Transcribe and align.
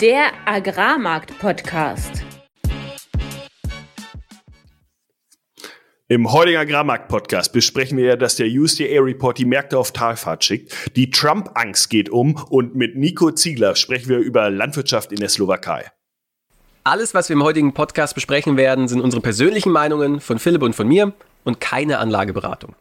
Der 0.00 0.30
Agrarmarkt-Podcast. 0.46 2.24
Im 6.08 6.32
heutigen 6.32 6.56
Agrarmarkt-Podcast 6.56 7.52
besprechen 7.52 7.98
wir 7.98 8.06
ja, 8.06 8.16
dass 8.16 8.36
der 8.36 8.46
USDA-Report 8.46 9.36
die 9.36 9.44
Märkte 9.44 9.76
auf 9.76 9.92
Talfahrt 9.92 10.42
schickt. 10.42 10.96
Die 10.96 11.10
Trump-Angst 11.10 11.90
geht 11.90 12.08
um 12.08 12.36
und 12.48 12.74
mit 12.74 12.96
Nico 12.96 13.30
Ziegler 13.32 13.76
sprechen 13.76 14.08
wir 14.08 14.20
über 14.20 14.48
Landwirtschaft 14.48 15.12
in 15.12 15.20
der 15.20 15.28
Slowakei. 15.28 15.90
Alles, 16.82 17.12
was 17.12 17.28
wir 17.28 17.34
im 17.34 17.44
heutigen 17.44 17.74
Podcast 17.74 18.14
besprechen 18.14 18.56
werden, 18.56 18.88
sind 18.88 19.02
unsere 19.02 19.20
persönlichen 19.20 19.70
Meinungen 19.70 20.20
von 20.20 20.38
Philipp 20.38 20.62
und 20.62 20.74
von 20.74 20.88
mir 20.88 21.12
und 21.44 21.60
keine 21.60 21.98
Anlageberatung. 21.98 22.74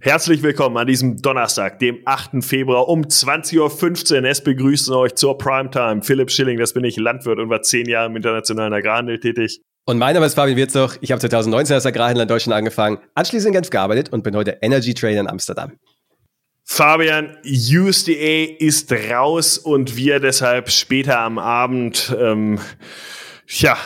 Herzlich 0.00 0.42
willkommen 0.42 0.76
an 0.76 0.86
diesem 0.86 1.20
Donnerstag, 1.20 1.78
dem 1.78 1.98
8. 2.04 2.42
Februar 2.44 2.88
um 2.88 3.02
20.15 3.02 4.18
Uhr. 4.18 4.24
Es 4.24 4.42
begrüßen 4.42 4.94
euch 4.94 5.14
zur 5.14 5.38
Primetime. 5.38 6.02
Philipp 6.02 6.30
Schilling, 6.30 6.58
das 6.58 6.72
bin 6.72 6.84
ich, 6.84 6.96
Landwirt 6.96 7.38
und 7.38 7.50
war 7.50 7.62
zehn 7.62 7.88
Jahre 7.88 8.06
im 8.06 8.16
internationalen 8.16 8.72
Agrarhandel 8.72 9.20
tätig. 9.20 9.60
Und 9.84 9.98
mein 9.98 10.14
Name 10.14 10.26
ist 10.26 10.34
Fabian 10.34 10.56
Wirzog. 10.56 10.98
Ich 11.00 11.10
habe 11.10 11.20
2019 11.20 11.74
als 11.74 11.86
Agrarhändler 11.86 12.22
in 12.22 12.28
Deutschland 12.28 12.56
angefangen, 12.56 12.98
anschließend 13.14 13.48
in 13.48 13.54
Genf 13.54 13.70
gearbeitet 13.70 14.12
und 14.12 14.22
bin 14.22 14.36
heute 14.36 14.58
Energy 14.62 14.94
Trader 14.94 15.20
in 15.20 15.28
Amsterdam. 15.28 15.72
Fabian, 16.64 17.36
USDA 17.44 18.56
ist 18.58 18.92
raus 18.92 19.58
und 19.58 19.96
wir 19.96 20.20
deshalb 20.20 20.70
später 20.70 21.18
am 21.18 21.38
Abend, 21.38 22.14
ähm, 22.16 22.60
ja, 23.48 23.76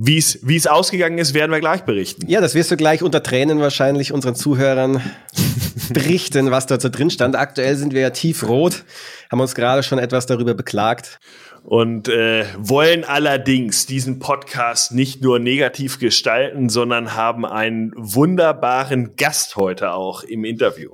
wie 0.00 0.16
es 0.16 0.38
wie 0.42 0.56
es 0.56 0.68
ausgegangen 0.68 1.18
ist, 1.18 1.34
werden 1.34 1.50
wir 1.50 1.58
gleich 1.58 1.82
berichten. 1.82 2.28
Ja, 2.28 2.40
das 2.40 2.54
wirst 2.54 2.70
du 2.70 2.76
gleich 2.76 3.02
unter 3.02 3.20
Tränen 3.20 3.58
wahrscheinlich 3.58 4.12
unseren 4.12 4.36
Zuhörern 4.36 5.02
berichten, 5.90 6.52
was 6.52 6.66
dort 6.66 6.82
so 6.82 6.88
drin 6.88 7.10
stand. 7.10 7.34
Aktuell 7.34 7.74
sind 7.76 7.92
wir 7.92 8.00
ja 8.00 8.10
tiefrot, 8.10 8.84
haben 9.30 9.40
uns 9.40 9.56
gerade 9.56 9.82
schon 9.82 9.98
etwas 9.98 10.26
darüber 10.26 10.54
beklagt. 10.54 11.18
Und 11.64 12.08
äh, 12.08 12.46
wollen 12.56 13.04
allerdings 13.04 13.84
diesen 13.84 14.20
Podcast 14.20 14.92
nicht 14.92 15.20
nur 15.20 15.40
negativ 15.40 15.98
gestalten, 15.98 16.68
sondern 16.68 17.14
haben 17.14 17.44
einen 17.44 17.92
wunderbaren 17.96 19.16
Gast 19.16 19.56
heute 19.56 19.92
auch 19.92 20.22
im 20.22 20.44
Interview. 20.44 20.92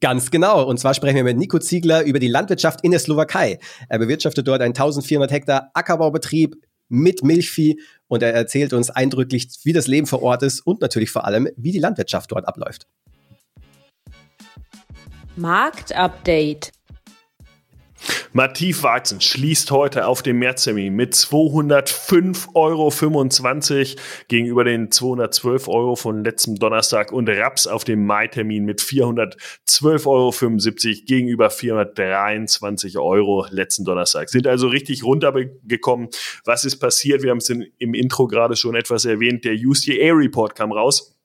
Ganz 0.00 0.30
genau. 0.30 0.62
Und 0.64 0.78
zwar 0.78 0.94
sprechen 0.94 1.16
wir 1.16 1.24
mit 1.24 1.38
Nico 1.38 1.58
Ziegler 1.58 2.04
über 2.04 2.20
die 2.20 2.28
Landwirtschaft 2.28 2.84
in 2.84 2.92
der 2.92 3.00
Slowakei. 3.00 3.58
Er 3.88 3.98
bewirtschaftet 3.98 4.46
dort 4.46 4.60
einen 4.60 4.74
1400 4.74 5.32
Hektar 5.32 5.70
Ackerbaubetrieb 5.74 6.54
mit 6.88 7.22
Milchvieh 7.22 7.80
und 8.06 8.22
er 8.22 8.34
erzählt 8.34 8.72
uns 8.72 8.90
eindrücklich, 8.90 9.48
wie 9.64 9.72
das 9.72 9.86
Leben 9.86 10.06
vor 10.06 10.22
Ort 10.22 10.42
ist 10.42 10.60
und 10.60 10.80
natürlich 10.80 11.10
vor 11.10 11.24
allem, 11.24 11.48
wie 11.56 11.72
die 11.72 11.78
Landwirtschaft 11.78 12.32
dort 12.32 12.46
abläuft. 12.46 12.86
Marktupdate. 15.36 16.72
Mativ 18.32 18.82
Weizen 18.82 19.20
schließt 19.20 19.70
heute 19.70 20.06
auf 20.06 20.22
dem 20.22 20.38
Märztermin 20.38 20.94
mit 20.94 21.14
205,25 21.14 22.54
Euro 22.54 22.92
gegenüber 24.28 24.64
den 24.64 24.90
212 24.90 25.68
Euro 25.68 25.96
von 25.96 26.24
letztem 26.24 26.56
Donnerstag 26.56 27.12
und 27.12 27.28
Raps 27.28 27.66
auf 27.66 27.84
dem 27.84 28.06
Mai-Termin 28.06 28.64
mit 28.64 28.80
412,75 28.80 30.06
Euro 30.06 30.32
gegenüber 31.06 31.50
423 31.50 32.98
Euro 32.98 33.46
letzten 33.50 33.84
Donnerstag. 33.84 34.28
Sind 34.28 34.46
also 34.46 34.68
richtig 34.68 35.04
runtergekommen. 35.04 36.08
Was 36.44 36.64
ist 36.64 36.78
passiert? 36.78 37.22
Wir 37.22 37.30
haben 37.30 37.38
es 37.38 37.48
im 37.50 37.94
Intro 37.94 38.26
gerade 38.26 38.56
schon 38.56 38.76
etwas 38.76 39.04
erwähnt. 39.04 39.44
Der 39.44 39.54
USDA-Report 39.54 40.54
kam 40.54 40.72
raus 40.72 41.17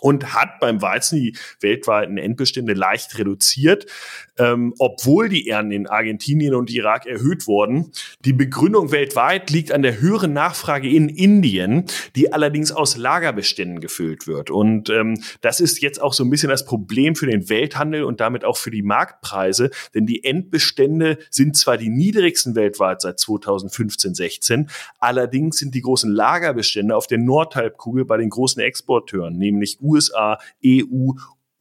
und 0.00 0.34
hat 0.34 0.60
beim 0.60 0.82
Weizen 0.82 1.20
die 1.20 1.36
weltweiten 1.60 2.18
Endbestände 2.18 2.74
leicht 2.74 3.18
reduziert, 3.18 3.86
ähm, 4.38 4.74
obwohl 4.78 5.28
die 5.28 5.48
Ernten 5.48 5.72
in 5.72 5.86
Argentinien 5.86 6.54
und 6.54 6.70
Irak 6.70 7.06
erhöht 7.06 7.46
wurden. 7.46 7.92
Die 8.24 8.32
Begründung 8.32 8.90
weltweit 8.90 9.50
liegt 9.50 9.72
an 9.72 9.82
der 9.82 10.00
höheren 10.00 10.32
Nachfrage 10.32 10.88
in 10.88 11.08
Indien, 11.08 11.84
die 12.16 12.32
allerdings 12.32 12.72
aus 12.72 12.96
Lagerbeständen 12.96 13.80
gefüllt 13.80 14.26
wird. 14.26 14.50
Und 14.50 14.88
ähm, 14.90 15.22
das 15.40 15.60
ist 15.60 15.80
jetzt 15.82 16.00
auch 16.00 16.12
so 16.12 16.24
ein 16.24 16.30
bisschen 16.30 16.48
das 16.48 16.64
Problem 16.64 17.14
für 17.16 17.26
den 17.26 17.48
Welthandel 17.48 18.04
und 18.04 18.20
damit 18.20 18.44
auch 18.44 18.56
für 18.56 18.70
die 18.70 18.82
Marktpreise, 18.82 19.70
denn 19.94 20.06
die 20.06 20.24
Endbestände 20.24 21.18
sind 21.30 21.56
zwar 21.56 21.76
die 21.76 21.90
niedrigsten 21.90 22.54
weltweit 22.54 23.02
seit 23.02 23.18
2015, 23.20 24.14
16, 24.14 24.70
allerdings 24.98 25.58
sind 25.58 25.74
die 25.74 25.82
großen 25.82 26.10
Lagerbestände 26.10 26.96
auf 26.96 27.06
der 27.06 27.18
Nordhalbkugel 27.18 28.04
bei 28.04 28.16
den 28.16 28.30
großen 28.30 28.62
Exporteuren, 28.62 29.36
nämlich 29.36 29.78
USA, 29.90 30.38
EU 30.64 31.12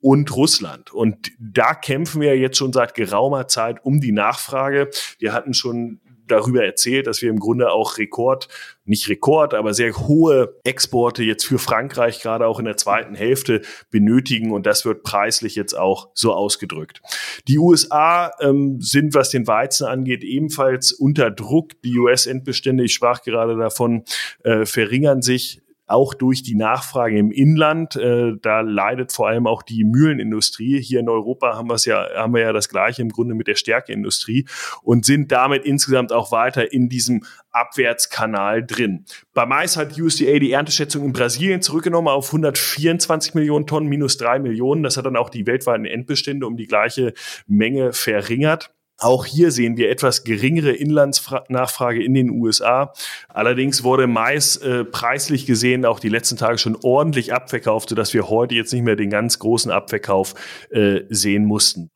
und 0.01 0.35
Russland. 0.35 0.93
Und 0.93 1.31
da 1.39 1.73
kämpfen 1.73 2.21
wir 2.21 2.37
jetzt 2.37 2.57
schon 2.57 2.73
seit 2.73 2.93
geraumer 2.93 3.47
Zeit 3.47 3.83
um 3.83 3.99
die 3.99 4.11
Nachfrage. 4.11 4.89
Wir 5.17 5.33
hatten 5.33 5.53
schon 5.53 5.99
darüber 6.31 6.63
erzählt, 6.63 7.07
dass 7.07 7.21
wir 7.21 7.29
im 7.29 7.39
Grunde 7.39 7.71
auch 7.71 7.97
Rekord, 7.97 8.47
nicht 8.85 9.09
Rekord, 9.09 9.53
aber 9.53 9.73
sehr 9.73 9.95
hohe 9.95 10.55
Exporte 10.63 11.23
jetzt 11.23 11.45
für 11.45 11.59
Frankreich 11.59 12.21
gerade 12.21 12.47
auch 12.47 12.59
in 12.59 12.65
der 12.65 12.77
zweiten 12.77 13.15
Hälfte 13.15 13.61
benötigen 13.89 14.51
und 14.51 14.65
das 14.65 14.85
wird 14.85 15.03
preislich 15.03 15.55
jetzt 15.55 15.77
auch 15.77 16.09
so 16.13 16.33
ausgedrückt. 16.33 17.01
Die 17.47 17.57
USA 17.57 18.31
ähm, 18.41 18.79
sind, 18.79 19.13
was 19.13 19.29
den 19.29 19.47
Weizen 19.47 19.87
angeht, 19.87 20.23
ebenfalls 20.23 20.91
unter 20.91 21.31
Druck. 21.31 21.81
Die 21.83 21.97
US-Endbestände, 21.97 22.83
ich 22.83 22.93
sprach 22.93 23.21
gerade 23.21 23.57
davon, 23.57 24.03
äh, 24.43 24.65
verringern 24.65 25.21
sich 25.21 25.61
auch 25.89 26.13
durch 26.13 26.43
die 26.43 26.55
Nachfrage 26.55 27.17
im 27.17 27.31
Inland. 27.31 27.95
Äh, 27.95 28.33
da 28.41 28.61
leidet 28.61 29.11
vor 29.11 29.27
allem 29.27 29.47
auch 29.47 29.63
die 29.63 29.83
Mühlenindustrie. 29.83 30.81
Hier 30.81 30.99
in 30.99 31.09
Europa 31.09 31.55
haben 31.55 31.69
wir 31.69 31.75
es 31.75 31.85
ja, 31.85 32.07
haben 32.15 32.33
wir 32.33 32.41
ja 32.41 32.53
das 32.53 32.69
Gleiche 32.69 33.01
im 33.01 33.09
Grunde 33.09 33.33
mit 33.33 33.47
der 33.47 33.55
Stärkeindustrie 33.55 34.45
und 34.83 35.05
sind 35.05 35.31
damit 35.31 35.65
insgesamt 35.65 36.11
auch 36.11 36.31
weiter 36.31 36.71
in 36.71 36.89
diesem 36.89 37.23
Abwärtskanal 37.51 38.65
drin. 38.65 39.05
Bei 39.33 39.45
Mais 39.45 39.77
hat 39.77 39.99
USDA 39.99 40.39
die 40.39 40.51
Ernteschätzung 40.51 41.05
in 41.05 41.13
Brasilien 41.13 41.61
zurückgenommen 41.61 42.07
auf 42.07 42.27
124 42.27 43.33
Millionen 43.33 43.65
Tonnen, 43.65 43.89
minus 43.89 44.17
drei 44.17 44.39
Millionen. 44.39 44.83
Das 44.83 44.97
hat 44.97 45.05
dann 45.05 45.17
auch 45.17 45.29
die 45.29 45.47
weltweiten 45.47 45.85
Endbestände 45.85 46.45
um 46.45 46.55
die 46.55 46.67
gleiche 46.67 47.13
Menge 47.47 47.93
verringert. 47.93 48.71
Auch 48.99 49.25
hier 49.25 49.51
sehen 49.51 49.77
wir 49.77 49.89
etwas 49.89 50.25
geringere 50.25 50.71
Inlandsnachfrage 50.71 52.03
in 52.03 52.13
den 52.13 52.29
USA. 52.29 52.93
Allerdings 53.29 53.83
wurde 53.83 54.07
Mais 54.07 54.57
äh, 54.57 54.83
preislich 54.83 55.45
gesehen 55.45 55.85
auch 55.85 56.01
die 56.01 56.09
letzten 56.09 56.35
Tage 56.35 56.57
schon 56.57 56.77
ordentlich 56.83 57.33
abverkauft, 57.33 57.89
sodass 57.89 58.13
wir 58.13 58.29
heute 58.29 58.55
jetzt 58.55 58.73
nicht 58.73 58.83
mehr 58.83 58.97
den 58.97 59.09
ganz 59.09 59.39
großen 59.39 59.71
Abverkauf 59.71 60.35
äh, 60.69 61.01
sehen 61.09 61.45
mussten. 61.45 61.91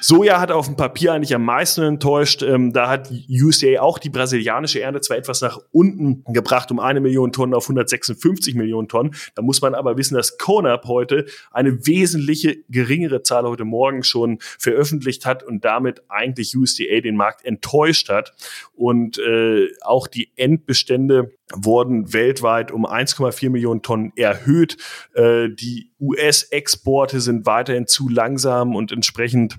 Soja 0.00 0.40
hat 0.40 0.50
auf 0.50 0.66
dem 0.66 0.76
Papier 0.76 1.12
eigentlich 1.12 1.34
am 1.34 1.44
meisten 1.44 1.82
enttäuscht. 1.82 2.42
Ähm, 2.42 2.72
da 2.72 2.88
hat 2.88 3.10
USDA 3.28 3.80
auch 3.80 3.98
die 3.98 4.10
brasilianische 4.10 4.80
Ernte 4.80 5.00
zwar 5.00 5.16
etwas 5.16 5.40
nach 5.40 5.58
unten 5.72 6.24
gebracht, 6.32 6.70
um 6.70 6.78
eine 6.78 7.00
Million 7.00 7.32
Tonnen 7.32 7.54
auf 7.54 7.64
156 7.64 8.54
Millionen 8.54 8.88
Tonnen. 8.88 9.14
Da 9.34 9.42
muss 9.42 9.60
man 9.60 9.74
aber 9.74 9.96
wissen, 9.96 10.14
dass 10.14 10.38
CONAP 10.38 10.86
heute 10.86 11.26
eine 11.50 11.86
wesentliche 11.86 12.58
geringere 12.68 13.22
Zahl 13.22 13.44
heute 13.44 13.64
Morgen 13.64 14.02
schon 14.02 14.38
veröffentlicht 14.40 15.26
hat 15.26 15.42
und 15.42 15.64
damit 15.64 16.02
eigentlich 16.08 16.56
USDA 16.56 17.00
den 17.00 17.16
Markt 17.16 17.44
enttäuscht 17.44 18.08
hat. 18.08 18.34
Und 18.74 19.18
äh, 19.18 19.68
auch 19.82 20.06
die 20.06 20.30
Endbestände 20.36 21.32
wurden 21.54 22.12
weltweit 22.12 22.70
um 22.70 22.86
1,4 22.86 23.50
Millionen 23.50 23.82
Tonnen 23.82 24.12
erhöht. 24.16 24.76
Äh, 25.14 25.48
die 25.48 25.90
US-Exporte 26.00 27.20
sind 27.20 27.46
weiterhin 27.46 27.86
zu 27.86 28.08
langsam 28.08 28.76
und 28.76 28.92
entsprechend 28.92 29.58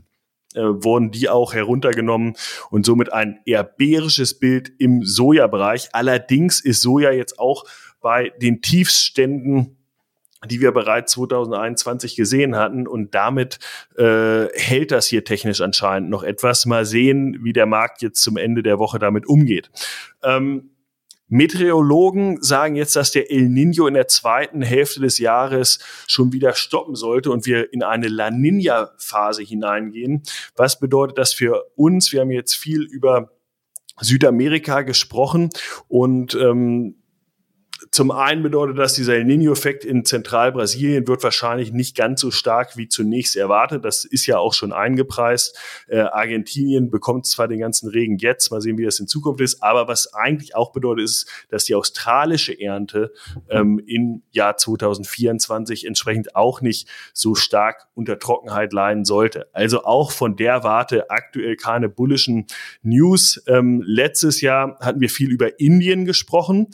äh, 0.55 0.61
wurden 0.61 1.11
die 1.11 1.29
auch 1.29 1.53
heruntergenommen 1.53 2.35
und 2.69 2.85
somit 2.85 3.13
ein 3.13 3.39
eher 3.45 3.63
bärisches 3.63 4.39
Bild 4.39 4.71
im 4.79 5.03
Sojabereich. 5.03 5.89
Allerdings 5.93 6.59
ist 6.59 6.81
Soja 6.81 7.11
jetzt 7.11 7.39
auch 7.39 7.65
bei 8.01 8.31
den 8.41 8.61
Tiefständen 8.61 9.75
die 10.47 10.61
wir 10.61 10.71
bereits 10.71 11.13
2021 11.13 12.15
gesehen 12.15 12.55
hatten. 12.55 12.87
Und 12.87 13.13
damit 13.13 13.59
äh, 13.97 14.45
hält 14.53 14.91
das 14.91 15.07
hier 15.07 15.23
technisch 15.23 15.61
anscheinend 15.61 16.09
noch 16.09 16.23
etwas. 16.23 16.65
Mal 16.65 16.85
sehen, 16.85 17.39
wie 17.43 17.53
der 17.53 17.65
Markt 17.65 18.01
jetzt 18.01 18.21
zum 18.23 18.37
Ende 18.37 18.63
der 18.63 18.79
Woche 18.79 18.99
damit 18.99 19.27
umgeht. 19.27 19.69
Ähm, 20.23 20.71
Meteorologen 21.29 22.41
sagen 22.41 22.75
jetzt, 22.75 22.95
dass 22.95 23.11
der 23.11 23.31
El 23.31 23.49
Nino 23.49 23.87
in 23.87 23.93
der 23.93 24.07
zweiten 24.07 24.61
Hälfte 24.61 24.99
des 24.99 25.19
Jahres 25.19 25.79
schon 26.07 26.33
wieder 26.33 26.53
stoppen 26.53 26.95
sollte 26.95 27.31
und 27.31 27.45
wir 27.45 27.71
in 27.71 27.83
eine 27.83 28.07
La 28.07 28.31
Nina-Phase 28.31 29.43
hineingehen. 29.43 30.23
Was 30.55 30.79
bedeutet 30.79 31.17
das 31.17 31.33
für 31.33 31.65
uns? 31.75 32.11
Wir 32.11 32.21
haben 32.21 32.31
jetzt 32.31 32.55
viel 32.55 32.81
über 32.81 33.31
Südamerika 34.01 34.81
gesprochen 34.81 35.49
und 35.87 36.33
ähm, 36.35 36.98
zum 37.91 38.11
einen 38.11 38.43
bedeutet 38.43 38.77
das, 38.77 38.93
dieser 38.93 39.15
El 39.15 39.25
Nino-Effekt 39.25 39.85
in 39.85 40.03
Zentralbrasilien 40.03 41.07
wird 41.07 41.23
wahrscheinlich 41.23 41.71
nicht 41.71 41.95
ganz 41.95 42.21
so 42.21 42.31
stark 42.31 42.75
wie 42.77 42.87
zunächst 42.87 43.35
erwartet. 43.35 43.85
Das 43.85 44.05
ist 44.05 44.25
ja 44.25 44.37
auch 44.37 44.53
schon 44.53 44.73
eingepreist. 44.73 45.57
Äh, 45.87 45.99
Argentinien 45.99 46.89
bekommt 46.89 47.25
zwar 47.25 47.47
den 47.47 47.59
ganzen 47.59 47.89
Regen 47.89 48.17
jetzt, 48.17 48.51
mal 48.51 48.61
sehen, 48.61 48.77
wie 48.77 48.85
das 48.85 48.99
in 48.99 49.07
Zukunft 49.07 49.41
ist, 49.41 49.63
aber 49.63 49.87
was 49.87 50.13
eigentlich 50.13 50.55
auch 50.55 50.71
bedeutet, 50.71 51.05
ist, 51.05 51.29
dass 51.49 51.65
die 51.65 51.75
australische 51.75 52.59
Ernte 52.59 53.13
ähm, 53.49 53.81
im 53.85 54.23
Jahr 54.31 54.57
2024 54.57 55.85
entsprechend 55.85 56.35
auch 56.35 56.61
nicht 56.61 56.87
so 57.13 57.35
stark 57.35 57.87
unter 57.93 58.19
Trockenheit 58.19 58.73
leiden 58.73 59.05
sollte. 59.05 59.47
Also 59.53 59.83
auch 59.83 60.11
von 60.11 60.35
der 60.35 60.63
Warte 60.63 61.09
aktuell 61.09 61.55
keine 61.55 61.87
bullischen 61.87 62.47
News. 62.81 63.41
Ähm, 63.47 63.81
letztes 63.85 64.41
Jahr 64.41 64.77
hatten 64.79 64.99
wir 64.99 65.09
viel 65.09 65.31
über 65.31 65.59
Indien 65.59 66.05
gesprochen. 66.05 66.67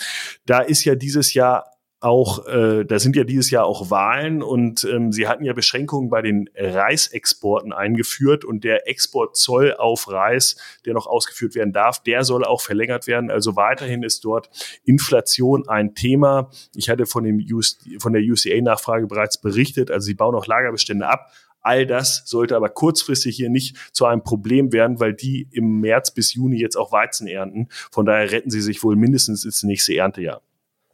Da 0.46 0.60
ist 0.60 0.84
ja 0.84 0.95
dieses 0.96 1.34
Jahr 1.34 1.76
auch, 2.06 2.46
äh, 2.46 2.86
da 2.86 3.00
sind 3.00 3.16
ja 3.16 3.24
dieses 3.24 3.50
Jahr 3.50 3.66
auch 3.66 3.90
Wahlen 3.90 4.44
und 4.44 4.84
ähm, 4.84 5.12
sie 5.12 5.28
hatten 5.28 5.44
ja 5.44 5.54
Beschränkungen 5.54 6.10
bei 6.10 6.22
den 6.22 6.50
Reisexporten 6.56 7.74
eingeführt 7.74 8.46
und 8.46 8.64
der 8.64 8.88
Exportzoll 8.88 9.74
auf 9.74 10.10
Reis, 10.10 10.56
der 10.86 10.94
noch 10.94 11.08
ausgeführt 11.08 11.56
werden 11.56 11.74
darf, 11.74 12.04
der 12.04 12.24
soll 12.24 12.46
auch 12.46 12.62
verlängert 12.62 13.08
werden. 13.08 13.32
Also 13.32 13.56
weiterhin 13.56 14.04
ist 14.04 14.24
dort 14.24 14.50
Inflation 14.84 15.68
ein 15.68 15.96
Thema. 15.96 16.52
Ich 16.76 16.90
hatte 16.90 17.06
von, 17.08 17.24
dem 17.24 17.44
US, 17.52 17.80
von 18.00 18.14
der 18.14 18.22
UCA-Nachfrage 18.22 19.08
bereits 19.08 19.42
berichtet, 19.42 19.90
also 19.90 20.06
sie 20.06 20.14
bauen 20.14 20.36
auch 20.36 20.46
Lagerbestände 20.46 21.08
ab. 21.08 21.32
All 21.62 21.88
das 21.88 22.22
sollte 22.28 22.56
aber 22.56 22.70
kurzfristig 22.70 23.36
hier 23.36 23.50
nicht 23.50 23.78
zu 23.92 24.06
einem 24.06 24.22
Problem 24.22 24.72
werden, 24.72 25.00
weil 25.00 25.16
die 25.16 25.48
im 25.52 25.80
März 25.80 26.12
bis 26.12 26.36
Juni 26.36 26.58
jetzt 26.60 26.76
auch 26.76 26.92
Weizen 26.92 27.28
ernten. 27.28 27.70
Von 27.92 28.06
daher 28.06 28.32
retten 28.32 28.52
sie 28.52 28.62
sich 28.62 28.84
wohl 28.84 28.96
mindestens 28.96 29.46
ins 29.46 29.64
nächste 29.64 29.96
Erntejahr. 29.96 30.44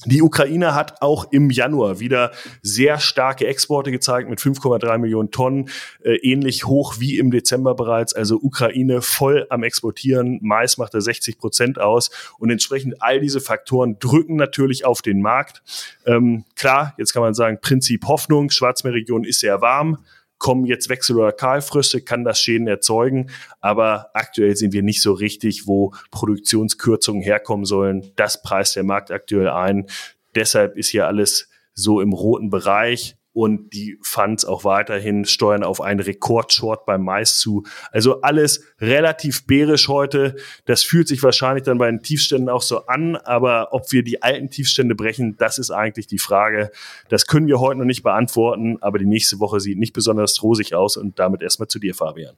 Die 0.05 0.21
Ukraine 0.21 0.73
hat 0.73 1.01
auch 1.01 1.31
im 1.31 1.51
Januar 1.51 1.99
wieder 1.99 2.31
sehr 2.63 2.99
starke 2.99 3.45
Exporte 3.45 3.91
gezeigt 3.91 4.29
mit 4.29 4.39
5,3 4.39 4.97
Millionen 4.97 5.29
Tonnen, 5.29 5.69
äh, 6.03 6.15
ähnlich 6.15 6.65
hoch 6.65 6.95
wie 6.99 7.19
im 7.19 7.29
Dezember 7.29 7.75
bereits. 7.75 8.13
Also 8.13 8.37
Ukraine 8.37 9.01
voll 9.01 9.45
am 9.49 9.63
Exportieren. 9.63 10.39
Mais 10.41 10.77
macht 10.77 10.93
da 10.93 11.01
60 11.01 11.37
Prozent 11.37 11.79
aus 11.79 12.09
und 12.39 12.49
entsprechend 12.49 13.01
all 13.01 13.19
diese 13.19 13.41
Faktoren 13.41 13.99
drücken 13.99 14.37
natürlich 14.37 14.85
auf 14.85 15.01
den 15.01 15.21
Markt. 15.21 15.61
Ähm, 16.05 16.45
klar, 16.55 16.95
jetzt 16.97 17.13
kann 17.13 17.21
man 17.21 17.33
sagen, 17.33 17.59
Prinzip 17.61 18.07
Hoffnung. 18.07 18.49
Schwarzmeerregion 18.49 19.23
ist 19.23 19.39
sehr 19.39 19.61
warm 19.61 19.99
kommen 20.41 20.65
jetzt 20.65 20.89
Wechsel- 20.89 21.17
oder 21.17 21.31
Kahlfröste, 21.31 22.01
kann 22.01 22.23
das 22.23 22.41
Schäden 22.41 22.67
erzeugen. 22.67 23.29
Aber 23.59 24.09
aktuell 24.15 24.55
sind 24.55 24.73
wir 24.73 24.81
nicht 24.81 25.01
so 25.01 25.13
richtig, 25.13 25.67
wo 25.67 25.93
Produktionskürzungen 26.09 27.21
herkommen 27.21 27.63
sollen. 27.63 28.11
Das 28.15 28.41
preist 28.41 28.75
der 28.75 28.83
Markt 28.83 29.11
aktuell 29.11 29.49
ein. 29.49 29.85
Deshalb 30.33 30.77
ist 30.77 30.89
hier 30.89 31.05
alles 31.05 31.47
so 31.75 32.01
im 32.01 32.11
roten 32.11 32.49
Bereich 32.49 33.17
und 33.33 33.73
die 33.73 33.97
Funds 34.01 34.43
auch 34.45 34.63
weiterhin 34.63 35.25
steuern 35.25 35.63
auf 35.63 35.81
einen 35.81 35.99
Rekordshort 35.99 36.85
beim 36.85 37.03
Mais 37.03 37.37
zu. 37.37 37.63
Also 37.91 38.21
alles 38.21 38.63
relativ 38.79 39.47
bärisch 39.47 39.87
heute. 39.87 40.35
Das 40.65 40.83
fühlt 40.83 41.07
sich 41.07 41.23
wahrscheinlich 41.23 41.63
dann 41.63 41.77
bei 41.77 41.89
den 41.89 42.01
Tiefständen 42.01 42.49
auch 42.49 42.61
so 42.61 42.85
an, 42.87 43.15
aber 43.15 43.69
ob 43.71 43.91
wir 43.91 44.03
die 44.03 44.21
alten 44.21 44.49
Tiefstände 44.49 44.95
brechen, 44.95 45.37
das 45.37 45.57
ist 45.57 45.71
eigentlich 45.71 46.07
die 46.07 46.19
Frage. 46.19 46.71
Das 47.09 47.27
können 47.27 47.47
wir 47.47 47.59
heute 47.59 47.79
noch 47.79 47.85
nicht 47.85 48.03
beantworten, 48.03 48.77
aber 48.81 48.99
die 48.99 49.05
nächste 49.05 49.39
Woche 49.39 49.59
sieht 49.59 49.77
nicht 49.77 49.93
besonders 49.93 50.43
rosig 50.43 50.75
aus 50.75 50.97
und 50.97 51.19
damit 51.19 51.41
erstmal 51.41 51.67
zu 51.67 51.79
dir, 51.79 51.95
Fabian. 51.95 52.35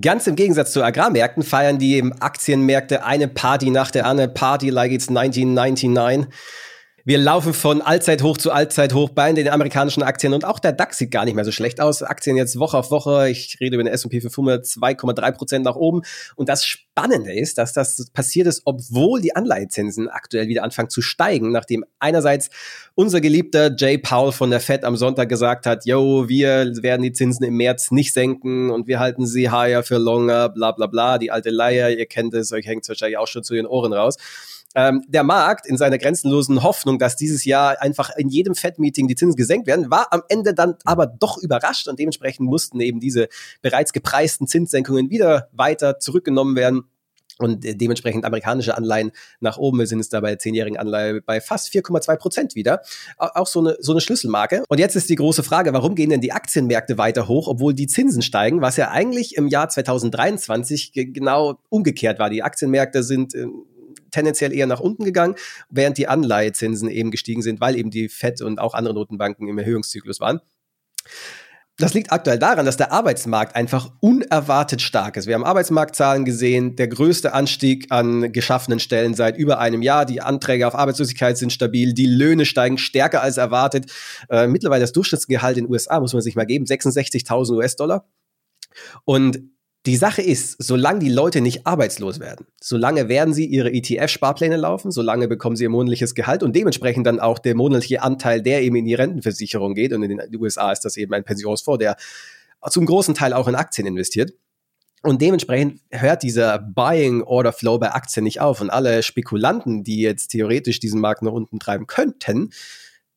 Ganz 0.00 0.26
im 0.26 0.36
Gegensatz 0.36 0.72
zu 0.72 0.82
Agrarmärkten 0.82 1.42
feiern 1.42 1.78
die 1.78 2.02
Aktienmärkte 2.20 3.04
eine 3.04 3.28
Party 3.28 3.70
nach 3.70 3.90
der 3.90 4.06
anderen. 4.06 4.32
Party 4.32 4.70
like 4.70 4.90
it's 4.90 5.08
1999. 5.08 6.32
Wir 7.04 7.18
laufen 7.18 7.52
von 7.52 7.82
Allzeithoch 7.82 8.38
zu 8.38 8.52
Allzeithoch 8.52 9.08
bei 9.08 9.32
den 9.32 9.48
amerikanischen 9.48 10.04
Aktien 10.04 10.34
und 10.34 10.44
auch 10.44 10.60
der 10.60 10.70
DAX 10.70 10.98
sieht 10.98 11.10
gar 11.10 11.24
nicht 11.24 11.34
mehr 11.34 11.44
so 11.44 11.50
schlecht 11.50 11.80
aus. 11.80 12.04
Aktien 12.04 12.36
jetzt 12.36 12.60
Woche 12.60 12.78
auf 12.78 12.92
Woche, 12.92 13.28
ich 13.28 13.58
rede 13.60 13.74
über 13.74 13.82
den 13.82 13.92
S&P 13.92 14.20
500, 14.20 14.64
2,3 14.64 15.32
Prozent 15.32 15.64
nach 15.64 15.74
oben. 15.74 16.02
Und 16.36 16.48
das 16.48 16.64
Spannende 16.64 17.32
ist, 17.32 17.58
dass 17.58 17.72
das 17.72 18.08
passiert 18.12 18.46
ist, 18.46 18.62
obwohl 18.66 19.20
die 19.20 19.34
Anleihezinsen 19.34 20.08
aktuell 20.08 20.46
wieder 20.46 20.62
anfangen 20.62 20.90
zu 20.90 21.02
steigen, 21.02 21.50
nachdem 21.50 21.84
einerseits 21.98 22.50
unser 22.94 23.20
geliebter 23.20 23.74
Jay 23.76 23.98
Powell 23.98 24.30
von 24.30 24.50
der 24.50 24.60
Fed 24.60 24.84
am 24.84 24.94
Sonntag 24.94 25.28
gesagt 25.28 25.66
hat, 25.66 25.84
yo, 25.84 26.28
wir 26.28 26.70
werden 26.82 27.02
die 27.02 27.12
Zinsen 27.12 27.44
im 27.44 27.56
März 27.56 27.90
nicht 27.90 28.12
senken 28.12 28.70
und 28.70 28.86
wir 28.86 29.00
halten 29.00 29.26
sie 29.26 29.50
higher 29.50 29.82
für 29.82 29.98
longer, 29.98 30.50
bla 30.50 30.70
bla 30.70 30.86
bla, 30.86 31.18
die 31.18 31.32
alte 31.32 31.50
Leier, 31.50 31.90
ihr 31.90 32.06
kennt 32.06 32.32
es, 32.34 32.52
euch 32.52 32.66
hängt 32.66 32.82
es 32.82 32.88
wahrscheinlich 32.90 33.18
auch 33.18 33.26
schon 33.26 33.42
zu 33.42 33.54
den 33.54 33.66
Ohren 33.66 33.92
raus 33.92 34.18
ähm, 34.74 35.04
der 35.08 35.22
Markt 35.22 35.66
in 35.66 35.76
seiner 35.76 35.98
grenzenlosen 35.98 36.62
Hoffnung, 36.62 36.98
dass 36.98 37.16
dieses 37.16 37.44
Jahr 37.44 37.80
einfach 37.80 38.10
in 38.16 38.28
jedem 38.28 38.54
Fed-Meeting 38.54 39.08
die 39.08 39.14
Zinsen 39.14 39.36
gesenkt 39.36 39.66
werden, 39.66 39.90
war 39.90 40.12
am 40.12 40.22
Ende 40.28 40.54
dann 40.54 40.74
aber 40.84 41.06
doch 41.06 41.38
überrascht 41.38 41.88
und 41.88 41.98
dementsprechend 41.98 42.48
mussten 42.48 42.80
eben 42.80 43.00
diese 43.00 43.28
bereits 43.60 43.92
gepreisten 43.92 44.46
Zinssenkungen 44.46 45.10
wieder 45.10 45.48
weiter 45.52 45.98
zurückgenommen 45.98 46.56
werden. 46.56 46.84
Und 47.38 47.64
äh, 47.64 47.74
dementsprechend 47.74 48.24
amerikanische 48.24 48.76
Anleihen 48.76 49.10
nach 49.40 49.56
oben. 49.56 49.78
Wir 49.78 49.86
sind 49.86 50.00
es 50.00 50.10
da 50.10 50.20
bei 50.20 50.36
zehnjährigen 50.36 50.78
Anleihe 50.78 51.22
bei 51.22 51.40
fast 51.40 51.72
4,2 51.72 52.16
Prozent 52.16 52.54
wieder. 52.54 52.82
Auch 53.16 53.46
so 53.46 53.60
eine, 53.60 53.76
so 53.80 53.92
eine 53.92 54.02
Schlüsselmarke. 54.02 54.62
Und 54.68 54.78
jetzt 54.78 54.96
ist 54.96 55.08
die 55.08 55.16
große 55.16 55.42
Frage, 55.42 55.72
warum 55.72 55.94
gehen 55.94 56.10
denn 56.10 56.20
die 56.20 56.32
Aktienmärkte 56.32 56.98
weiter 56.98 57.28
hoch, 57.28 57.48
obwohl 57.48 57.72
die 57.72 57.86
Zinsen 57.86 58.22
steigen, 58.22 58.60
was 58.60 58.76
ja 58.76 58.90
eigentlich 58.90 59.36
im 59.36 59.48
Jahr 59.48 59.68
2023 59.70 60.92
genau 60.92 61.58
umgekehrt 61.70 62.18
war. 62.18 62.28
Die 62.28 62.42
Aktienmärkte 62.42 63.02
sind 63.02 63.34
äh, 63.34 63.46
tendenziell 64.12 64.52
eher 64.52 64.66
nach 64.66 64.80
unten 64.80 65.04
gegangen, 65.04 65.34
während 65.68 65.98
die 65.98 66.06
Anleihezinsen 66.06 66.88
eben 66.88 67.10
gestiegen 67.10 67.42
sind, 67.42 67.60
weil 67.60 67.76
eben 67.76 67.90
die 67.90 68.08
FED 68.08 68.42
und 68.42 68.60
auch 68.60 68.74
andere 68.74 68.94
Notenbanken 68.94 69.48
im 69.48 69.58
Erhöhungszyklus 69.58 70.20
waren. 70.20 70.40
Das 71.78 71.94
liegt 71.94 72.12
aktuell 72.12 72.38
daran, 72.38 72.66
dass 72.66 72.76
der 72.76 72.92
Arbeitsmarkt 72.92 73.56
einfach 73.56 73.90
unerwartet 74.00 74.82
stark 74.82 75.16
ist. 75.16 75.26
Wir 75.26 75.34
haben 75.34 75.44
Arbeitsmarktzahlen 75.44 76.24
gesehen, 76.24 76.76
der 76.76 76.86
größte 76.86 77.32
Anstieg 77.32 77.86
an 77.90 78.30
geschaffenen 78.30 78.78
Stellen 78.78 79.14
seit 79.14 79.38
über 79.38 79.58
einem 79.58 79.80
Jahr. 79.80 80.04
Die 80.04 80.20
Anträge 80.20 80.66
auf 80.66 80.74
Arbeitslosigkeit 80.74 81.38
sind 81.38 81.52
stabil, 81.52 81.94
die 81.94 82.06
Löhne 82.06 82.44
steigen 82.44 82.76
stärker 82.76 83.22
als 83.22 83.38
erwartet. 83.38 83.90
Äh, 84.28 84.48
mittlerweile 84.48 84.82
das 84.82 84.92
Durchschnittsgehalt 84.92 85.56
in 85.56 85.64
den 85.64 85.72
USA, 85.72 85.98
muss 85.98 86.12
man 86.12 86.22
sich 86.22 86.36
mal 86.36 86.44
geben, 86.44 86.66
66.000 86.66 87.56
US-Dollar. 87.56 88.06
Und 89.04 89.40
die 89.84 89.96
Sache 89.96 90.22
ist, 90.22 90.62
solange 90.62 91.00
die 91.00 91.10
Leute 91.10 91.40
nicht 91.40 91.66
arbeitslos 91.66 92.20
werden, 92.20 92.46
solange 92.60 93.08
werden 93.08 93.34
sie 93.34 93.46
ihre 93.46 93.70
ETF-Sparpläne 93.70 94.56
laufen, 94.56 94.92
solange 94.92 95.26
bekommen 95.26 95.56
sie 95.56 95.64
ihr 95.64 95.70
monatliches 95.70 96.14
Gehalt 96.14 96.44
und 96.44 96.54
dementsprechend 96.54 97.06
dann 97.06 97.18
auch 97.18 97.40
der 97.40 97.56
monatliche 97.56 98.00
Anteil, 98.02 98.42
der 98.42 98.62
eben 98.62 98.76
in 98.76 98.84
die 98.84 98.94
Rentenversicherung 98.94 99.74
geht. 99.74 99.92
Und 99.92 100.04
in 100.04 100.18
den 100.18 100.36
USA 100.36 100.70
ist 100.70 100.84
das 100.84 100.96
eben 100.96 101.12
ein 101.14 101.24
Pensionsfonds, 101.24 101.80
der 101.80 101.96
zum 102.70 102.86
großen 102.86 103.14
Teil 103.14 103.32
auch 103.32 103.48
in 103.48 103.56
Aktien 103.56 103.88
investiert. 103.88 104.32
Und 105.02 105.20
dementsprechend 105.20 105.80
hört 105.90 106.22
dieser 106.22 106.60
Buying 106.60 107.22
Order 107.22 107.52
Flow 107.52 107.76
bei 107.78 107.90
Aktien 107.90 108.22
nicht 108.22 108.40
auf. 108.40 108.60
Und 108.60 108.70
alle 108.70 109.02
Spekulanten, 109.02 109.82
die 109.82 110.00
jetzt 110.00 110.28
theoretisch 110.28 110.78
diesen 110.78 111.00
Markt 111.00 111.22
nach 111.22 111.32
unten 111.32 111.58
treiben 111.58 111.88
könnten, 111.88 112.50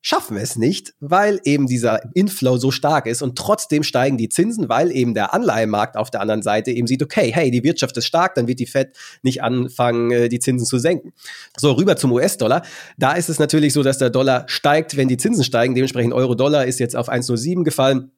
schaffen 0.06 0.36
es 0.36 0.54
nicht, 0.54 0.94
weil 1.00 1.40
eben 1.42 1.66
dieser 1.66 2.14
Inflow 2.14 2.58
so 2.58 2.70
stark 2.70 3.06
ist 3.06 3.22
und 3.22 3.36
trotzdem 3.36 3.82
steigen 3.82 4.16
die 4.16 4.28
Zinsen, 4.28 4.68
weil 4.68 4.92
eben 4.92 5.14
der 5.14 5.34
Anleihemarkt 5.34 5.96
auf 5.96 6.12
der 6.12 6.20
anderen 6.20 6.42
Seite 6.42 6.70
eben 6.70 6.86
sieht, 6.86 7.02
okay, 7.02 7.32
hey, 7.34 7.50
die 7.50 7.64
Wirtschaft 7.64 7.96
ist 7.96 8.06
stark, 8.06 8.36
dann 8.36 8.46
wird 8.46 8.60
die 8.60 8.66
Fed 8.66 8.96
nicht 9.22 9.42
anfangen, 9.42 10.12
äh, 10.12 10.28
die 10.28 10.38
Zinsen 10.38 10.64
zu 10.64 10.78
senken. 10.78 11.12
So, 11.56 11.72
rüber 11.72 11.96
zum 11.96 12.12
US-Dollar. 12.12 12.62
Da 12.96 13.14
ist 13.14 13.28
es 13.28 13.40
natürlich 13.40 13.72
so, 13.72 13.82
dass 13.82 13.98
der 13.98 14.10
Dollar 14.10 14.44
steigt, 14.46 14.96
wenn 14.96 15.08
die 15.08 15.16
Zinsen 15.16 15.42
steigen. 15.42 15.74
Dementsprechend 15.74 16.14
Euro-Dollar 16.14 16.66
ist 16.66 16.78
jetzt 16.78 16.94
auf 16.94 17.08
1,07 17.08 17.64
gefallen. 17.64 18.12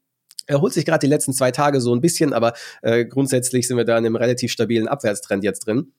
Er 0.47 0.61
holt 0.61 0.75
sich 0.75 0.85
gerade 0.85 1.01
die 1.01 1.11
letzten 1.11 1.33
zwei 1.33 1.53
Tage 1.53 1.81
so 1.81 1.95
ein 1.95 2.03
bisschen, 2.03 2.35
aber 2.35 2.53
äh, 2.83 3.07
grundsätzlich 3.07 3.67
sind 3.67 3.79
wir 3.79 3.87
da 3.87 3.97
in 3.97 4.05
einem 4.05 4.17
relativ 4.17 4.53
stabilen 4.53 4.89
Abwärtstrend 4.89 5.43
jetzt 5.43 5.67
drin. 5.67 5.95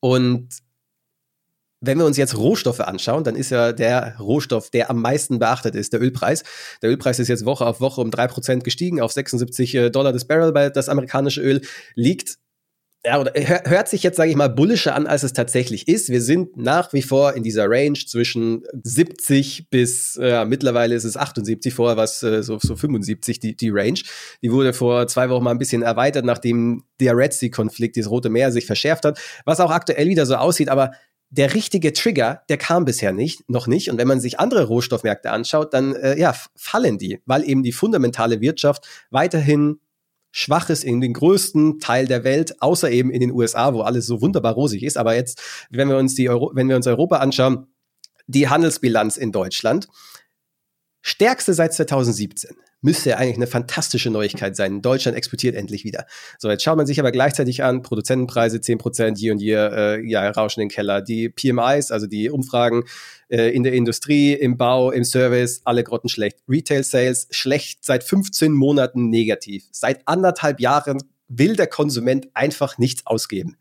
Und 0.00 0.48
wenn 1.82 1.98
wir 1.98 2.06
uns 2.06 2.16
jetzt 2.16 2.36
Rohstoffe 2.36 2.80
anschauen, 2.80 3.24
dann 3.24 3.36
ist 3.36 3.50
ja 3.50 3.72
der 3.72 4.16
Rohstoff, 4.18 4.70
der 4.70 4.88
am 4.88 5.02
meisten 5.02 5.38
beachtet 5.38 5.74
ist, 5.74 5.92
der 5.92 6.00
Ölpreis. 6.00 6.44
Der 6.80 6.90
Ölpreis 6.90 7.18
ist 7.18 7.28
jetzt 7.28 7.44
Woche 7.44 7.66
auf 7.66 7.80
Woche 7.80 8.00
um 8.00 8.10
drei 8.10 8.28
Prozent 8.28 8.64
gestiegen 8.64 9.00
auf 9.00 9.12
76 9.12 9.74
äh, 9.74 9.90
Dollar 9.90 10.12
das 10.12 10.24
Barrel, 10.24 10.54
weil 10.54 10.70
das 10.70 10.88
amerikanische 10.88 11.42
Öl 11.42 11.60
liegt 11.94 12.38
ja, 13.04 13.20
oder 13.20 13.32
hört 13.34 13.88
sich 13.88 14.04
jetzt, 14.04 14.16
sage 14.16 14.30
ich 14.30 14.36
mal, 14.36 14.48
bullischer 14.48 14.94
an, 14.94 15.08
als 15.08 15.24
es 15.24 15.32
tatsächlich 15.32 15.88
ist. 15.88 16.08
Wir 16.08 16.22
sind 16.22 16.56
nach 16.56 16.92
wie 16.92 17.02
vor 17.02 17.34
in 17.34 17.42
dieser 17.42 17.68
Range 17.68 17.98
zwischen 17.98 18.62
70 18.84 19.70
bis 19.70 20.16
äh, 20.22 20.44
mittlerweile 20.44 20.94
ist 20.94 21.02
es 21.02 21.16
78, 21.16 21.74
vorher 21.74 21.96
was 21.96 22.22
äh, 22.22 22.44
so, 22.44 22.60
so 22.60 22.76
75 22.76 23.40
die, 23.40 23.56
die 23.56 23.70
Range. 23.70 23.98
Die 24.40 24.52
wurde 24.52 24.72
vor 24.72 25.08
zwei 25.08 25.28
Wochen 25.30 25.42
mal 25.42 25.50
ein 25.50 25.58
bisschen 25.58 25.82
erweitert, 25.82 26.24
nachdem 26.24 26.84
der 27.00 27.16
Red 27.16 27.32
Sea-Konflikt, 27.32 27.96
das 27.96 28.08
Rote 28.08 28.30
Meer, 28.30 28.52
sich 28.52 28.66
verschärft 28.66 29.04
hat, 29.04 29.18
was 29.44 29.58
auch 29.58 29.72
aktuell 29.72 30.08
wieder 30.08 30.24
so 30.24 30.36
aussieht, 30.36 30.68
aber 30.68 30.92
der 31.32 31.54
richtige 31.54 31.94
Trigger, 31.94 32.42
der 32.50 32.58
kam 32.58 32.84
bisher 32.84 33.12
nicht, 33.12 33.48
noch 33.48 33.66
nicht. 33.66 33.90
Und 33.90 33.96
wenn 33.96 34.06
man 34.06 34.20
sich 34.20 34.38
andere 34.38 34.64
Rohstoffmärkte 34.64 35.30
anschaut, 35.30 35.72
dann 35.72 35.94
äh, 35.94 36.18
ja, 36.18 36.34
fallen 36.54 36.98
die, 36.98 37.20
weil 37.24 37.48
eben 37.48 37.62
die 37.62 37.72
fundamentale 37.72 38.42
Wirtschaft 38.42 38.86
weiterhin 39.10 39.80
schwach 40.30 40.68
ist 40.68 40.84
in 40.84 41.00
den 41.00 41.14
größten 41.14 41.80
Teil 41.80 42.06
der 42.06 42.24
Welt, 42.24 42.60
außer 42.60 42.90
eben 42.90 43.10
in 43.10 43.20
den 43.20 43.32
USA, 43.32 43.72
wo 43.72 43.80
alles 43.80 44.06
so 44.06 44.20
wunderbar 44.20 44.52
rosig 44.52 44.82
ist. 44.82 44.98
Aber 44.98 45.14
jetzt, 45.14 45.40
wenn 45.70 45.88
wir 45.88 45.96
uns 45.96 46.14
die 46.14 46.28
Euro 46.28 46.52
wenn 46.54 46.68
wir 46.68 46.76
uns 46.76 46.86
Europa 46.86 47.16
anschauen, 47.16 47.66
die 48.26 48.48
Handelsbilanz 48.48 49.16
in 49.16 49.32
Deutschland. 49.32 49.88
Stärkste 51.02 51.52
seit 51.52 51.74
2017 51.74 52.56
müsste 52.82 53.10
ja 53.10 53.16
eigentlich 53.16 53.36
eine 53.36 53.46
fantastische 53.46 54.10
Neuigkeit 54.10 54.56
sein. 54.56 54.82
Deutschland 54.82 55.16
exportiert 55.16 55.54
endlich 55.54 55.84
wieder. 55.84 56.04
So, 56.38 56.50
jetzt 56.50 56.62
schaut 56.62 56.76
man 56.76 56.86
sich 56.86 56.98
aber 57.00 57.12
gleichzeitig 57.12 57.62
an, 57.62 57.82
Produzentenpreise 57.82 58.58
10% 58.58 59.16
hier 59.16 59.32
und 59.32 59.38
hier, 59.38 59.72
äh, 59.72 60.06
ja, 60.06 60.28
rauschen 60.30 60.60
in 60.60 60.68
den 60.68 60.74
Keller. 60.74 61.00
Die 61.00 61.28
PMIs, 61.28 61.90
also 61.90 62.06
die 62.06 62.28
Umfragen 62.28 62.84
äh, 63.28 63.54
in 63.54 63.62
der 63.62 63.72
Industrie, 63.72 64.32
im 64.34 64.58
Bau, 64.58 64.90
im 64.90 65.04
Service, 65.04 65.62
alle 65.64 65.84
Grotten 65.84 66.08
schlecht. 66.08 66.38
Retail 66.48 66.82
Sales 66.82 67.28
schlecht, 67.30 67.84
seit 67.84 68.02
15 68.04 68.52
Monaten 68.52 69.08
negativ. 69.08 69.64
Seit 69.70 70.06
anderthalb 70.06 70.60
Jahren 70.60 70.98
will 71.28 71.56
der 71.56 71.68
Konsument 71.68 72.28
einfach 72.34 72.78
nichts 72.78 73.06
ausgeben. 73.06 73.56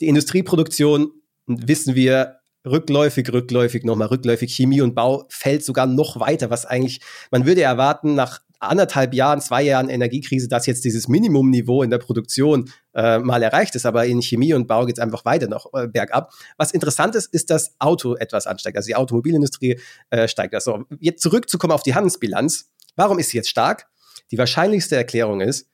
Die 0.00 0.08
Industrieproduktion, 0.08 1.12
wissen 1.46 1.94
wir, 1.94 2.40
rückläufig, 2.66 3.32
rückläufig, 3.32 3.84
nochmal 3.84 4.08
rückläufig. 4.08 4.54
Chemie 4.54 4.80
und 4.80 4.94
Bau 4.94 5.26
fällt 5.28 5.64
sogar 5.64 5.86
noch 5.86 6.20
weiter, 6.20 6.50
was 6.50 6.66
eigentlich, 6.66 7.00
man 7.30 7.46
würde 7.46 7.62
erwarten, 7.62 8.14
nach 8.14 8.40
anderthalb 8.58 9.14
Jahren, 9.14 9.40
zwei 9.40 9.62
Jahren 9.62 9.88
Energiekrise, 9.88 10.48
dass 10.48 10.66
jetzt 10.66 10.84
dieses 10.84 11.08
Minimumniveau 11.08 11.82
in 11.82 11.90
der 11.90 11.98
Produktion 11.98 12.70
äh, 12.94 13.18
mal 13.18 13.42
erreicht 13.42 13.74
ist, 13.74 13.86
aber 13.86 14.06
in 14.06 14.22
Chemie 14.22 14.54
und 14.54 14.66
Bau 14.66 14.86
geht 14.86 14.96
es 14.98 15.02
einfach 15.02 15.24
weiter 15.24 15.48
noch 15.48 15.72
äh, 15.74 15.86
bergab. 15.86 16.32
Was 16.56 16.72
interessant 16.72 17.14
ist, 17.14 17.32
ist, 17.32 17.50
dass 17.50 17.74
Auto 17.78 18.14
etwas 18.16 18.46
ansteigt. 18.46 18.76
Also 18.76 18.88
die 18.88 18.96
Automobilindustrie 18.96 19.78
äh, 20.10 20.28
steigt. 20.28 20.54
Also 20.54 20.84
jetzt 21.00 21.22
zurückzukommen 21.22 21.72
auf 21.72 21.82
die 21.82 21.94
Handelsbilanz. 21.94 22.70
Warum 22.96 23.18
ist 23.18 23.30
sie 23.30 23.36
jetzt 23.36 23.50
stark? 23.50 23.86
Die 24.30 24.38
wahrscheinlichste 24.38 24.96
Erklärung 24.96 25.40
ist, 25.40 25.68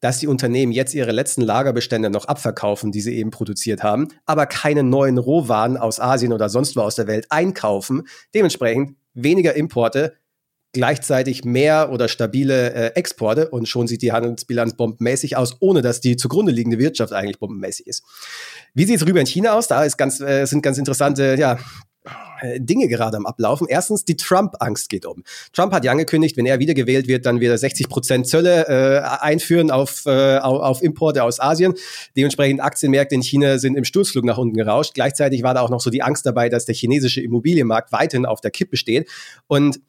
dass 0.00 0.18
die 0.18 0.26
Unternehmen 0.26 0.72
jetzt 0.72 0.94
ihre 0.94 1.12
letzten 1.12 1.42
Lagerbestände 1.42 2.10
noch 2.10 2.26
abverkaufen, 2.26 2.92
die 2.92 3.00
sie 3.00 3.16
eben 3.16 3.30
produziert 3.30 3.82
haben, 3.82 4.08
aber 4.26 4.46
keine 4.46 4.82
neuen 4.82 5.18
Rohwaren 5.18 5.76
aus 5.76 6.00
Asien 6.00 6.32
oder 6.32 6.48
sonst 6.48 6.76
wo 6.76 6.80
aus 6.80 6.94
der 6.94 7.06
Welt 7.06 7.26
einkaufen. 7.30 8.06
Dementsprechend 8.34 8.96
weniger 9.14 9.54
Importe, 9.54 10.14
gleichzeitig 10.72 11.44
mehr 11.44 11.90
oder 11.90 12.08
stabile 12.08 12.72
äh, 12.72 12.86
Exporte 12.94 13.48
und 13.48 13.68
schon 13.68 13.86
sieht 13.86 14.02
die 14.02 14.12
Handelsbilanz 14.12 14.76
bombenmäßig 14.76 15.36
aus, 15.36 15.56
ohne 15.60 15.82
dass 15.82 16.00
die 16.00 16.16
zugrunde 16.16 16.52
liegende 16.52 16.78
Wirtschaft 16.78 17.12
eigentlich 17.12 17.38
bombenmäßig 17.38 17.86
ist. 17.86 18.04
Wie 18.74 18.84
sieht 18.84 18.96
es 18.96 19.06
rüber 19.06 19.20
in 19.20 19.26
China 19.26 19.54
aus? 19.54 19.66
Da 19.66 19.86
ganz, 19.88 20.20
äh, 20.20 20.44
sind 20.44 20.62
ganz 20.62 20.78
interessante 20.78 21.36
ja, 21.38 21.58
Dinge 22.58 22.88
gerade 22.88 23.16
am 23.16 23.26
Ablaufen. 23.26 23.66
Erstens, 23.68 24.04
die 24.04 24.16
Trump-Angst 24.16 24.88
geht 24.88 25.06
um. 25.06 25.24
Trump 25.52 25.72
hat 25.72 25.84
ja 25.84 25.92
angekündigt, 25.92 26.36
wenn 26.36 26.46
er 26.46 26.58
wiedergewählt 26.58 27.08
wird, 27.08 27.26
dann 27.26 27.40
wird 27.40 27.50
er 27.50 27.58
60 27.58 27.88
Prozent 27.88 28.26
Zölle 28.26 28.66
äh, 28.68 29.00
einführen 29.20 29.70
auf, 29.70 30.04
äh, 30.06 30.38
auf 30.38 30.82
Importe 30.82 31.24
aus 31.24 31.40
Asien. 31.40 31.74
Dementsprechend 32.16 32.60
Aktienmärkte 32.62 33.14
in 33.14 33.22
China 33.22 33.58
sind 33.58 33.76
im 33.76 33.84
Sturzflug 33.84 34.24
nach 34.24 34.38
unten 34.38 34.56
gerauscht. 34.56 34.94
Gleichzeitig 34.94 35.42
war 35.42 35.54
da 35.54 35.62
auch 35.62 35.70
noch 35.70 35.80
so 35.80 35.90
die 35.90 36.02
Angst 36.02 36.26
dabei, 36.26 36.48
dass 36.48 36.64
der 36.64 36.74
chinesische 36.74 37.20
Immobilienmarkt 37.20 37.92
weiterhin 37.92 38.26
auf 38.26 38.40
der 38.40 38.50
Kippe 38.50 38.76
steht. 38.76 39.08
Und 39.46 39.80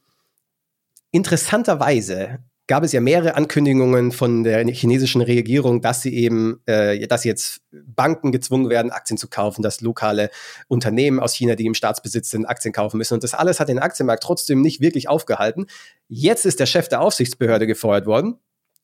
interessanterweise 1.12 2.40
gab 2.70 2.84
es 2.84 2.92
ja 2.92 3.02
mehrere 3.02 3.36
Ankündigungen 3.36 4.12
von 4.12 4.44
der 4.44 4.64
chinesischen 4.68 5.22
Regierung, 5.22 5.82
dass 5.82 6.04
sie 6.04 6.14
eben, 6.14 6.62
äh, 6.68 7.08
dass 7.08 7.24
jetzt 7.24 7.62
Banken 7.72 8.32
gezwungen 8.32 8.70
werden, 8.70 8.92
Aktien 8.92 9.18
zu 9.18 9.28
kaufen, 9.28 9.64
dass 9.64 9.82
lokale 9.82 10.30
Unternehmen 10.68 11.20
aus 11.20 11.34
China, 11.34 11.56
die 11.56 11.66
im 11.66 11.74
Staatsbesitz 11.74 12.30
sind, 12.30 12.46
Aktien 12.46 12.72
kaufen 12.72 12.98
müssen. 12.98 13.16
Und 13.16 13.24
das 13.24 13.34
alles 13.34 13.60
hat 13.60 13.70
den 13.70 13.80
Aktienmarkt 13.80 14.22
trotzdem 14.22 14.62
nicht 14.62 14.82
wirklich 14.82 15.10
aufgehalten. 15.10 15.66
Jetzt 16.10 16.46
ist 16.46 16.60
der 16.60 16.68
Chef 16.68 16.88
der 16.88 17.02
Aufsichtsbehörde 17.02 17.66
gefeuert 17.66 18.06
worden 18.06 18.36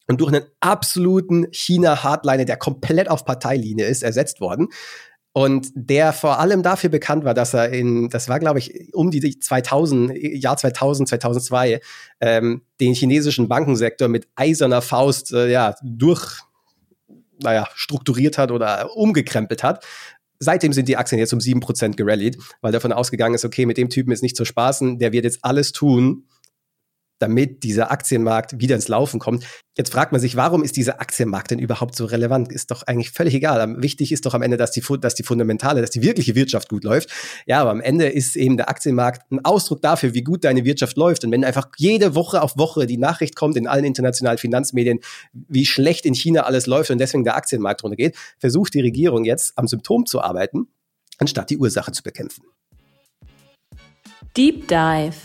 und 0.08 0.20
durch 0.20 0.34
einen 0.34 0.46
absoluten 0.62 1.46
China-Hardliner, 1.52 2.46
der 2.46 2.58
komplett 2.58 3.08
auf 3.08 3.24
Parteilinie 3.24 3.86
ist, 3.86 4.02
ersetzt 4.02 4.42
worden 4.42 4.70
und 5.38 5.68
der 5.76 6.14
vor 6.14 6.40
allem 6.40 6.64
dafür 6.64 6.90
bekannt 6.90 7.26
war, 7.26 7.34
dass 7.34 7.54
er 7.54 7.70
in, 7.70 8.08
das 8.10 8.30
war 8.30 8.40
glaube 8.40 8.60
ich 8.60 8.94
um 8.94 9.12
die 9.12 9.38
2000, 9.38 10.14
Jahr 10.16 10.56
2000, 10.56 11.10
2002, 11.10 11.82
ähm, 12.22 12.62
den 12.80 12.94
chinesischen 12.94 13.50
Bankensektor 13.50 14.08
mit 14.08 14.30
eiserner 14.36 14.82
Faust 14.82 15.34
äh, 15.34 15.52
ja 15.52 15.76
durch, 15.84 16.40
naja, 17.44 17.68
strukturiert 17.76 18.38
hat 18.38 18.50
oder 18.50 18.96
umgekrempelt 18.96 19.62
hat. 19.62 19.86
Seitdem 20.40 20.72
sind 20.72 20.88
die 20.88 20.96
Aktien 20.96 21.20
jetzt 21.20 21.34
um 21.34 21.42
sieben 21.42 21.60
Prozent 21.60 21.98
gerallied, 21.98 22.38
weil 22.62 22.72
davon 22.72 22.94
ausgegangen 22.94 23.36
ist, 23.36 23.44
okay, 23.44 23.66
mit 23.66 23.76
dem 23.76 23.90
Typen 23.90 24.14
ist 24.14 24.24
nicht 24.24 24.38
zu 24.38 24.46
spaßen, 24.46 25.00
der 25.00 25.12
wird 25.12 25.26
jetzt 25.26 25.40
alles 25.42 25.74
tun, 25.74 26.24
damit 27.20 27.64
dieser 27.64 27.92
Aktienmarkt 27.92 28.60
wieder 28.60 28.76
ins 28.76 28.88
Laufen 28.88 29.20
kommt. 29.20 29.46
Jetzt 29.78 29.92
fragt 29.92 30.12
man 30.12 30.22
sich, 30.22 30.36
warum 30.36 30.64
ist 30.64 30.76
dieser 30.78 31.02
Aktienmarkt 31.02 31.52
denn 31.52 31.60
überhaupt 31.60 31.96
so 31.96 32.06
relevant? 32.06 32.52
Ist 32.52 32.72
doch 32.72 32.84
eigentlich 32.84 33.12
völlig 33.12 33.34
egal. 33.34 33.82
Wichtig 33.82 34.12
ist 34.12 34.26
doch 34.26 34.34
am 34.34 34.42
Ende, 34.42 34.58
dass 34.58 34.72
die, 34.72 34.84
dass 35.00 35.16
die 35.16 35.24
fundamentale, 35.24 35.82
dass 35.82 35.90
die 35.92 36.02
wirkliche 36.02 36.36
Wirtschaft 36.36 36.70
gut 36.70 36.84
läuft. 36.84 37.10
Ja, 37.46 37.62
aber 37.62 37.72
am 37.72 37.82
Ende 37.82 38.08
ist 38.08 38.36
eben 38.36 38.58
der 38.58 38.70
Aktienmarkt 38.70 39.32
ein 39.32 39.44
Ausdruck 39.44 39.82
dafür, 39.82 40.14
wie 40.14 40.24
gut 40.24 40.44
deine 40.44 40.66
Wirtschaft 40.66 40.98
läuft. 40.98 41.24
Und 41.26 41.32
wenn 41.32 41.44
einfach 41.44 41.68
jede 41.78 42.16
Woche 42.16 42.42
auf 42.42 42.58
Woche 42.58 42.86
die 42.86 42.98
Nachricht 42.98 43.36
kommt 43.36 43.58
in 43.58 43.68
allen 43.68 43.86
internationalen 43.86 44.38
Finanzmedien, 44.38 45.00
wie 45.34 45.66
schlecht 45.66 46.06
in 46.06 46.14
China 46.14 46.42
alles 46.42 46.68
läuft 46.68 46.92
und 46.92 47.00
deswegen 47.00 47.24
der 47.24 47.36
Aktienmarkt 47.36 47.84
runtergeht, 47.84 48.16
versucht 48.40 48.74
die 48.74 48.82
Regierung 48.82 49.26
jetzt 49.26 49.58
am 49.58 49.68
Symptom 49.68 50.06
zu 50.06 50.22
arbeiten, 50.22 50.68
anstatt 51.18 51.50
die 51.50 51.58
Ursache 51.58 51.92
zu 51.92 52.04
bekämpfen. 52.04 52.44
Deep 54.36 54.68
Dive 54.68 55.16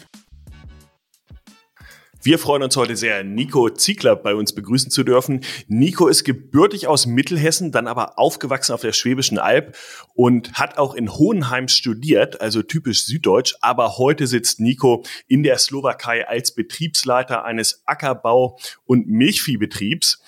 wir 2.22 2.38
freuen 2.38 2.62
uns 2.62 2.76
heute 2.76 2.96
sehr, 2.96 3.24
Nico 3.24 3.70
Ziegler 3.70 4.14
bei 4.14 4.34
uns 4.34 4.54
begrüßen 4.54 4.90
zu 4.90 5.04
dürfen. 5.04 5.40
Nico 5.68 6.06
ist 6.06 6.24
gebürtig 6.24 6.86
aus 6.86 7.06
Mittelhessen, 7.06 7.72
dann 7.72 7.86
aber 7.86 8.18
aufgewachsen 8.18 8.74
auf 8.74 8.82
der 8.82 8.92
Schwäbischen 8.92 9.38
Alb 9.38 9.74
und 10.14 10.52
hat 10.52 10.76
auch 10.76 10.94
in 10.94 11.14
Hohenheim 11.14 11.68
studiert, 11.68 12.40
also 12.40 12.62
typisch 12.62 13.06
süddeutsch. 13.06 13.54
Aber 13.62 13.96
heute 13.96 14.26
sitzt 14.26 14.60
Nico 14.60 15.04
in 15.28 15.42
der 15.42 15.56
Slowakei 15.56 16.28
als 16.28 16.54
Betriebsleiter 16.54 17.44
eines 17.44 17.82
Ackerbau- 17.86 18.58
und 18.84 19.08
Milchviehbetriebs. 19.08 20.22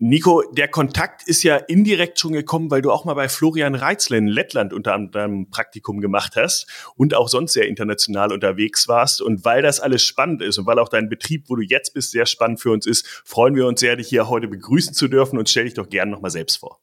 Nico, 0.00 0.44
der 0.52 0.68
Kontakt 0.68 1.26
ist 1.26 1.42
ja 1.42 1.56
indirekt 1.56 2.20
schon 2.20 2.32
gekommen, 2.32 2.70
weil 2.70 2.82
du 2.82 2.92
auch 2.92 3.04
mal 3.04 3.14
bei 3.14 3.28
Florian 3.28 3.74
Reitzle 3.74 4.16
in 4.16 4.28
Lettland 4.28 4.72
unter 4.72 4.94
anderem 4.94 5.50
Praktikum 5.50 6.00
gemacht 6.00 6.34
hast 6.36 6.92
und 6.96 7.16
auch 7.16 7.26
sonst 7.26 7.54
sehr 7.54 7.66
international 7.66 8.32
unterwegs 8.32 8.86
warst. 8.86 9.20
Und 9.20 9.44
weil 9.44 9.60
das 9.60 9.80
alles 9.80 10.04
spannend 10.04 10.40
ist 10.40 10.56
und 10.56 10.66
weil 10.68 10.78
auch 10.78 10.88
dein 10.88 11.08
Betrieb, 11.08 11.46
wo 11.48 11.56
du 11.56 11.62
jetzt 11.62 11.94
bist, 11.94 12.12
sehr 12.12 12.26
spannend 12.26 12.60
für 12.60 12.70
uns 12.70 12.86
ist, 12.86 13.08
freuen 13.24 13.56
wir 13.56 13.66
uns 13.66 13.80
sehr, 13.80 13.96
dich 13.96 14.06
hier 14.06 14.28
heute 14.28 14.46
begrüßen 14.46 14.94
zu 14.94 15.08
dürfen 15.08 15.36
und 15.36 15.48
stell 15.48 15.64
dich 15.64 15.74
doch 15.74 15.88
gerne 15.88 16.12
nochmal 16.12 16.30
selbst 16.30 16.58
vor. 16.58 16.78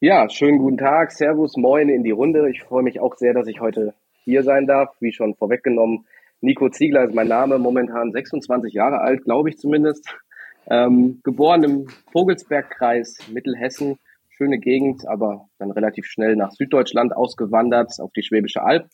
Ja, 0.00 0.28
schönen 0.28 0.58
guten 0.58 0.78
Tag, 0.78 1.12
Servus, 1.12 1.56
Moin 1.56 1.88
in 1.88 2.02
die 2.02 2.10
Runde. 2.10 2.50
Ich 2.50 2.64
freue 2.64 2.82
mich 2.82 2.98
auch 2.98 3.16
sehr, 3.18 3.34
dass 3.34 3.46
ich 3.46 3.60
heute 3.60 3.94
hier 4.24 4.42
sein 4.42 4.66
darf. 4.66 4.96
Wie 4.98 5.12
schon 5.12 5.36
vorweggenommen, 5.36 6.06
Nico 6.40 6.68
Ziegler 6.70 7.04
ist 7.04 7.14
mein 7.14 7.28
Name, 7.28 7.60
momentan 7.60 8.10
26 8.10 8.74
Jahre 8.74 9.00
alt, 9.00 9.22
glaube 9.22 9.50
ich 9.50 9.58
zumindest. 9.58 10.12
Ähm, 10.68 11.20
geboren 11.22 11.64
im 11.64 11.86
Vogelsbergkreis 12.12 13.18
Mittelhessen, 13.32 13.98
schöne 14.30 14.58
Gegend, 14.58 15.06
aber 15.06 15.48
dann 15.58 15.70
relativ 15.70 16.06
schnell 16.06 16.36
nach 16.36 16.52
Süddeutschland 16.52 17.14
ausgewandert, 17.14 17.92
auf 18.00 18.12
die 18.12 18.22
Schwäbische 18.22 18.62
Alb. 18.62 18.88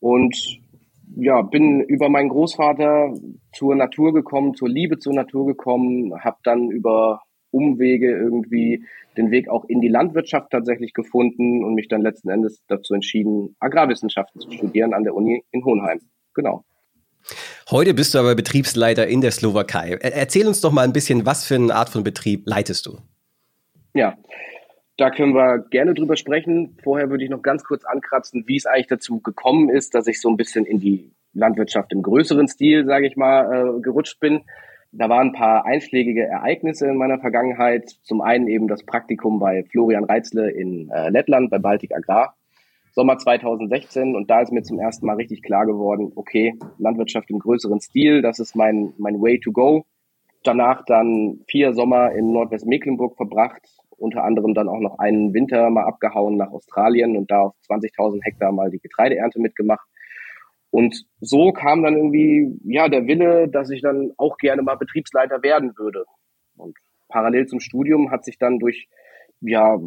Und 0.00 0.60
ja, 1.16 1.42
bin 1.42 1.80
über 1.80 2.08
meinen 2.08 2.28
Großvater 2.28 3.14
zur 3.52 3.74
Natur 3.74 4.12
gekommen, 4.12 4.54
zur 4.54 4.68
Liebe 4.68 4.98
zur 4.98 5.14
Natur 5.14 5.46
gekommen, 5.46 6.12
habe 6.22 6.38
dann 6.44 6.70
über 6.70 7.22
Umwege 7.50 8.10
irgendwie 8.10 8.84
den 9.16 9.30
Weg 9.30 9.48
auch 9.48 9.64
in 9.64 9.80
die 9.80 9.88
Landwirtschaft 9.88 10.50
tatsächlich 10.50 10.92
gefunden 10.92 11.64
und 11.64 11.74
mich 11.74 11.88
dann 11.88 12.02
letzten 12.02 12.28
Endes 12.28 12.62
dazu 12.68 12.94
entschieden, 12.94 13.56
Agrarwissenschaften 13.58 14.40
zu 14.40 14.50
studieren 14.50 14.92
an 14.94 15.04
der 15.04 15.14
Uni 15.14 15.42
in 15.50 15.64
Hohenheim. 15.64 16.00
Genau. 16.34 16.64
Heute 17.70 17.92
bist 17.92 18.14
du 18.14 18.18
aber 18.18 18.34
Betriebsleiter 18.34 19.06
in 19.08 19.20
der 19.20 19.30
Slowakei. 19.30 19.98
Erzähl 20.00 20.46
uns 20.48 20.62
doch 20.62 20.72
mal 20.72 20.84
ein 20.84 20.94
bisschen, 20.94 21.26
was 21.26 21.44
für 21.44 21.56
eine 21.56 21.74
Art 21.74 21.90
von 21.90 22.02
Betrieb 22.02 22.44
leitest 22.46 22.86
du? 22.86 22.96
Ja, 23.92 24.16
da 24.96 25.10
können 25.10 25.34
wir 25.34 25.66
gerne 25.70 25.92
drüber 25.92 26.16
sprechen. 26.16 26.78
Vorher 26.82 27.10
würde 27.10 27.24
ich 27.24 27.30
noch 27.30 27.42
ganz 27.42 27.64
kurz 27.64 27.84
ankratzen, 27.84 28.44
wie 28.46 28.56
es 28.56 28.64
eigentlich 28.64 28.86
dazu 28.86 29.20
gekommen 29.20 29.68
ist, 29.68 29.94
dass 29.94 30.06
ich 30.06 30.18
so 30.18 30.30
ein 30.30 30.38
bisschen 30.38 30.64
in 30.64 30.80
die 30.80 31.12
Landwirtschaft 31.34 31.92
im 31.92 32.00
größeren 32.00 32.48
Stil, 32.48 32.86
sage 32.86 33.06
ich 33.06 33.16
mal, 33.16 33.76
äh, 33.76 33.80
gerutscht 33.82 34.18
bin. 34.18 34.40
Da 34.92 35.10
waren 35.10 35.28
ein 35.28 35.32
paar 35.34 35.66
einschlägige 35.66 36.24
Ereignisse 36.24 36.86
in 36.86 36.96
meiner 36.96 37.18
Vergangenheit. 37.18 37.90
Zum 38.02 38.22
einen 38.22 38.48
eben 38.48 38.68
das 38.68 38.82
Praktikum 38.82 39.40
bei 39.40 39.62
Florian 39.64 40.04
Reitzle 40.04 40.50
in 40.50 40.88
äh, 40.88 41.10
Lettland 41.10 41.50
bei 41.50 41.58
Baltic 41.58 41.94
Agrar. 41.94 42.37
Sommer 42.98 43.16
2016 43.16 44.16
und 44.16 44.28
da 44.28 44.40
ist 44.40 44.50
mir 44.50 44.64
zum 44.64 44.80
ersten 44.80 45.06
Mal 45.06 45.14
richtig 45.14 45.42
klar 45.42 45.66
geworden, 45.66 46.10
okay, 46.16 46.58
Landwirtschaft 46.78 47.30
im 47.30 47.38
größeren 47.38 47.80
Stil, 47.80 48.22
das 48.22 48.40
ist 48.40 48.56
mein, 48.56 48.92
mein 48.98 49.22
Way 49.22 49.38
to 49.38 49.52
go. 49.52 49.86
Danach 50.42 50.84
dann 50.84 51.38
vier 51.46 51.74
Sommer 51.74 52.10
in 52.10 52.32
Nordwestmecklenburg 52.32 53.16
verbracht, 53.16 53.62
unter 53.98 54.24
anderem 54.24 54.52
dann 54.52 54.68
auch 54.68 54.80
noch 54.80 54.98
einen 54.98 55.32
Winter 55.32 55.70
mal 55.70 55.84
abgehauen 55.84 56.36
nach 56.38 56.50
Australien 56.50 57.16
und 57.16 57.30
da 57.30 57.42
auf 57.42 57.54
20.000 57.70 58.18
Hektar 58.24 58.50
mal 58.50 58.68
die 58.68 58.80
Getreideernte 58.80 59.38
mitgemacht. 59.38 59.86
Und 60.70 61.06
so 61.20 61.52
kam 61.52 61.84
dann 61.84 61.94
irgendwie, 61.94 62.58
ja, 62.64 62.88
der 62.88 63.06
Wille, 63.06 63.46
dass 63.46 63.70
ich 63.70 63.80
dann 63.80 64.10
auch 64.16 64.38
gerne 64.38 64.62
mal 64.62 64.74
Betriebsleiter 64.74 65.44
werden 65.44 65.78
würde. 65.78 66.04
Und 66.56 66.76
parallel 67.06 67.46
zum 67.46 67.60
Studium 67.60 68.10
hat 68.10 68.24
sich 68.24 68.38
dann 68.38 68.58
durch, 68.58 68.88
ja, 69.40 69.78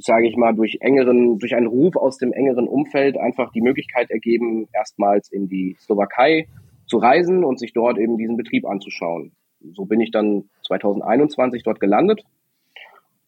sage 0.00 0.28
ich 0.28 0.36
mal, 0.36 0.54
durch 0.54 0.78
engeren, 0.80 1.38
durch 1.38 1.54
einen 1.54 1.66
Ruf 1.66 1.96
aus 1.96 2.18
dem 2.18 2.32
engeren 2.32 2.68
Umfeld 2.68 3.16
einfach 3.16 3.52
die 3.52 3.62
Möglichkeit 3.62 4.10
ergeben, 4.10 4.68
erstmals 4.72 5.30
in 5.30 5.48
die 5.48 5.76
Slowakei 5.80 6.46
zu 6.86 6.98
reisen 6.98 7.44
und 7.44 7.58
sich 7.58 7.72
dort 7.72 7.98
eben 7.98 8.18
diesen 8.18 8.36
Betrieb 8.36 8.66
anzuschauen. 8.66 9.32
So 9.72 9.84
bin 9.84 10.00
ich 10.00 10.10
dann 10.10 10.50
2021 10.66 11.62
dort 11.62 11.80
gelandet, 11.80 12.22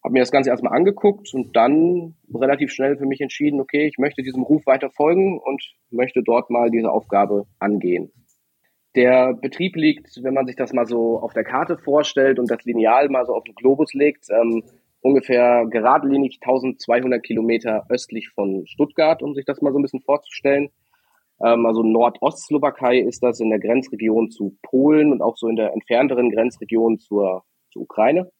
habe 0.03 0.13
mir 0.13 0.19
das 0.19 0.31
Ganze 0.31 0.51
erstmal 0.51 0.73
angeguckt 0.73 1.33
und 1.33 1.55
dann 1.55 2.13
relativ 2.31 2.71
schnell 2.71 2.95
für 2.95 3.07
mich 3.07 3.21
entschieden, 3.21 3.59
okay, 3.59 3.87
ich 3.87 3.97
möchte 3.97 4.21
diesem 4.21 4.43
Ruf 4.43 4.67
weiter 4.67 4.91
folgen 4.91 5.39
und 5.39 5.63
möchte 5.89 6.21
dort 6.21 6.51
mal 6.51 6.69
diese 6.69 6.91
Aufgabe 6.91 7.45
angehen. 7.57 8.11
Der 8.95 9.33
Betrieb 9.33 9.75
liegt, 9.75 10.23
wenn 10.23 10.35
man 10.35 10.45
sich 10.45 10.55
das 10.55 10.73
mal 10.73 10.85
so 10.85 11.19
auf 11.19 11.33
der 11.33 11.43
Karte 11.43 11.77
vorstellt 11.77 12.37
und 12.37 12.51
das 12.51 12.63
Lineal 12.65 13.09
mal 13.09 13.25
so 13.25 13.33
auf 13.33 13.43
den 13.43 13.55
Globus 13.55 13.93
legt, 13.93 14.27
ähm, 14.29 14.63
ungefähr 15.05 15.67
geradlinig 15.67 16.39
1200 16.41 17.21
Kilometer 17.21 17.85
östlich 17.89 18.29
von 18.29 18.65
Stuttgart, 18.65 19.21
um 19.21 19.35
sich 19.35 19.45
das 19.45 19.61
mal 19.61 19.71
so 19.71 19.77
ein 19.77 19.83
bisschen 19.83 20.01
vorzustellen. 20.01 20.69
Ähm, 21.43 21.67
also 21.67 21.83
Nordostslowakei 21.83 22.97
ist 22.97 23.21
das 23.21 23.39
in 23.39 23.51
der 23.51 23.59
Grenzregion 23.59 24.31
zu 24.31 24.57
Polen 24.63 25.11
und 25.11 25.21
auch 25.21 25.37
so 25.37 25.47
in 25.47 25.57
der 25.57 25.73
entfernteren 25.73 26.31
Grenzregion 26.31 26.97
zur, 26.97 27.43
zur 27.71 27.83
Ukraine. 27.83 28.31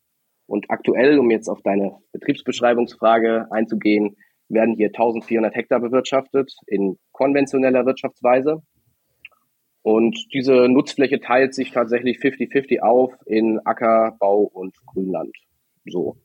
Und 0.47 0.65
aktuell, 0.69 1.19
um 1.19 1.29
jetzt 1.29 1.49
auf 1.49 1.61
deine 1.61 1.99
Betriebsbeschreibungsfrage 2.13 3.45
einzugehen, 3.51 4.17
werden 4.49 4.75
hier 4.75 4.87
1400 4.87 5.53
Hektar 5.53 5.79
bewirtschaftet 5.79 6.51
in 6.65 6.97
konventioneller 7.11 7.85
Wirtschaftsweise. 7.85 8.63
Und 9.83 10.33
diese 10.33 10.67
Nutzfläche 10.67 11.19
teilt 11.19 11.53
sich 11.53 11.69
tatsächlich 11.69 12.17
50-50 12.17 12.79
auf 12.79 13.13
in 13.27 13.59
Acker, 13.65 14.15
Bau 14.19 14.39
und 14.39 14.75
Grünland. 14.87 15.35
So 15.85 16.17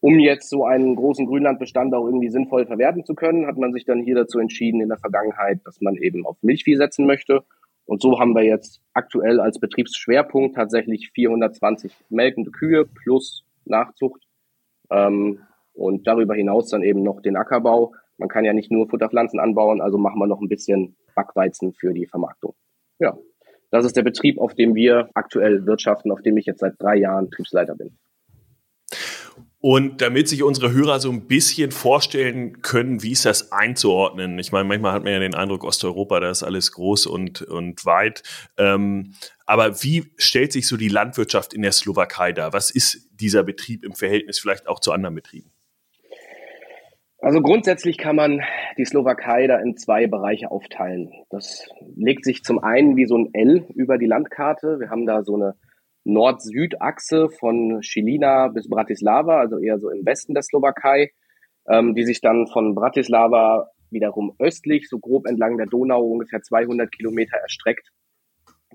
um 0.00 0.18
jetzt 0.20 0.48
so 0.48 0.64
einen 0.64 0.94
großen 0.96 1.26
Grünlandbestand 1.26 1.94
auch 1.94 2.06
irgendwie 2.06 2.30
sinnvoll 2.30 2.66
verwerten 2.66 3.04
zu 3.04 3.14
können, 3.14 3.46
hat 3.46 3.56
man 3.56 3.72
sich 3.72 3.84
dann 3.84 4.02
hier 4.02 4.14
dazu 4.14 4.38
entschieden 4.38 4.80
in 4.80 4.88
der 4.88 4.98
Vergangenheit, 4.98 5.60
dass 5.64 5.80
man 5.80 5.96
eben 5.96 6.24
auf 6.24 6.36
Milchvieh 6.42 6.76
setzen 6.76 7.06
möchte. 7.06 7.42
Und 7.84 8.02
so 8.02 8.20
haben 8.20 8.34
wir 8.34 8.44
jetzt 8.44 8.80
aktuell 8.92 9.40
als 9.40 9.58
Betriebsschwerpunkt 9.58 10.54
tatsächlich 10.56 11.10
420 11.14 11.92
melkende 12.10 12.50
Kühe 12.50 12.84
plus 12.84 13.44
Nachzucht. 13.64 14.22
Ähm, 14.90 15.40
und 15.72 16.06
darüber 16.06 16.34
hinaus 16.34 16.68
dann 16.68 16.82
eben 16.82 17.02
noch 17.02 17.20
den 17.22 17.36
Ackerbau. 17.36 17.94
Man 18.18 18.28
kann 18.28 18.44
ja 18.44 18.52
nicht 18.52 18.70
nur 18.70 18.88
Futterpflanzen 18.88 19.38
anbauen, 19.38 19.80
also 19.80 19.96
machen 19.96 20.18
wir 20.18 20.26
noch 20.26 20.40
ein 20.40 20.48
bisschen 20.48 20.96
Backweizen 21.14 21.72
für 21.72 21.92
die 21.92 22.06
Vermarktung. 22.06 22.54
Ja, 22.98 23.16
das 23.70 23.84
ist 23.84 23.96
der 23.96 24.02
Betrieb, 24.02 24.38
auf 24.38 24.54
dem 24.54 24.74
wir 24.74 25.08
aktuell 25.14 25.66
wirtschaften, 25.66 26.10
auf 26.10 26.22
dem 26.22 26.36
ich 26.36 26.46
jetzt 26.46 26.60
seit 26.60 26.74
drei 26.78 26.96
Jahren 26.96 27.30
Betriebsleiter 27.30 27.76
bin. 27.76 27.96
Und 29.60 30.00
damit 30.02 30.28
sich 30.28 30.44
unsere 30.44 30.72
Hörer 30.72 31.00
so 31.00 31.10
ein 31.10 31.26
bisschen 31.26 31.72
vorstellen 31.72 32.62
können, 32.62 33.02
wie 33.02 33.10
ist 33.10 33.24
das 33.24 33.50
einzuordnen? 33.50 34.38
Ich 34.38 34.52
meine, 34.52 34.68
manchmal 34.68 34.92
hat 34.92 35.02
man 35.02 35.12
ja 35.12 35.18
den 35.18 35.34
Eindruck, 35.34 35.64
Osteuropa, 35.64 36.20
da 36.20 36.30
ist 36.30 36.44
alles 36.44 36.70
groß 36.72 37.06
und, 37.06 37.42
und 37.42 37.84
weit. 37.84 38.22
Ähm, 38.56 39.14
aber 39.46 39.82
wie 39.82 40.12
stellt 40.16 40.52
sich 40.52 40.68
so 40.68 40.76
die 40.76 40.88
Landwirtschaft 40.88 41.54
in 41.54 41.62
der 41.62 41.72
Slowakei 41.72 42.32
dar? 42.32 42.52
Was 42.52 42.70
ist 42.70 43.08
dieser 43.12 43.42
Betrieb 43.42 43.84
im 43.84 43.94
Verhältnis 43.94 44.38
vielleicht 44.38 44.68
auch 44.68 44.78
zu 44.78 44.92
anderen 44.92 45.16
Betrieben? 45.16 45.50
Also 47.20 47.40
grundsätzlich 47.40 47.98
kann 47.98 48.14
man 48.14 48.42
die 48.76 48.84
Slowakei 48.84 49.48
da 49.48 49.58
in 49.58 49.76
zwei 49.76 50.06
Bereiche 50.06 50.52
aufteilen. 50.52 51.10
Das 51.30 51.68
legt 51.96 52.24
sich 52.24 52.44
zum 52.44 52.60
einen 52.60 52.96
wie 52.96 53.06
so 53.06 53.18
ein 53.18 53.30
L 53.34 53.66
über 53.74 53.98
die 53.98 54.06
Landkarte. 54.06 54.78
Wir 54.78 54.90
haben 54.90 55.04
da 55.04 55.24
so 55.24 55.34
eine 55.34 55.56
Nord-Süd-Achse 56.08 57.28
von 57.28 57.82
Schilina 57.82 58.48
bis 58.48 58.68
Bratislava, 58.68 59.38
also 59.38 59.58
eher 59.58 59.78
so 59.78 59.90
im 59.90 60.04
Westen 60.06 60.34
der 60.34 60.42
Slowakei, 60.42 61.12
ähm, 61.68 61.94
die 61.94 62.04
sich 62.04 62.20
dann 62.20 62.46
von 62.46 62.74
Bratislava 62.74 63.68
wiederum 63.90 64.34
östlich, 64.38 64.88
so 64.88 64.98
grob 64.98 65.26
entlang 65.26 65.56
der 65.56 65.66
Donau, 65.66 66.02
ungefähr 66.02 66.42
200 66.42 66.90
Kilometer 66.90 67.36
erstreckt, 67.36 67.90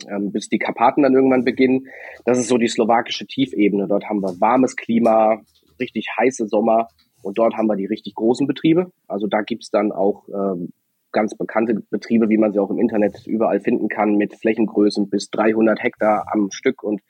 ähm, 0.07 0.31
bis 0.31 0.47
die 0.49 0.59
Karpaten 0.59 1.03
dann 1.03 1.13
irgendwann 1.13 1.43
beginnen. 1.43 1.87
Das 2.25 2.37
ist 2.37 2.47
so 2.47 2.57
die 2.57 2.67
slowakische 2.67 3.25
Tiefebene. 3.25 3.87
Dort 3.87 4.05
haben 4.05 4.21
wir 4.21 4.39
warmes 4.39 4.75
Klima, 4.75 5.41
richtig 5.79 6.07
heiße 6.19 6.47
Sommer 6.47 6.87
und 7.23 7.37
dort 7.37 7.55
haben 7.55 7.67
wir 7.67 7.75
die 7.75 7.85
richtig 7.87 8.15
großen 8.15 8.47
Betriebe. 8.47 8.91
Also 9.07 9.27
da 9.27 9.41
gibt's 9.41 9.69
dann 9.71 9.91
auch 9.91 10.27
ähm, 10.29 10.69
ganz 11.11 11.35
bekannte 11.35 11.75
Betriebe, 11.89 12.29
wie 12.29 12.37
man 12.37 12.53
sie 12.53 12.59
auch 12.59 12.69
im 12.69 12.79
Internet 12.79 13.25
überall 13.25 13.59
finden 13.59 13.87
kann, 13.87 14.15
mit 14.15 14.35
Flächengrößen 14.35 15.09
bis 15.09 15.29
300 15.29 15.81
Hektar 15.81 16.25
am 16.31 16.51
Stück 16.51 16.83
und 16.83 17.01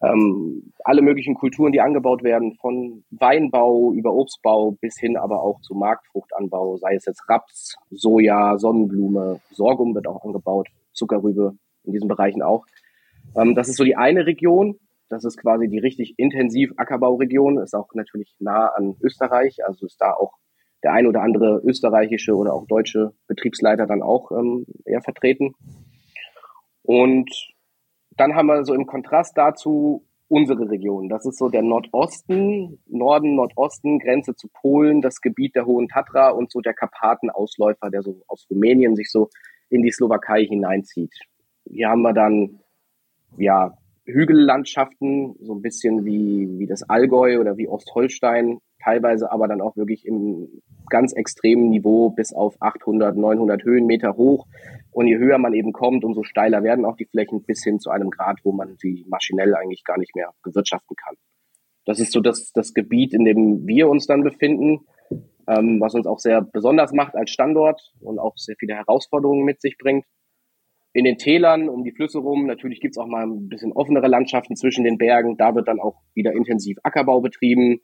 ähm, 0.00 0.72
alle 0.84 1.02
möglichen 1.02 1.34
Kulturen, 1.34 1.72
die 1.72 1.80
angebaut 1.80 2.22
werden, 2.22 2.54
von 2.60 3.04
Weinbau 3.10 3.92
über 3.92 4.12
Obstbau 4.12 4.72
bis 4.80 4.98
hin 4.98 5.16
aber 5.16 5.42
auch 5.42 5.60
zu 5.60 5.74
Marktfruchtanbau, 5.74 6.76
sei 6.76 6.94
es 6.94 7.06
jetzt 7.06 7.28
Raps, 7.28 7.76
Soja, 7.90 8.58
Sonnenblume, 8.58 9.40
Sorghum 9.50 9.94
wird 9.94 10.06
auch 10.06 10.24
angebaut, 10.24 10.68
Zuckerrübe 10.92 11.56
in 11.84 11.92
diesen 11.92 12.08
Bereichen 12.08 12.42
auch. 12.42 12.64
Ähm, 13.36 13.54
das 13.54 13.68
ist 13.68 13.76
so 13.76 13.84
die 13.84 13.96
eine 13.96 14.26
Region. 14.26 14.78
Das 15.08 15.24
ist 15.24 15.38
quasi 15.38 15.68
die 15.68 15.78
richtig 15.78 16.14
intensiv 16.18 16.72
Ackerbauregion, 16.76 17.58
ist 17.58 17.74
auch 17.74 17.88
natürlich 17.94 18.34
nah 18.38 18.68
an 18.68 18.94
Österreich, 19.02 19.64
also 19.64 19.86
ist 19.86 20.00
da 20.00 20.12
auch 20.12 20.34
der 20.82 20.92
ein 20.92 21.06
oder 21.06 21.22
andere 21.22 21.60
österreichische 21.64 22.36
oder 22.36 22.52
auch 22.52 22.66
deutsche 22.66 23.12
Betriebsleiter 23.26 23.86
dann 23.86 24.02
auch 24.02 24.30
ähm, 24.30 24.66
eher 24.84 25.02
vertreten. 25.02 25.54
Und 26.82 27.30
dann 28.18 28.34
haben 28.34 28.46
wir 28.46 28.64
so 28.64 28.74
im 28.74 28.86
Kontrast 28.86 29.36
dazu 29.36 30.04
unsere 30.28 30.68
Region. 30.68 31.08
Das 31.08 31.24
ist 31.24 31.38
so 31.38 31.48
der 31.48 31.62
Nordosten, 31.62 32.78
Norden, 32.86 33.34
Nordosten, 33.34 33.98
Grenze 33.98 34.34
zu 34.34 34.48
Polen, 34.48 35.00
das 35.00 35.20
Gebiet 35.20 35.54
der 35.54 35.64
Hohen 35.64 35.88
Tatra 35.88 36.30
und 36.30 36.50
so 36.50 36.60
der 36.60 36.74
Karpatenausläufer, 36.74 37.90
der 37.90 38.02
so 38.02 38.22
aus 38.26 38.46
Rumänien 38.50 38.94
sich 38.94 39.10
so 39.10 39.30
in 39.70 39.82
die 39.82 39.90
Slowakei 39.90 40.44
hineinzieht. 40.44 41.14
Hier 41.64 41.88
haben 41.88 42.02
wir 42.02 42.12
dann, 42.12 42.60
ja, 43.38 43.76
Hügellandschaften, 44.04 45.36
so 45.40 45.54
ein 45.54 45.62
bisschen 45.62 46.04
wie, 46.04 46.58
wie 46.58 46.66
das 46.66 46.82
Allgäu 46.88 47.40
oder 47.40 47.56
wie 47.56 47.68
Ostholstein, 47.68 48.58
teilweise 48.82 49.30
aber 49.30 49.48
dann 49.48 49.60
auch 49.60 49.76
wirklich 49.76 50.06
im 50.06 50.62
ganz 50.88 51.12
extremen 51.12 51.68
Niveau 51.68 52.10
bis 52.10 52.32
auf 52.32 52.56
800, 52.60 53.16
900 53.16 53.62
Höhenmeter 53.62 54.16
hoch. 54.16 54.46
Und 54.90 55.06
je 55.06 55.18
höher 55.18 55.38
man 55.38 55.54
eben 55.54 55.72
kommt, 55.72 56.04
umso 56.04 56.22
steiler 56.22 56.62
werden 56.62 56.84
auch 56.84 56.96
die 56.96 57.06
Flächen 57.06 57.42
bis 57.42 57.62
hin 57.62 57.78
zu 57.78 57.90
einem 57.90 58.10
Grad, 58.10 58.38
wo 58.44 58.52
man 58.52 58.76
sie 58.78 59.04
maschinell 59.08 59.54
eigentlich 59.54 59.84
gar 59.84 59.98
nicht 59.98 60.14
mehr 60.14 60.32
bewirtschaften 60.42 60.96
kann. 60.96 61.14
Das 61.84 62.00
ist 62.00 62.12
so 62.12 62.20
das, 62.20 62.52
das 62.52 62.74
Gebiet, 62.74 63.14
in 63.14 63.24
dem 63.24 63.66
wir 63.66 63.88
uns 63.88 64.06
dann 64.06 64.22
befinden, 64.22 64.80
ähm, 65.48 65.80
was 65.80 65.94
uns 65.94 66.06
auch 66.06 66.18
sehr 66.18 66.42
besonders 66.42 66.92
macht 66.92 67.14
als 67.14 67.30
Standort 67.30 67.80
und 68.00 68.18
auch 68.18 68.36
sehr 68.36 68.56
viele 68.58 68.74
Herausforderungen 68.74 69.44
mit 69.44 69.60
sich 69.60 69.78
bringt. 69.78 70.04
In 70.92 71.04
den 71.04 71.16
Tälern 71.16 71.68
um 71.68 71.84
die 71.84 71.92
Flüsse 71.92 72.18
rum, 72.18 72.46
natürlich 72.46 72.80
gibt's 72.80 72.98
auch 72.98 73.06
mal 73.06 73.24
ein 73.24 73.48
bisschen 73.48 73.72
offenere 73.72 74.08
Landschaften 74.08 74.56
zwischen 74.56 74.84
den 74.84 74.98
Bergen. 74.98 75.36
Da 75.36 75.54
wird 75.54 75.68
dann 75.68 75.80
auch 75.80 76.02
wieder 76.14 76.32
intensiv 76.32 76.78
Ackerbau 76.82 77.20
betrieben. 77.20 77.80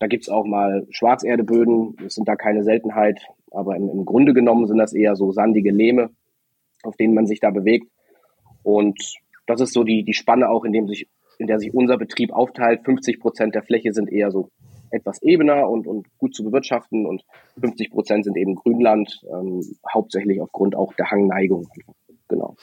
Da 0.00 0.06
gibt's 0.06 0.30
auch 0.30 0.44
mal 0.44 0.86
Schwarzerdeböden, 0.90 1.96
das 2.02 2.14
sind 2.14 2.26
da 2.26 2.34
keine 2.34 2.64
Seltenheit, 2.64 3.20
aber 3.50 3.76
im, 3.76 3.88
im 3.90 4.04
Grunde 4.06 4.32
genommen 4.32 4.66
sind 4.66 4.78
das 4.78 4.94
eher 4.94 5.14
so 5.14 5.30
sandige 5.30 5.70
Lehme, 5.70 6.10
auf 6.82 6.96
denen 6.96 7.14
man 7.14 7.26
sich 7.26 7.38
da 7.38 7.50
bewegt. 7.50 7.86
Und 8.62 8.98
das 9.46 9.60
ist 9.60 9.74
so 9.74 9.84
die, 9.84 10.02
die 10.02 10.14
Spanne 10.14 10.48
auch, 10.48 10.64
in, 10.64 10.72
dem 10.72 10.88
sich, 10.88 11.06
in 11.38 11.46
der 11.46 11.58
sich 11.58 11.74
unser 11.74 11.98
Betrieb 11.98 12.32
aufteilt. 12.32 12.82
50 12.84 13.20
Prozent 13.20 13.54
der 13.54 13.62
Fläche 13.62 13.92
sind 13.92 14.10
eher 14.10 14.30
so 14.30 14.48
etwas 14.90 15.22
ebener 15.22 15.68
und, 15.68 15.86
und 15.86 16.06
gut 16.18 16.34
zu 16.34 16.44
bewirtschaften 16.44 17.06
und 17.06 17.22
50 17.60 17.90
Prozent 17.90 18.24
sind 18.24 18.36
eben 18.36 18.54
Grünland, 18.54 19.20
ähm, 19.30 19.62
hauptsächlich 19.92 20.40
aufgrund 20.40 20.74
auch 20.74 20.94
der 20.94 21.10
Hangneigung. 21.10 21.68
Genau. 22.28 22.56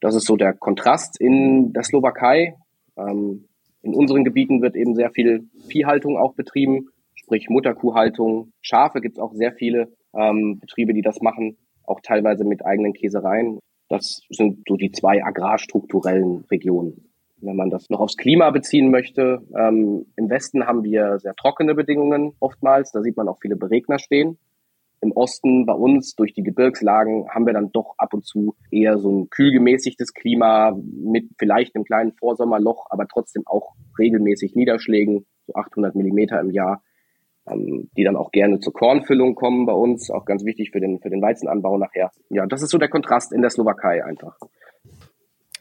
Das 0.00 0.14
ist 0.14 0.26
so 0.26 0.36
der 0.36 0.54
Kontrast 0.54 1.20
in 1.20 1.72
der 1.72 1.82
Slowakei. 1.82 2.56
Ähm, 2.96 3.44
in 3.82 3.94
unseren 3.94 4.24
Gebieten 4.24 4.62
wird 4.62 4.76
eben 4.76 4.94
sehr 4.94 5.10
viel 5.10 5.48
Viehhaltung 5.68 6.16
auch 6.16 6.34
betrieben, 6.34 6.88
sprich 7.14 7.48
Mutterkuhhaltung. 7.48 8.52
Schafe 8.60 9.00
gibt 9.00 9.16
es 9.16 9.22
auch 9.22 9.32
sehr 9.32 9.52
viele 9.52 9.92
ähm, 10.14 10.58
Betriebe, 10.58 10.94
die 10.94 11.02
das 11.02 11.20
machen, 11.20 11.56
auch 11.84 12.00
teilweise 12.00 12.44
mit 12.44 12.64
eigenen 12.64 12.92
Käsereien. 12.92 13.58
Das 13.88 14.22
sind 14.30 14.62
so 14.68 14.76
die 14.76 14.92
zwei 14.92 15.24
agrarstrukturellen 15.24 16.44
Regionen. 16.50 17.06
Wenn 17.42 17.56
man 17.56 17.70
das 17.70 17.88
noch 17.88 18.00
aufs 18.00 18.18
Klima 18.18 18.50
beziehen 18.50 18.90
möchte, 18.90 19.42
ähm, 19.56 20.06
im 20.16 20.28
Westen 20.28 20.66
haben 20.66 20.84
wir 20.84 21.18
sehr 21.18 21.34
trockene 21.34 21.74
Bedingungen 21.74 22.34
oftmals. 22.38 22.92
Da 22.92 23.00
sieht 23.00 23.16
man 23.16 23.28
auch 23.28 23.38
viele 23.40 23.56
Beregner 23.56 23.98
stehen 23.98 24.38
im 25.00 25.12
Osten 25.12 25.64
bei 25.66 25.72
uns 25.72 26.14
durch 26.14 26.34
die 26.34 26.42
Gebirgslagen 26.42 27.28
haben 27.30 27.46
wir 27.46 27.54
dann 27.54 27.72
doch 27.72 27.94
ab 27.96 28.12
und 28.12 28.24
zu 28.24 28.54
eher 28.70 28.98
so 28.98 29.10
ein 29.10 29.30
kühl 29.30 29.50
gemäßigtes 29.50 30.12
Klima 30.12 30.76
mit 30.76 31.30
vielleicht 31.38 31.74
einem 31.74 31.84
kleinen 31.84 32.12
Vorsommerloch, 32.12 32.86
aber 32.90 33.06
trotzdem 33.08 33.42
auch 33.46 33.74
regelmäßig 33.98 34.54
Niederschlägen, 34.54 35.26
so 35.46 35.54
800 35.54 35.94
Millimeter 35.94 36.38
im 36.40 36.50
Jahr, 36.50 36.82
ähm, 37.46 37.88
die 37.96 38.04
dann 38.04 38.16
auch 38.16 38.30
gerne 38.30 38.60
zur 38.60 38.74
Kornfüllung 38.74 39.34
kommen 39.34 39.64
bei 39.64 39.72
uns, 39.72 40.10
auch 40.10 40.26
ganz 40.26 40.44
wichtig 40.44 40.70
für 40.70 40.80
den, 40.80 41.00
für 41.00 41.10
den 41.10 41.22
Weizenanbau 41.22 41.78
nachher. 41.78 42.10
Ja, 42.28 42.46
das 42.46 42.62
ist 42.62 42.70
so 42.70 42.78
der 42.78 42.90
Kontrast 42.90 43.32
in 43.32 43.40
der 43.40 43.50
Slowakei 43.50 44.04
einfach. 44.04 44.36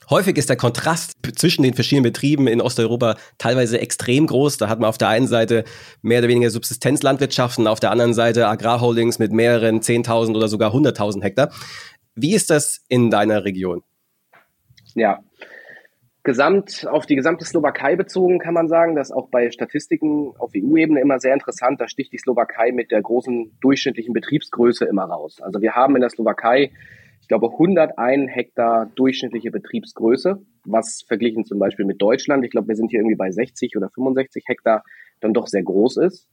Häufig 0.09 0.37
ist 0.37 0.49
der 0.49 0.57
Kontrast 0.57 1.17
zwischen 1.35 1.61
den 1.61 1.75
verschiedenen 1.75 2.11
Betrieben 2.11 2.47
in 2.47 2.61
Osteuropa 2.61 3.15
teilweise 3.37 3.79
extrem 3.79 4.25
groß. 4.25 4.57
Da 4.57 4.67
hat 4.67 4.79
man 4.79 4.89
auf 4.89 4.97
der 4.97 5.09
einen 5.09 5.27
Seite 5.27 5.65
mehr 6.01 6.19
oder 6.19 6.29
weniger 6.29 6.49
Subsistenzlandwirtschaften, 6.49 7.67
auf 7.67 7.79
der 7.79 7.91
anderen 7.91 8.15
Seite 8.15 8.47
Agrarholdings 8.47 9.19
mit 9.19 9.31
mehreren 9.31 9.81
10.000 9.81 10.35
oder 10.35 10.47
sogar 10.47 10.73
100.000 10.73 11.21
Hektar. 11.21 11.51
Wie 12.15 12.33
ist 12.33 12.49
das 12.49 12.83
in 12.87 13.11
deiner 13.11 13.45
Region? 13.45 13.83
Ja, 14.95 15.19
gesamt 16.23 16.87
auf 16.89 17.05
die 17.05 17.15
gesamte 17.15 17.45
Slowakei 17.45 17.95
bezogen 17.95 18.39
kann 18.39 18.55
man 18.55 18.67
sagen, 18.67 18.95
dass 18.95 19.11
auch 19.11 19.29
bei 19.29 19.51
Statistiken 19.51 20.33
auf 20.39 20.51
EU-Ebene 20.57 21.01
immer 21.01 21.19
sehr 21.19 21.33
interessant, 21.35 21.79
da 21.79 21.87
sticht 21.87 22.11
die 22.11 22.17
Slowakei 22.17 22.71
mit 22.71 22.89
der 22.89 23.03
großen 23.03 23.57
durchschnittlichen 23.61 24.13
Betriebsgröße 24.13 24.85
immer 24.85 25.03
raus. 25.03 25.39
Also 25.39 25.61
wir 25.61 25.73
haben 25.73 25.95
in 25.95 26.01
der 26.01 26.09
Slowakei, 26.09 26.71
glaube, 27.29 27.51
101 27.51 28.29
Hektar 28.35 28.87
durchschnittliche 28.95 29.51
Betriebsgröße, 29.51 30.41
was 30.65 31.03
verglichen 31.07 31.45
zum 31.45 31.59
Beispiel 31.59 31.85
mit 31.85 32.01
Deutschland, 32.01 32.43
ich 32.43 32.51
glaube, 32.51 32.67
wir 32.67 32.75
sind 32.75 32.89
hier 32.89 32.99
irgendwie 32.99 33.15
bei 33.15 33.31
60 33.31 33.77
oder 33.77 33.89
65 33.89 34.43
Hektar, 34.47 34.83
dann 35.21 35.33
doch 35.33 35.47
sehr 35.47 35.63
groß 35.63 35.97
ist. 35.97 36.27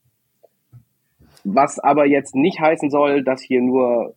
Was 1.45 1.79
aber 1.79 2.07
jetzt 2.07 2.35
nicht 2.35 2.59
heißen 2.59 2.91
soll, 2.91 3.23
dass 3.23 3.41
hier 3.41 3.61
nur 3.63 4.15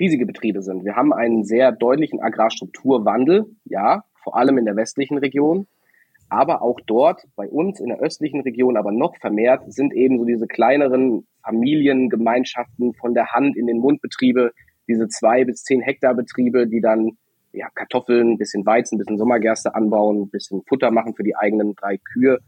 riesige 0.00 0.26
Betriebe 0.26 0.62
sind. 0.62 0.84
Wir 0.84 0.96
haben 0.96 1.12
einen 1.12 1.44
sehr 1.44 1.70
deutlichen 1.70 2.20
Agrarstrukturwandel, 2.20 3.44
ja, 3.64 4.02
vor 4.22 4.36
allem 4.36 4.58
in 4.58 4.64
der 4.64 4.74
westlichen 4.74 5.18
Region. 5.18 5.66
Aber 6.28 6.62
auch 6.62 6.80
dort, 6.86 7.22
bei 7.36 7.46
uns 7.46 7.78
in 7.78 7.88
der 7.88 8.00
östlichen 8.00 8.40
Region, 8.40 8.78
aber 8.78 8.90
noch 8.90 9.16
vermehrt, 9.18 9.70
sind 9.70 9.92
eben 9.92 10.18
so 10.18 10.24
diese 10.24 10.46
kleineren 10.46 11.26
Familiengemeinschaften 11.44 12.94
von 12.94 13.12
der 13.12 13.32
Hand 13.32 13.56
in 13.56 13.66
den 13.66 13.78
Mund 13.78 14.00
Betriebe, 14.00 14.52
diese 14.88 15.08
zwei 15.08 15.44
bis 15.44 15.62
zehn 15.62 15.80
Hektar 15.80 16.14
Betriebe, 16.14 16.66
die 16.66 16.80
dann 16.80 17.16
ja, 17.52 17.68
Kartoffeln, 17.74 18.38
bisschen 18.38 18.64
Weizen, 18.64 18.98
bisschen 18.98 19.18
Sommergerste 19.18 19.74
anbauen, 19.74 20.30
bisschen 20.30 20.62
Futter 20.66 20.90
machen 20.90 21.14
für 21.14 21.22
die 21.22 21.36
eigenen 21.36 21.74
drei 21.74 21.98
Kühe. 21.98 22.38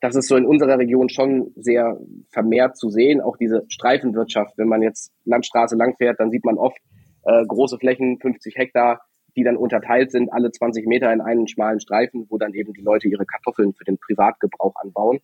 Das 0.00 0.14
ist 0.14 0.28
so 0.28 0.36
in 0.36 0.44
unserer 0.44 0.78
Region 0.78 1.08
schon 1.08 1.52
sehr 1.56 1.98
vermehrt 2.30 2.76
zu 2.76 2.90
sehen. 2.90 3.20
Auch 3.20 3.36
diese 3.38 3.64
Streifenwirtschaft, 3.68 4.58
wenn 4.58 4.68
man 4.68 4.82
jetzt 4.82 5.10
Landstraße 5.24 5.74
langfährt, 5.74 6.20
dann 6.20 6.30
sieht 6.30 6.44
man 6.44 6.58
oft 6.58 6.78
äh, 7.24 7.44
große 7.46 7.78
Flächen, 7.78 8.18
50 8.20 8.56
Hektar, 8.56 9.00
die 9.36 9.42
dann 9.42 9.56
unterteilt 9.56 10.12
sind, 10.12 10.32
alle 10.32 10.50
20 10.50 10.86
Meter 10.86 11.12
in 11.12 11.20
einen 11.20 11.48
schmalen 11.48 11.80
Streifen, 11.80 12.26
wo 12.28 12.38
dann 12.38 12.54
eben 12.54 12.72
die 12.72 12.82
Leute 12.82 13.08
ihre 13.08 13.26
Kartoffeln 13.26 13.72
für 13.72 13.84
den 13.84 13.98
Privatgebrauch 13.98 14.74
anbauen. 14.76 15.20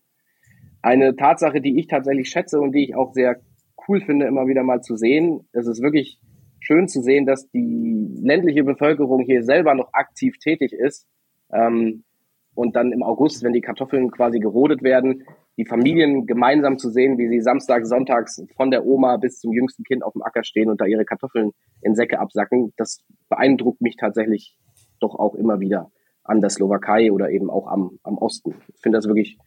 Eine 0.81 1.17
Tatsache, 1.17 1.61
die 1.61 1.79
ich 1.79 1.87
tatsächlich 1.87 2.29
schätze 2.29 2.61
und 2.61 2.73
die 2.73 2.85
ich 2.85 2.97
auch 2.97 3.13
sehr 3.13 3.41
cool 3.87 4.01
finde, 4.01 4.27
immer 4.27 4.47
wieder 4.47 4.63
mal 4.63 4.81
zu 4.81 4.97
sehen. 4.97 5.47
Es 5.53 5.67
ist 5.67 5.83
wirklich 5.83 6.19
schön 6.63 6.89
zu 6.89 7.03
sehen, 7.03 7.27
dass 7.27 7.51
die 7.51 8.09
ländliche 8.21 8.65
Bevölkerung 8.65 9.25
hier 9.25 9.43
selber 9.43 9.75
noch 9.75 9.93
aktiv 9.93 10.37
tätig 10.39 10.73
ist. 10.73 11.07
Ähm, 11.53 12.05
und 12.55 12.77
dann 12.77 12.93
im 12.93 13.03
August, 13.03 13.43
wenn 13.43 13.53
die 13.53 13.61
Kartoffeln 13.61 14.11
quasi 14.11 14.39
gerodet 14.39 14.83
werden, 14.83 15.25
die 15.57 15.65
Familien 15.65 16.27
gemeinsam 16.27 16.79
zu 16.79 16.91
sehen, 16.91 17.19
wie 17.19 17.29
sie 17.29 17.41
samstags, 17.41 17.89
sonntags 17.89 18.45
von 18.57 18.71
der 18.71 18.87
Oma 18.87 19.17
bis 19.17 19.39
zum 19.39 19.53
jüngsten 19.53 19.85
Kind 19.85 20.03
auf 20.03 20.13
dem 20.13 20.23
Acker 20.23 20.45
stehen 20.45 20.71
und 20.71 20.81
da 20.81 20.87
ihre 20.87 21.05
Kartoffeln 21.05 21.53
in 21.83 21.95
Säcke 21.95 22.19
absacken, 22.21 22.73
das 22.77 23.03
beeindruckt 23.29 23.81
mich 23.81 23.97
tatsächlich 23.97 24.57
doch 25.01 25.15
auch 25.15 25.35
immer 25.35 25.61
wieder 25.61 25.91
an 26.25 26.41
der 26.41 26.51
Slowakei 26.51 27.11
oder 27.11 27.31
eben 27.31 27.51
auch 27.51 27.67
am, 27.67 27.99
am 28.03 28.19
Osten. 28.19 28.55
Ich 28.75 28.81
finde 28.81 28.99
das 28.99 29.07
wirklich 29.07 29.39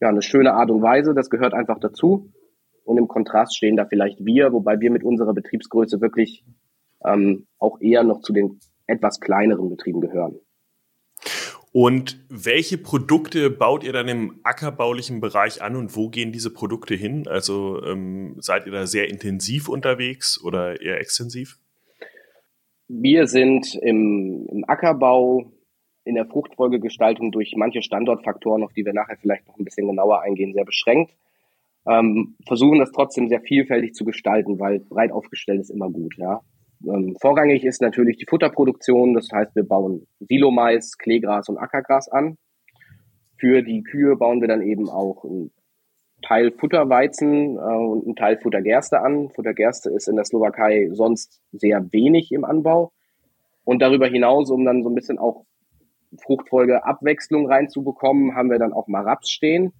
ja, 0.00 0.08
eine 0.08 0.22
schöne 0.22 0.54
Art 0.54 0.70
und 0.70 0.82
Weise, 0.82 1.14
das 1.14 1.30
gehört 1.30 1.54
einfach 1.54 1.78
dazu. 1.78 2.30
Und 2.84 2.98
im 2.98 3.08
Kontrast 3.08 3.56
stehen 3.56 3.76
da 3.76 3.86
vielleicht 3.86 4.24
wir, 4.24 4.52
wobei 4.52 4.78
wir 4.78 4.90
mit 4.90 5.02
unserer 5.02 5.32
Betriebsgröße 5.34 6.00
wirklich 6.00 6.44
ähm, 7.04 7.46
auch 7.58 7.80
eher 7.80 8.04
noch 8.04 8.20
zu 8.20 8.32
den 8.32 8.60
etwas 8.86 9.20
kleineren 9.20 9.70
Betrieben 9.70 10.00
gehören. 10.00 10.38
Und 11.72 12.24
welche 12.28 12.78
Produkte 12.78 13.50
baut 13.50 13.82
ihr 13.82 13.92
dann 13.92 14.06
im 14.06 14.38
ackerbaulichen 14.44 15.20
Bereich 15.20 15.60
an 15.60 15.74
und 15.74 15.96
wo 15.96 16.08
gehen 16.08 16.30
diese 16.30 16.52
Produkte 16.52 16.94
hin? 16.94 17.26
Also 17.26 17.82
ähm, 17.82 18.36
seid 18.38 18.66
ihr 18.66 18.72
da 18.72 18.86
sehr 18.86 19.08
intensiv 19.08 19.68
unterwegs 19.68 20.40
oder 20.40 20.80
eher 20.80 21.00
extensiv? 21.00 21.58
Wir 22.86 23.26
sind 23.26 23.74
im, 23.74 24.46
im 24.52 24.64
Ackerbau 24.68 25.50
in 26.04 26.14
der 26.14 26.26
Fruchtfolgegestaltung 26.26 27.32
durch 27.32 27.54
manche 27.56 27.82
Standortfaktoren, 27.82 28.62
auf 28.62 28.72
die 28.72 28.84
wir 28.84 28.92
nachher 28.92 29.16
vielleicht 29.16 29.48
noch 29.48 29.58
ein 29.58 29.64
bisschen 29.64 29.88
genauer 29.88 30.20
eingehen, 30.20 30.52
sehr 30.52 30.64
beschränkt. 30.64 31.12
Ähm, 31.86 32.36
versuchen 32.46 32.78
das 32.78 32.92
trotzdem 32.92 33.28
sehr 33.28 33.40
vielfältig 33.42 33.94
zu 33.94 34.04
gestalten, 34.04 34.58
weil 34.58 34.80
breit 34.80 35.12
aufgestellt 35.12 35.60
ist 35.60 35.70
immer 35.70 35.90
gut, 35.90 36.16
ja. 36.16 36.40
Ähm, 36.86 37.16
vorrangig 37.20 37.64
ist 37.64 37.82
natürlich 37.82 38.16
die 38.16 38.26
Futterproduktion, 38.28 39.14
das 39.14 39.28
heißt, 39.32 39.54
wir 39.54 39.64
bauen 39.64 40.06
Silomais, 40.20 40.96
Kleegras 40.98 41.48
und 41.48 41.58
Ackergras 41.58 42.08
an. 42.08 42.36
Für 43.38 43.62
die 43.62 43.82
Kühe 43.82 44.16
bauen 44.16 44.40
wir 44.40 44.48
dann 44.48 44.62
eben 44.62 44.88
auch 44.88 45.24
einen 45.24 45.50
Teil 46.22 46.52
Futterweizen 46.52 47.56
äh, 47.56 47.60
und 47.60 48.04
einen 48.06 48.16
Teil 48.16 48.38
Futtergerste 48.38 49.00
an. 49.00 49.30
Futtergerste 49.30 49.90
ist 49.90 50.08
in 50.08 50.16
der 50.16 50.24
Slowakei 50.24 50.88
sonst 50.92 51.42
sehr 51.52 51.92
wenig 51.92 52.32
im 52.32 52.44
Anbau. 52.44 52.92
Und 53.64 53.80
darüber 53.80 54.06
hinaus, 54.06 54.50
um 54.50 54.64
dann 54.64 54.82
so 54.82 54.90
ein 54.90 54.94
bisschen 54.94 55.18
auch 55.18 55.44
Fruchtfolge 56.22 56.84
Abwechslung 56.84 57.46
reinzubekommen, 57.46 58.34
haben 58.34 58.50
wir 58.50 58.58
dann 58.58 58.72
auch 58.72 58.88
mal 58.88 59.02
Raps 59.02 59.30
stehen. 59.30 59.72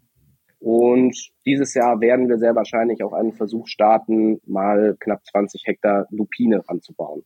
Und 0.64 1.14
dieses 1.44 1.74
Jahr 1.74 2.00
werden 2.00 2.27
wir 2.31 2.38
sehr 2.38 2.55
wahrscheinlich 2.55 3.05
auch 3.05 3.12
einen 3.12 3.35
Versuch 3.35 3.66
starten, 3.66 4.40
mal 4.46 4.96
knapp 4.98 5.22
20 5.27 5.62
Hektar 5.66 6.07
Lupine 6.09 6.62
anzubauen. 6.66 7.22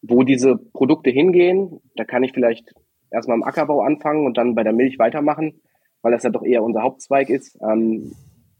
Wo 0.00 0.22
diese 0.22 0.56
Produkte 0.56 1.10
hingehen, 1.10 1.82
da 1.94 2.04
kann 2.04 2.22
ich 2.22 2.32
vielleicht 2.32 2.72
erstmal 3.10 3.36
im 3.36 3.42
Ackerbau 3.42 3.82
anfangen 3.82 4.24
und 4.24 4.38
dann 4.38 4.54
bei 4.54 4.62
der 4.64 4.72
Milch 4.72 4.98
weitermachen, 4.98 5.60
weil 6.00 6.12
das 6.12 6.22
ja 6.22 6.30
doch 6.30 6.42
eher 6.42 6.62
unser 6.62 6.80
Hauptzweig 6.80 7.28
ist. 7.28 7.58
Ähm, 7.60 8.12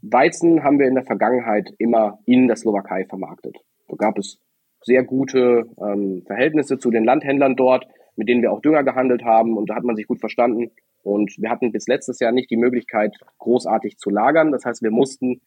Weizen 0.02 0.62
haben 0.64 0.78
wir 0.78 0.86
in 0.86 0.94
der 0.94 1.06
Vergangenheit 1.06 1.72
immer 1.78 2.18
in 2.26 2.46
der 2.46 2.56
Slowakei 2.56 3.06
vermarktet. 3.06 3.56
Da 3.88 3.96
gab 3.96 4.18
es 4.18 4.38
sehr 4.82 5.02
gute 5.02 5.64
ähm, 5.80 6.24
Verhältnisse 6.26 6.78
zu 6.78 6.90
den 6.90 7.04
Landhändlern 7.04 7.56
dort, 7.56 7.86
mit 8.18 8.28
denen 8.28 8.42
wir 8.42 8.52
auch 8.52 8.60
Dünger 8.60 8.82
gehandelt 8.82 9.24
haben 9.24 9.56
und 9.56 9.70
da 9.70 9.76
hat 9.76 9.84
man 9.84 9.96
sich 9.96 10.08
gut 10.08 10.18
verstanden. 10.20 10.72
Und 11.02 11.36
wir 11.38 11.50
hatten 11.50 11.72
bis 11.72 11.86
letztes 11.86 12.18
Jahr 12.18 12.32
nicht 12.32 12.50
die 12.50 12.56
Möglichkeit, 12.56 13.16
großartig 13.38 13.96
zu 13.96 14.10
lagern. 14.10 14.50
Das 14.50 14.64
heißt, 14.64 14.82
wir 14.82 14.90
mussten 14.90 15.40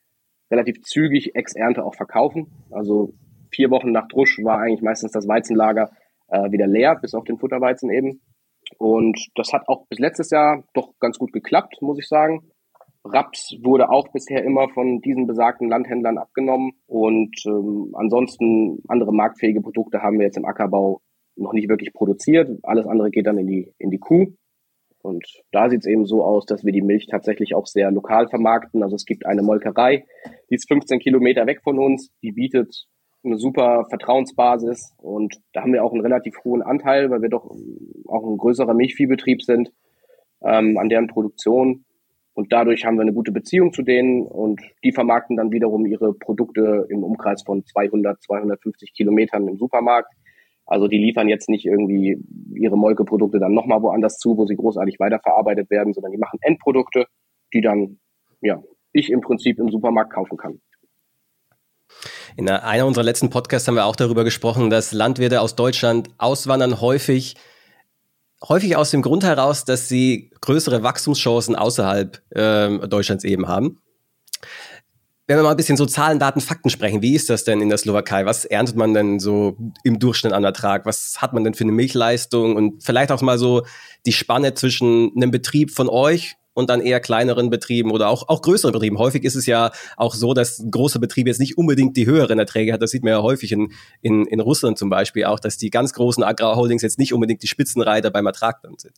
relativ 0.50 0.82
zügig 0.82 1.36
Ex-Ernte 1.36 1.84
auch 1.84 1.96
verkaufen. 1.96 2.48
Also 2.72 3.14
vier 3.52 3.70
Wochen 3.70 3.92
nach 3.92 4.08
Drusch 4.08 4.40
war 4.44 4.60
eigentlich 4.60 4.82
meistens 4.82 5.12
das 5.12 5.28
Weizenlager 5.28 5.92
äh, 6.30 6.50
wieder 6.52 6.66
leer, 6.66 6.96
bis 6.96 7.14
auf 7.14 7.26
den 7.26 7.38
Futterweizen 7.38 7.92
eben. 7.92 8.22
Und 8.78 9.20
das 9.36 9.52
hat 9.52 9.68
auch 9.68 9.86
bis 9.88 10.00
letztes 10.00 10.32
Jahr 10.32 10.64
doch 10.74 10.94
ganz 11.00 11.20
gut 11.20 11.34
geklappt, 11.34 11.82
muss 11.82 12.00
ich 12.00 12.08
sagen. 12.08 12.52
Raps 13.04 13.56
wurde 13.62 13.90
auch 13.90 14.08
bisher 14.14 14.44
immer 14.46 14.70
von 14.70 15.02
diesen 15.02 15.28
besagten 15.28 15.70
Landhändlern 15.70 16.18
abgenommen. 16.18 16.72
Und 16.88 17.36
ähm, 17.46 17.94
ansonsten 17.96 18.82
andere 18.88 19.14
marktfähige 19.14 19.62
Produkte 19.62 20.02
haben 20.02 20.20
wir 20.20 20.26
jetzt 20.26 20.38
im 20.38 20.46
Ackerbau 20.46 21.02
noch 21.42 21.54
nicht 21.54 21.70
wirklich 21.70 21.94
produziert. 21.94 22.50
Alles 22.64 22.86
andere 22.86 23.12
geht 23.12 23.28
dann 23.28 23.38
in 23.38 23.48
die, 23.48 23.74
in 23.78 23.92
die 23.92 24.00
Kuh. 24.00 24.34
Und 25.02 25.26
da 25.52 25.70
sieht 25.70 25.82
es 25.82 25.88
eben 25.88 26.06
so 26.06 26.24
aus, 26.24 26.46
dass 26.46 26.64
wir 26.64 26.72
die 26.72 26.82
Milch 26.82 27.08
tatsächlich 27.08 27.56
auch 27.56 27.66
sehr 27.66 27.92
lokal 27.92 28.28
vermarkten. 28.28 28.84
Also 28.84 28.96
es 28.96 29.06
gibt 29.06 29.26
eine 29.26 29.42
Molkerei, 29.42 30.06
die 30.50 30.56
ist 30.56 30.68
15 30.68 31.00
Kilometer 31.00 31.48
weg 31.48 31.62
von 31.64 31.80
uns, 31.80 32.12
die 32.22 32.32
bietet 32.32 32.86
eine 33.24 33.38
super 33.38 33.86
Vertrauensbasis 33.90 34.94
und 34.98 35.36
da 35.54 35.62
haben 35.62 35.74
wir 35.74 35.84
auch 35.84 35.92
einen 35.92 36.02
relativ 36.02 36.36
hohen 36.44 36.62
Anteil, 36.62 37.12
weil 37.12 37.22
wir 37.22 37.30
doch 37.30 37.46
auch 38.08 38.28
ein 38.28 38.38
größerer 38.38 38.74
Milchviehbetrieb 38.74 39.44
sind 39.44 39.72
ähm, 40.44 40.78
an 40.78 40.90
deren 40.90 41.08
Produktion. 41.08 41.86
Und 42.34 42.54
dadurch 42.54 42.86
haben 42.86 42.96
wir 42.96 43.02
eine 43.02 43.14
gute 43.14 43.32
Beziehung 43.32 43.74
zu 43.74 43.84
denen 43.84 44.24
und 44.24 44.62
die 44.84 44.94
vermarkten 44.94 45.36
dann 45.36 45.52
wiederum 45.52 45.86
ihre 45.86 46.14
Produkte 46.14 46.88
im 46.90 47.04
Umkreis 47.04 47.44
von 47.44 47.66
200, 47.66 48.22
250 48.22 48.94
Kilometern 48.94 49.48
im 49.48 49.58
Supermarkt. 49.58 50.14
Also 50.72 50.88
die 50.88 51.00
liefern 51.00 51.28
jetzt 51.28 51.50
nicht 51.50 51.66
irgendwie 51.66 52.18
ihre 52.56 52.78
Molkeprodukte 52.78 53.40
dann 53.40 53.54
nochmal 53.54 53.82
woanders 53.82 54.18
zu, 54.20 54.38
wo 54.38 54.46
sie 54.46 54.56
großartig 54.56 55.02
weiterverarbeitet 55.02 55.70
werden, 55.70 55.92
sondern 55.92 56.14
die 56.14 56.18
machen 56.18 56.40
Endprodukte, 56.42 57.08
die 57.54 57.60
dann, 57.60 58.00
ja, 58.40 58.64
ich 58.94 59.10
im 59.10 59.20
Prinzip 59.20 59.60
im 59.60 59.70
Supermarkt 59.70 60.14
kaufen 60.14 60.38
kann. 60.38 60.62
In 62.38 62.50
einer 62.50 62.88
unserer 62.88 63.04
letzten 63.04 63.30
Podcasts 63.30 63.68
haben 63.68 63.76
wir 63.76 63.84
auch 63.84 63.98
darüber 63.98 64.24
gesprochen, 64.24 64.70
dass 64.70 64.94
Landwirte 64.94 65.42
aus 65.42 65.58
Deutschland 65.58 66.10
auswandern 66.18 66.80
häufig, 66.80 67.36
häufig 68.42 68.78
aus 68.78 68.92
dem 68.92 69.02
Grund 69.02 69.26
heraus, 69.26 69.66
dass 69.66 69.90
sie 69.90 70.32
größere 70.40 70.84
Wachstumschancen 70.84 71.58
außerhalb 71.58 72.22
äh, 72.30 72.88
Deutschlands 72.88 73.26
eben 73.26 73.50
haben. 73.50 73.82
Wenn 75.32 75.38
wir 75.38 75.44
mal 75.44 75.52
ein 75.52 75.56
bisschen 75.56 75.78
so 75.78 75.86
Zahlen, 75.86 76.20
Daten, 76.20 76.42
Fakten 76.42 76.70
sprechen, 76.70 77.02
wie 77.02 77.16
ist 77.16 77.30
das 77.30 77.46
denn 77.46 77.62
in 77.62 77.70
der 77.70 77.78
Slowakei? 77.78 78.26
Was 78.26 78.44
erntet 78.44 78.76
man 78.76 78.94
denn 78.94 79.18
so 79.18 79.56
im 79.82 79.98
Durchschnitt 79.98 80.34
an 80.34 80.44
Ertrag? 80.44 80.86
Was 80.86 81.22
hat 81.22 81.32
man 81.32 81.46
denn 81.46 81.54
für 81.54 81.64
eine 81.64 81.72
Milchleistung? 81.72 82.58
Und 82.58 82.84
vielleicht 82.84 83.14
auch 83.14 83.22
mal 83.22 83.38
so 83.38 83.62
die 84.06 84.12
Spanne 84.12 84.56
zwischen 84.56 85.14
einem 85.16 85.32
Betrieb 85.32 85.72
von 85.72 85.88
euch 85.88 86.36
und 86.54 86.70
dann 86.70 86.82
eher 86.82 87.00
kleineren 87.00 87.50
Betrieben 87.50 87.92
oder 87.92 88.10
auch, 88.10 88.28
auch 88.28 88.42
größeren 88.42 88.74
Betrieben. 88.74 88.98
Häufig 88.98 89.24
ist 89.24 89.36
es 89.36 89.46
ja 89.46 89.72
auch 89.96 90.16
so, 90.16 90.34
dass 90.34 90.62
große 90.70 91.00
Betriebe 91.00 91.30
jetzt 91.30 91.40
nicht 91.40 91.58
unbedingt 91.58 91.96
die 91.96 92.08
höheren 92.08 92.38
Erträge 92.38 92.74
hat. 92.74 92.82
Das 92.82 92.92
sieht 92.92 93.04
man 93.04 93.14
ja 93.14 93.22
häufig 93.22 93.54
in, 93.54 93.72
in, 94.02 94.26
in 94.26 94.42
Russland 94.42 94.78
zum 94.78 94.90
Beispiel 94.90 95.24
auch, 95.24 95.40
dass 95.40 95.58
die 95.58 95.70
ganz 95.70 95.94
großen 95.94 96.26
Agrarholdings 96.26 96.82
jetzt 96.82 97.00
nicht 97.00 97.14
unbedingt 97.14 97.42
die 97.42 97.48
Spitzenreiter 97.48 98.12
beim 98.12 98.26
Ertrag 98.26 98.62
dann 98.64 98.78
sind. 98.78 98.96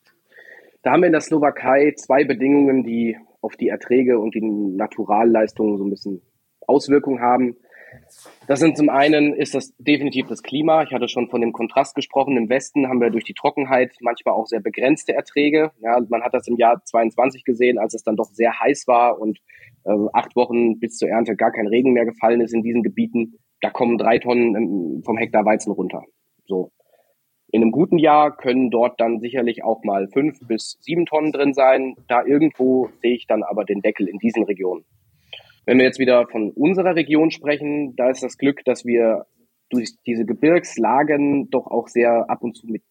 Da 0.81 0.93
haben 0.93 1.03
wir 1.03 1.07
in 1.07 1.13
der 1.13 1.21
Slowakei 1.21 1.93
zwei 1.95 2.23
Bedingungen, 2.23 2.83
die 2.83 3.17
auf 3.43 3.55
die 3.55 3.67
Erträge 3.67 4.19
und 4.19 4.33
die 4.35 4.41
Naturalleistungen 4.41 5.77
so 5.77 5.83
ein 5.83 5.89
bisschen 5.89 6.21
Auswirkungen 6.65 7.21
haben. 7.21 7.57
Das 8.47 8.59
sind 8.59 8.75
zum 8.75 8.89
einen 8.89 9.33
ist 9.33 9.53
das 9.53 9.73
definitiv 9.77 10.27
das 10.27 10.41
Klima. 10.41 10.83
Ich 10.83 10.93
hatte 10.93 11.07
schon 11.07 11.29
von 11.29 11.41
dem 11.41 11.53
Kontrast 11.53 11.95
gesprochen. 11.95 12.37
Im 12.37 12.49
Westen 12.49 12.87
haben 12.87 12.99
wir 12.99 13.09
durch 13.09 13.23
die 13.23 13.33
Trockenheit 13.33 13.95
manchmal 14.01 14.33
auch 14.33 14.47
sehr 14.47 14.61
begrenzte 14.61 15.13
Erträge. 15.13 15.71
Ja, 15.81 15.99
man 16.09 16.23
hat 16.23 16.33
das 16.33 16.47
im 16.47 16.57
Jahr 16.57 16.83
22 16.83 17.43
gesehen, 17.43 17.77
als 17.77 17.93
es 17.93 18.03
dann 18.03 18.15
doch 18.15 18.31
sehr 18.31 18.59
heiß 18.59 18.87
war 18.87 19.19
und 19.19 19.39
äh, 19.85 19.91
acht 20.13 20.35
Wochen 20.35 20.79
bis 20.79 20.97
zur 20.97 21.09
Ernte 21.09 21.35
gar 21.35 21.51
kein 21.51 21.67
Regen 21.67 21.93
mehr 21.93 22.05
gefallen 22.05 22.41
ist 22.41 22.53
in 22.53 22.63
diesen 22.63 22.83
Gebieten. 22.83 23.39
Da 23.61 23.69
kommen 23.69 23.97
drei 23.97 24.19
Tonnen 24.19 25.03
vom 25.03 25.17
Hektar 25.17 25.45
Weizen 25.45 25.71
runter. 25.71 26.03
So. 26.45 26.71
In 27.53 27.61
einem 27.61 27.71
guten 27.71 27.99
Jahr 27.99 28.35
können 28.35 28.71
dort 28.71 28.99
dann 28.99 29.19
sicherlich 29.19 29.63
auch 29.63 29.83
mal 29.83 30.07
fünf 30.07 30.39
bis 30.47 30.75
sieben 30.81 31.05
Tonnen 31.05 31.31
drin 31.31 31.53
sein. 31.53 31.93
Da 32.07 32.25
irgendwo 32.25 32.89
sehe 32.99 33.13
ich 33.13 33.27
dann 33.27 33.43
aber 33.43 33.63
den 33.63 33.83
Deckel 33.83 34.07
in 34.07 34.17
diesen 34.17 34.43
Regionen. 34.45 34.85
Wenn 35.67 35.77
wir 35.77 35.85
jetzt 35.85 35.99
wieder 35.99 36.25
von 36.25 36.49
unserer 36.49 36.95
Region 36.95 37.29
sprechen, 37.29 37.95
da 37.95 38.09
ist 38.09 38.23
das 38.23 38.39
Glück, 38.39 38.65
dass 38.65 38.85
wir 38.85 39.27
durch 39.69 39.91
diese 40.07 40.25
Gebirgslagen 40.25 41.51
doch 41.51 41.67
auch 41.67 41.89
sehr 41.89 42.27
ab 42.27 42.41
und 42.41 42.57
zu 42.57 42.65
mit 42.65 42.81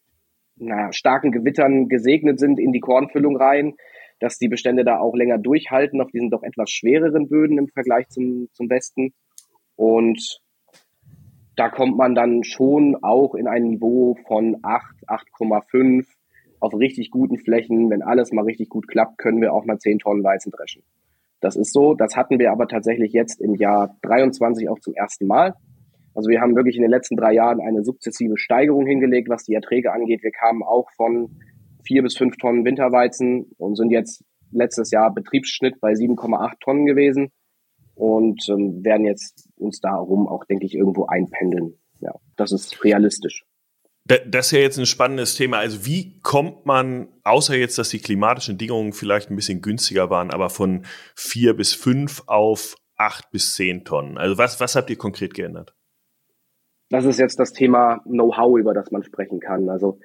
na, 0.55 0.93
starken 0.93 1.33
Gewittern 1.33 1.89
gesegnet 1.89 2.39
sind 2.39 2.57
in 2.57 2.71
die 2.71 2.79
Kornfüllung 2.79 3.35
rein, 3.35 3.73
dass 4.21 4.37
die 4.37 4.47
Bestände 4.47 4.85
da 4.85 4.97
auch 4.97 5.13
länger 5.13 5.39
durchhalten 5.39 5.99
auf 5.99 6.09
diesen 6.09 6.29
doch 6.29 6.41
etwas 6.41 6.71
schwereren 6.71 7.27
Böden 7.27 7.57
im 7.57 7.67
Vergleich 7.67 8.07
zum, 8.07 8.47
zum 8.53 8.69
Westen. 8.69 9.13
Und 9.75 10.41
da 11.55 11.69
kommt 11.69 11.97
man 11.97 12.15
dann 12.15 12.43
schon 12.43 12.97
auch 13.01 13.35
in 13.35 13.47
ein 13.47 13.63
Niveau 13.63 14.15
von 14.27 14.57
8, 14.63 15.07
8,5 15.07 16.05
auf 16.59 16.73
richtig 16.73 17.11
guten 17.11 17.37
Flächen. 17.37 17.89
Wenn 17.89 18.01
alles 18.01 18.31
mal 18.31 18.45
richtig 18.45 18.69
gut 18.69 18.87
klappt, 18.87 19.17
können 19.17 19.41
wir 19.41 19.53
auch 19.53 19.65
mal 19.65 19.77
10 19.77 19.99
Tonnen 19.99 20.23
Weizen 20.23 20.51
dreschen. 20.51 20.83
Das 21.41 21.55
ist 21.55 21.73
so. 21.73 21.93
Das 21.93 22.15
hatten 22.15 22.39
wir 22.39 22.51
aber 22.51 22.67
tatsächlich 22.67 23.11
jetzt 23.11 23.41
im 23.41 23.55
Jahr 23.55 23.97
23 24.01 24.69
auch 24.69 24.79
zum 24.79 24.93
ersten 24.95 25.27
Mal. 25.27 25.53
Also 26.15 26.29
wir 26.29 26.41
haben 26.41 26.55
wirklich 26.55 26.75
in 26.75 26.83
den 26.83 26.91
letzten 26.91 27.17
drei 27.17 27.33
Jahren 27.33 27.59
eine 27.59 27.83
sukzessive 27.83 28.37
Steigerung 28.37 28.85
hingelegt, 28.85 29.29
was 29.29 29.43
die 29.43 29.53
Erträge 29.53 29.91
angeht. 29.91 30.23
Wir 30.23 30.31
kamen 30.31 30.63
auch 30.63 30.89
von 30.95 31.37
vier 31.85 32.01
bis 32.01 32.15
fünf 32.15 32.37
Tonnen 32.37 32.65
Winterweizen 32.65 33.51
und 33.57 33.75
sind 33.75 33.91
jetzt 33.91 34.23
letztes 34.51 34.91
Jahr 34.91 35.13
Betriebsschnitt 35.13 35.81
bei 35.81 35.93
7,8 35.93 36.53
Tonnen 36.61 36.85
gewesen 36.85 37.31
und 38.03 38.45
ähm, 38.49 38.83
werden 38.83 39.05
jetzt 39.05 39.47
uns 39.55 39.79
darum 39.79 40.27
auch, 40.27 40.43
denke 40.43 40.65
ich, 40.65 40.75
irgendwo 40.75 41.05
einpendeln. 41.05 41.75
Ja, 42.01 42.13
das 42.35 42.51
ist 42.51 42.83
realistisch. 42.83 43.45
Das 44.05 44.47
ist 44.47 44.51
ja 44.51 44.59
jetzt 44.59 44.77
ein 44.77 44.85
spannendes 44.85 45.35
Thema. 45.35 45.59
Also 45.59 45.85
wie 45.85 46.19
kommt 46.19 46.65
man, 46.65 47.07
außer 47.23 47.55
jetzt, 47.55 47.77
dass 47.77 47.87
die 47.87 47.99
klimatischen 47.99 48.57
Bedingungen 48.57 48.91
vielleicht 48.91 49.31
ein 49.31 49.37
bisschen 49.37 49.61
günstiger 49.61 50.09
waren, 50.09 50.31
aber 50.31 50.49
von 50.49 50.85
vier 51.15 51.55
bis 51.55 51.73
fünf 51.73 52.23
auf 52.27 52.75
acht 52.97 53.31
bis 53.31 53.55
zehn 53.55 53.85
Tonnen? 53.85 54.17
Also 54.17 54.37
was, 54.37 54.59
was 54.59 54.75
habt 54.75 54.89
ihr 54.89 54.97
konkret 54.97 55.33
geändert? 55.33 55.73
Das 56.89 57.05
ist 57.05 57.19
jetzt 57.19 57.39
das 57.39 57.53
Thema 57.53 58.01
Know-how, 58.03 58.59
über 58.59 58.73
das 58.73 58.91
man 58.91 59.03
sprechen 59.03 59.39
kann. 59.39 59.69
Also 59.69 59.99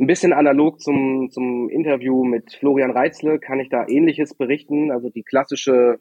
ein 0.00 0.08
bisschen 0.08 0.32
analog 0.32 0.80
zum, 0.80 1.30
zum 1.30 1.68
Interview 1.70 2.24
mit 2.24 2.56
Florian 2.58 2.90
Reitzle 2.90 3.38
kann 3.38 3.60
ich 3.60 3.68
da 3.68 3.86
Ähnliches 3.86 4.34
berichten. 4.34 4.90
Also 4.90 5.10
die 5.10 5.22
klassische 5.22 6.00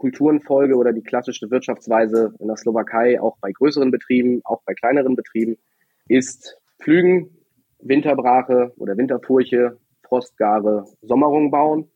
Kulturenfolge 0.00 0.76
oder 0.76 0.94
die 0.94 1.02
klassische 1.02 1.50
Wirtschaftsweise 1.50 2.34
in 2.38 2.48
der 2.48 2.56
Slowakei, 2.56 3.20
auch 3.20 3.36
bei 3.40 3.52
größeren 3.52 3.90
Betrieben, 3.90 4.40
auch 4.44 4.62
bei 4.64 4.72
kleineren 4.72 5.14
Betrieben, 5.14 5.58
ist 6.08 6.58
Pflügen, 6.82 7.36
Winterbrache 7.80 8.72
oder 8.78 8.96
Winterfurche, 8.96 9.78
Frostgare, 10.02 10.86
Sommerung 11.02 11.50
bauen 11.50 11.90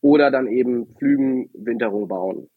oder 0.00 0.32
dann 0.32 0.48
eben 0.48 0.94
Pflügen, 0.96 1.48
Winterung 1.54 2.08
bauen. 2.08 2.50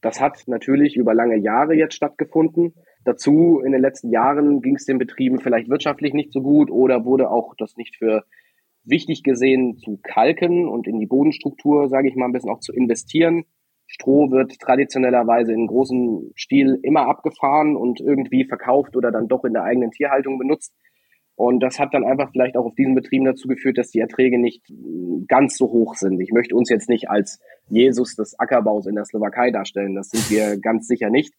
Das 0.00 0.20
hat 0.20 0.42
natürlich 0.46 0.96
über 0.96 1.14
lange 1.14 1.36
Jahre 1.36 1.74
jetzt 1.74 1.94
stattgefunden. 1.94 2.74
Dazu 3.04 3.62
in 3.64 3.70
den 3.70 3.80
letzten 3.80 4.10
Jahren 4.10 4.60
ging 4.60 4.74
es 4.74 4.84
den 4.84 4.98
Betrieben 4.98 5.38
vielleicht 5.38 5.70
wirtschaftlich 5.70 6.12
nicht 6.14 6.32
so 6.32 6.42
gut 6.42 6.68
oder 6.68 7.04
wurde 7.04 7.30
auch 7.30 7.54
das 7.56 7.76
nicht 7.76 7.96
für 7.96 8.24
wichtig 8.84 9.22
gesehen 9.22 9.78
zu 9.78 10.00
kalken 10.02 10.68
und 10.68 10.88
in 10.88 10.98
die 10.98 11.06
Bodenstruktur, 11.06 11.88
sage 11.88 12.08
ich 12.08 12.16
mal, 12.16 12.26
ein 12.26 12.32
bisschen 12.32 12.50
auch 12.50 12.58
zu 12.58 12.72
investieren. 12.72 13.44
Stroh 13.92 14.30
wird 14.30 14.58
traditionellerweise 14.58 15.52
in 15.52 15.66
großem 15.66 16.32
Stil 16.34 16.78
immer 16.82 17.08
abgefahren 17.08 17.76
und 17.76 18.00
irgendwie 18.00 18.46
verkauft 18.46 18.96
oder 18.96 19.12
dann 19.12 19.28
doch 19.28 19.44
in 19.44 19.52
der 19.52 19.64
eigenen 19.64 19.90
Tierhaltung 19.90 20.38
benutzt. 20.38 20.74
Und 21.34 21.60
das 21.60 21.78
hat 21.78 21.92
dann 21.92 22.02
einfach 22.02 22.30
vielleicht 22.32 22.56
auch 22.56 22.64
auf 22.64 22.74
diesen 22.74 22.94
Betrieben 22.94 23.26
dazu 23.26 23.48
geführt, 23.48 23.76
dass 23.76 23.90
die 23.90 24.00
Erträge 24.00 24.38
nicht 24.38 24.62
ganz 25.28 25.58
so 25.58 25.66
hoch 25.66 25.94
sind. 25.94 26.20
Ich 26.22 26.32
möchte 26.32 26.56
uns 26.56 26.70
jetzt 26.70 26.88
nicht 26.88 27.10
als 27.10 27.38
Jesus 27.68 28.16
des 28.16 28.38
Ackerbaus 28.38 28.86
in 28.86 28.94
der 28.94 29.04
Slowakei 29.04 29.50
darstellen. 29.50 29.94
Das 29.94 30.08
sind 30.08 30.30
wir 30.30 30.58
ganz 30.58 30.86
sicher 30.86 31.10
nicht. 31.10 31.34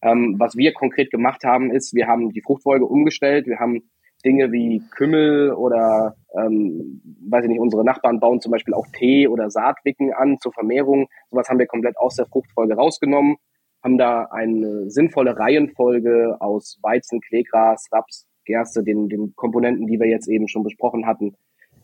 Ähm, 0.00 0.36
was 0.38 0.56
wir 0.56 0.72
konkret 0.72 1.10
gemacht 1.10 1.44
haben, 1.44 1.70
ist, 1.70 1.94
wir 1.94 2.06
haben 2.06 2.30
die 2.30 2.40
Fruchtfolge 2.40 2.86
umgestellt. 2.86 3.46
Wir 3.46 3.58
haben 3.58 3.90
Dinge 4.24 4.50
wie 4.52 4.82
Kümmel 4.90 5.52
oder, 5.52 6.16
ähm, 6.36 7.00
weiß 7.28 7.44
ich 7.44 7.50
nicht, 7.50 7.60
unsere 7.60 7.84
Nachbarn 7.84 8.20
bauen 8.20 8.40
zum 8.40 8.52
Beispiel 8.52 8.74
auch 8.74 8.86
Tee 8.92 9.28
oder 9.28 9.50
Saatwicken 9.50 10.12
an 10.12 10.38
zur 10.38 10.52
Vermehrung. 10.52 11.08
Sowas 11.30 11.48
haben 11.48 11.58
wir 11.58 11.66
komplett 11.66 11.96
aus 11.96 12.16
der 12.16 12.26
Fruchtfolge 12.26 12.74
rausgenommen, 12.74 13.36
haben 13.82 13.98
da 13.98 14.24
eine 14.30 14.90
sinnvolle 14.90 15.38
Reihenfolge 15.38 16.36
aus 16.40 16.78
Weizen, 16.82 17.20
Kleegras, 17.20 17.88
Raps, 17.92 18.26
Gerste, 18.44 18.82
den, 18.82 19.08
den 19.08 19.34
Komponenten, 19.36 19.86
die 19.86 20.00
wir 20.00 20.08
jetzt 20.08 20.28
eben 20.28 20.48
schon 20.48 20.64
besprochen 20.64 21.06
hatten, 21.06 21.36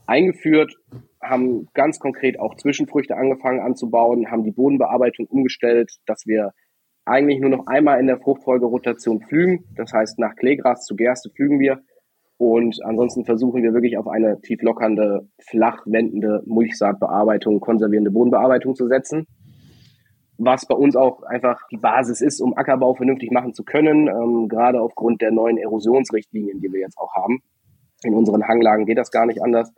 eingeführt, 0.07 0.75
haben 1.23 1.68
ganz 1.75 1.99
konkret 1.99 2.38
auch 2.38 2.57
Zwischenfrüchte 2.57 3.16
angefangen 3.16 3.61
anzubauen, 3.61 4.31
haben 4.31 4.44
die 4.44 4.51
Bodenbearbeitung 4.51 5.27
umgestellt, 5.27 5.92
dass 6.07 6.27
wir 6.27 6.53
eigentlich 7.07 7.40
nur 7.40 7.51
noch 7.51 7.66
einmal 7.66 8.01
in 8.01 8.07
der 8.07 8.18
Fruchtfolgerotation 8.18 9.20
pflügen. 9.20 9.64
Das 9.77 9.92
heißt, 9.92 10.18
nach 10.18 10.35
Kleegras 10.37 10.85
zu 10.85 10.97
Gerste 10.97 11.31
pflügen 11.31 11.61
wir 11.61 11.81
und 12.37 12.85
ansonsten 12.85 13.25
versuchen 13.25 13.62
wir 13.62 13.73
wirklich 13.75 13.97
auf 13.97 14.09
eine 14.09 14.40
tief 14.40 14.61
lockernde, 14.62 15.29
flach 15.40 15.83
wendende 15.87 16.42
Mulchsaatbearbeitung, 16.47 17.61
konservierende 17.61 18.11
Bodenbearbeitung 18.11 18.75
zu 18.75 18.88
setzen. 18.88 19.27
Was 20.37 20.66
bei 20.66 20.75
uns 20.75 20.97
auch 20.97 21.23
einfach 21.23 21.61
die 21.70 21.77
Basis 21.77 22.20
ist, 22.20 22.40
um 22.40 22.57
Ackerbau 22.57 22.94
vernünftig 22.94 23.31
machen 23.31 23.55
zu 23.55 23.62
können, 23.62 24.09
ähm, 24.09 24.49
gerade 24.49 24.81
aufgrund 24.81 25.23
der 25.23 25.31
neuen 25.31 25.59
Erosionsrichtlinien, 25.59 26.61
die 26.61 26.73
wir 26.73 26.81
jetzt 26.81 26.99
auch 26.99 27.14
haben. 27.14 27.40
In 28.03 28.14
unseren 28.14 28.42
Hanglagen 28.42 28.85
geht 28.85 28.99
das 28.99 29.12
gar 29.12 29.27
nicht 29.27 29.40
anders. 29.40 29.73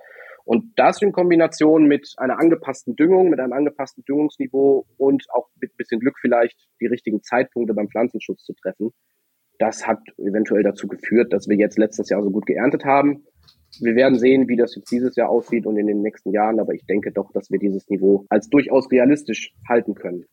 Und 0.47 0.73
das 0.77 1.03
in 1.03 1.13
Kombination 1.13 1.87
mit 1.87 2.15
einer 2.17 2.39
angepassten 2.39 2.97
Düngung, 2.97 3.29
mit 3.29 3.41
einem 3.41 3.53
angepassten 3.53 4.05
Düngungsniveau 4.05 4.87
und 4.97 5.27
auch 5.35 5.49
mit 5.61 5.73
ein 5.73 5.77
bisschen 5.77 6.01
Glück 6.01 6.17
vielleicht 6.21 6.57
die 6.81 6.87
richtigen 6.87 7.23
Zeitpunkte 7.23 7.75
beim 7.75 7.89
Pflanzenschutz 7.89 8.45
zu 8.45 8.55
treffen, 8.55 8.93
das 9.59 9.87
hat 9.87 10.01
eventuell 10.19 10.63
dazu 10.63 10.87
geführt, 10.87 11.33
dass 11.33 11.49
wir 11.49 11.57
jetzt 11.57 11.79
letztes 11.79 12.09
Jahr 12.09 12.23
so 12.23 12.31
gut 12.31 12.47
geerntet 12.47 12.85
haben. 12.85 13.25
Wir 13.81 13.95
werden 13.95 14.19
sehen, 14.19 14.49
wie 14.49 14.57
das 14.57 14.75
jetzt 14.75 14.91
dieses 14.91 15.17
Jahr 15.17 15.29
aussieht 15.29 15.67
und 15.67 15.77
in 15.77 15.87
den 15.87 16.03
nächsten 16.03 16.33
Jahren, 16.33 16.61
aber 16.61 16.75
ich 16.75 16.87
denke 16.87 17.13
doch, 17.13 17.31
dass 17.33 17.51
wir 17.51 17.59
dieses 17.59 17.89
Niveau 17.89 18.25
als 18.29 18.49
durchaus 18.49 18.91
realistisch 18.91 19.53
halten 19.69 19.95
können. 19.95 20.25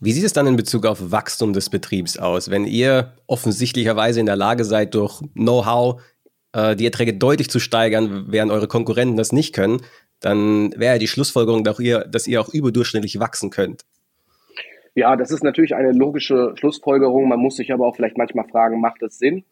Wie 0.00 0.12
sieht 0.12 0.24
es 0.24 0.32
dann 0.32 0.46
in 0.46 0.56
Bezug 0.56 0.86
auf 0.86 1.12
Wachstum 1.12 1.52
des 1.52 1.70
Betriebs 1.70 2.18
aus, 2.18 2.50
wenn 2.50 2.64
ihr 2.64 3.14
offensichtlicherweise 3.26 4.20
in 4.20 4.26
der 4.26 4.36
Lage 4.36 4.64
seid, 4.64 4.94
durch 4.94 5.20
Know-how 5.34 6.02
äh, 6.52 6.76
die 6.76 6.84
Erträge 6.84 7.14
deutlich 7.14 7.48
zu 7.48 7.60
steigern, 7.60 8.26
während 8.28 8.50
eure 8.50 8.68
Konkurrenten 8.68 9.16
das 9.16 9.32
nicht 9.32 9.54
können? 9.54 9.80
Dann 10.20 10.72
wäre 10.76 10.98
die 10.98 11.08
Schlussfolgerung, 11.08 11.64
dass 11.64 11.78
ihr, 11.80 12.00
dass 12.00 12.26
ihr 12.26 12.40
auch 12.40 12.48
überdurchschnittlich 12.48 13.18
wachsen 13.18 13.50
könnt. 13.50 13.82
Ja, 14.94 15.16
das 15.16 15.30
ist 15.30 15.42
natürlich 15.42 15.74
eine 15.74 15.92
logische 15.92 16.52
Schlussfolgerung. 16.56 17.26
Man 17.26 17.40
muss 17.40 17.56
sich 17.56 17.72
aber 17.72 17.86
auch 17.86 17.96
vielleicht 17.96 18.18
manchmal 18.18 18.46
fragen, 18.48 18.80
macht 18.80 19.02
es 19.02 19.18
Sinn? 19.18 19.44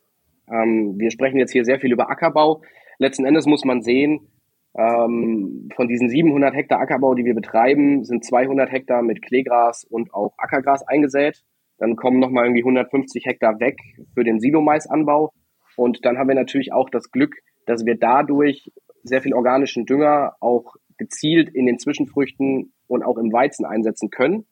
Ähm, 0.51 0.99
wir 0.99 1.11
sprechen 1.11 1.39
jetzt 1.39 1.53
hier 1.53 1.65
sehr 1.65 1.81
viel 1.81 1.93
über 1.93 2.11
Ackerbau. 2.11 2.63
Letzten 2.99 3.25
Endes 3.25 3.47
muss 3.47 3.65
man 3.65 3.81
sehen, 3.81 4.29
ähm, 4.77 5.71
von 5.75 5.89
diesen 5.89 6.11
700 6.11 6.55
Hektar 6.55 6.81
Ackerbau, 6.81 7.15
die 7.15 7.25
wir 7.25 7.35
betreiben, 7.35 8.05
sind 8.05 8.23
200 8.25 8.71
Hektar 8.71 9.03
mit 9.03 9.23
Kleegras 9.23 9.85
und 9.85 10.13
auch 10.13 10.35
Ackergras 10.37 10.87
eingesät. 10.87 11.43
Dann 11.79 11.97
kommen 11.97 12.21
nochmal 12.21 12.45
irgendwie 12.45 12.63
150 12.63 13.25
Hektar 13.25 13.59
weg 13.61 13.79
für 14.13 14.25
den 14.25 14.41
Silomaisanbau. 14.41 15.33
Und 15.77 16.05
dann 16.05 16.19
haben 16.19 16.29
wir 16.29 16.35
natürlich 16.35 16.75
auch 16.75 16.91
das 16.91 17.11
Glück, 17.11 17.35
dass 17.65 17.87
wir 17.87 17.97
dadurch 17.97 18.71
sehr 19.03 19.23
viel 19.23 19.33
organischen 19.33 19.87
Dünger 19.87 20.35
auch 20.41 20.75
gezielt 20.99 21.49
in 21.49 21.65
den 21.65 21.79
Zwischenfrüchten 21.79 22.75
und 22.87 23.03
auch 23.03 23.17
im 23.17 23.33
Weizen 23.33 23.65
einsetzen 23.65 24.11
können 24.11 24.45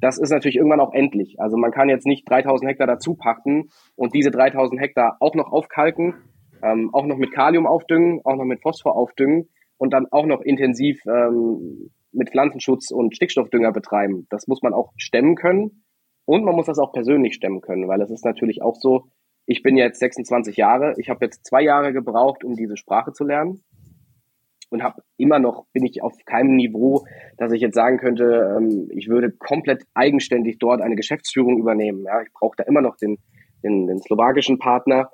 das 0.00 0.18
ist 0.18 0.30
natürlich 0.30 0.56
irgendwann 0.56 0.80
auch 0.80 0.92
endlich. 0.92 1.40
Also 1.40 1.56
man 1.56 1.70
kann 1.70 1.88
jetzt 1.88 2.06
nicht 2.06 2.28
3000 2.28 2.70
Hektar 2.70 2.86
dazu 2.86 3.14
pachten 3.14 3.70
und 3.96 4.14
diese 4.14 4.30
3000 4.30 4.80
Hektar 4.80 5.16
auch 5.20 5.34
noch 5.34 5.52
aufkalken, 5.52 6.14
ähm, 6.62 6.90
auch 6.92 7.06
noch 7.06 7.16
mit 7.16 7.32
Kalium 7.32 7.66
aufdüngen, 7.66 8.20
auch 8.24 8.36
noch 8.36 8.44
mit 8.44 8.62
Phosphor 8.62 8.96
aufdüngen. 8.96 9.48
und 9.80 9.92
dann 9.92 10.06
auch 10.10 10.26
noch 10.26 10.40
intensiv 10.40 11.00
ähm, 11.06 11.90
mit 12.10 12.30
Pflanzenschutz 12.30 12.90
und 12.90 13.14
Stickstoffdünger 13.14 13.70
betreiben. 13.70 14.26
Das 14.28 14.48
muss 14.48 14.60
man 14.60 14.74
auch 14.74 14.92
stemmen 14.96 15.36
können 15.36 15.84
und 16.24 16.44
man 16.44 16.56
muss 16.56 16.66
das 16.66 16.80
auch 16.80 16.92
persönlich 16.92 17.34
stemmen 17.34 17.60
können, 17.60 17.86
weil 17.86 18.02
es 18.02 18.10
ist 18.10 18.24
natürlich 18.24 18.60
auch 18.60 18.74
so, 18.74 19.04
ich 19.46 19.62
bin 19.62 19.76
jetzt 19.76 20.00
26 20.00 20.56
Jahre, 20.56 20.94
ich 20.98 21.10
habe 21.10 21.24
jetzt 21.24 21.46
zwei 21.46 21.62
Jahre 21.62 21.92
gebraucht, 21.92 22.42
um 22.42 22.54
diese 22.54 22.76
Sprache 22.76 23.12
zu 23.12 23.24
lernen 23.24 23.62
und 24.70 24.82
habe 24.82 25.02
immer 25.16 25.38
noch 25.38 25.66
bin 25.72 25.84
ich 25.84 26.02
auf 26.02 26.14
keinem 26.24 26.56
Niveau, 26.56 27.06
dass 27.36 27.52
ich 27.52 27.60
jetzt 27.60 27.74
sagen 27.74 27.98
könnte, 27.98 28.56
ähm, 28.56 28.88
ich 28.94 29.08
würde 29.08 29.30
komplett 29.30 29.84
eigenständig 29.94 30.58
dort 30.58 30.80
eine 30.80 30.96
Geschäftsführung 30.96 31.58
übernehmen. 31.58 32.04
Ja, 32.04 32.22
ich 32.22 32.32
brauche 32.32 32.56
da 32.56 32.64
immer 32.64 32.80
noch 32.80 32.96
den, 32.96 33.18
den, 33.62 33.86
den 33.86 34.00
slowakischen 34.00 34.58
Partner, 34.58 35.10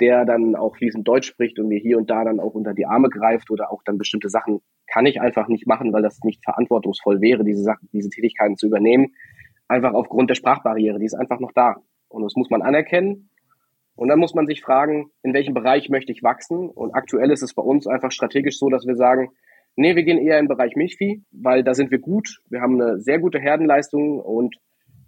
der 0.00 0.24
dann 0.24 0.56
auch 0.56 0.76
fließend 0.76 1.06
Deutsch 1.06 1.28
spricht 1.28 1.58
und 1.58 1.68
mir 1.68 1.78
hier 1.78 1.98
und 1.98 2.10
da 2.10 2.24
dann 2.24 2.40
auch 2.40 2.54
unter 2.54 2.74
die 2.74 2.86
Arme 2.86 3.08
greift 3.08 3.50
oder 3.50 3.70
auch 3.72 3.82
dann 3.84 3.98
bestimmte 3.98 4.28
Sachen 4.28 4.60
kann 4.86 5.06
ich 5.06 5.20
einfach 5.20 5.48
nicht 5.48 5.66
machen, 5.66 5.92
weil 5.92 6.02
das 6.02 6.20
nicht 6.24 6.42
verantwortungsvoll 6.42 7.20
wäre, 7.20 7.44
diese 7.44 7.62
Sachen, 7.62 7.88
diese 7.92 8.10
Tätigkeiten 8.10 8.56
zu 8.56 8.66
übernehmen. 8.66 9.14
Einfach 9.68 9.94
aufgrund 9.94 10.30
der 10.30 10.34
Sprachbarriere, 10.34 10.98
die 10.98 11.06
ist 11.06 11.14
einfach 11.14 11.40
noch 11.40 11.52
da. 11.52 11.76
Und 12.08 12.22
das 12.22 12.34
muss 12.36 12.50
man 12.50 12.62
anerkennen. 12.62 13.30
Und 13.96 14.08
dann 14.08 14.18
muss 14.18 14.34
man 14.34 14.46
sich 14.46 14.60
fragen, 14.60 15.10
in 15.22 15.34
welchem 15.34 15.54
Bereich 15.54 15.88
möchte 15.88 16.12
ich 16.12 16.22
wachsen? 16.22 16.68
Und 16.68 16.94
aktuell 16.94 17.30
ist 17.30 17.42
es 17.42 17.54
bei 17.54 17.62
uns 17.62 17.86
einfach 17.86 18.10
strategisch 18.10 18.58
so, 18.58 18.68
dass 18.68 18.86
wir 18.86 18.96
sagen, 18.96 19.30
nee, 19.76 19.94
wir 19.94 20.02
gehen 20.02 20.18
eher 20.18 20.38
im 20.38 20.48
Bereich 20.48 20.74
Milchvieh, 20.76 21.22
weil 21.30 21.62
da 21.62 21.74
sind 21.74 21.90
wir 21.90 21.98
gut. 21.98 22.40
Wir 22.48 22.60
haben 22.60 22.80
eine 22.80 23.00
sehr 23.00 23.18
gute 23.18 23.38
Herdenleistung 23.38 24.20
und 24.20 24.56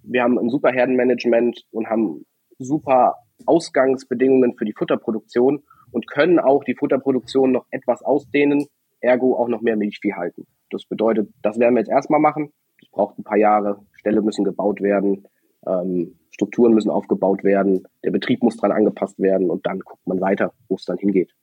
wir 0.02 0.22
haben 0.22 0.38
ein 0.38 0.50
super 0.50 0.70
Herdenmanagement 0.70 1.64
und 1.72 1.88
haben 1.88 2.26
super 2.58 3.16
Ausgangsbedingungen 3.44 4.56
für 4.56 4.64
die 4.64 4.72
Futterproduktion 4.72 5.64
und 5.90 6.06
können 6.06 6.38
auch 6.38 6.64
die 6.64 6.74
Futterproduktion 6.74 7.52
noch 7.52 7.66
etwas 7.70 8.02
ausdehnen, 8.02 8.66
ergo 9.00 9.36
auch 9.36 9.48
noch 9.48 9.60
mehr 9.60 9.76
Milchvieh 9.76 10.14
halten. 10.14 10.46
Das 10.70 10.84
bedeutet, 10.84 11.28
das 11.42 11.58
werden 11.58 11.74
wir 11.74 11.80
jetzt 11.80 11.90
erstmal 11.90 12.20
machen. 12.20 12.52
Das 12.80 12.90
braucht 12.90 13.18
ein 13.18 13.24
paar 13.24 13.38
Jahre. 13.38 13.80
Ställe 13.92 14.22
müssen 14.22 14.44
gebaut 14.44 14.80
werden. 14.80 15.26
Ähm, 15.66 16.16
Strukturen 16.30 16.74
müssen 16.74 16.90
aufgebaut 16.90 17.44
werden, 17.44 17.88
der 18.04 18.10
Betrieb 18.10 18.42
muss 18.42 18.58
dran 18.58 18.70
angepasst 18.70 19.18
werden 19.18 19.50
und 19.50 19.64
dann 19.66 19.80
guckt 19.80 20.06
man 20.06 20.20
weiter, 20.20 20.52
wo 20.68 20.74
es 20.74 20.84
dann 20.84 20.98
hingeht. 20.98 21.34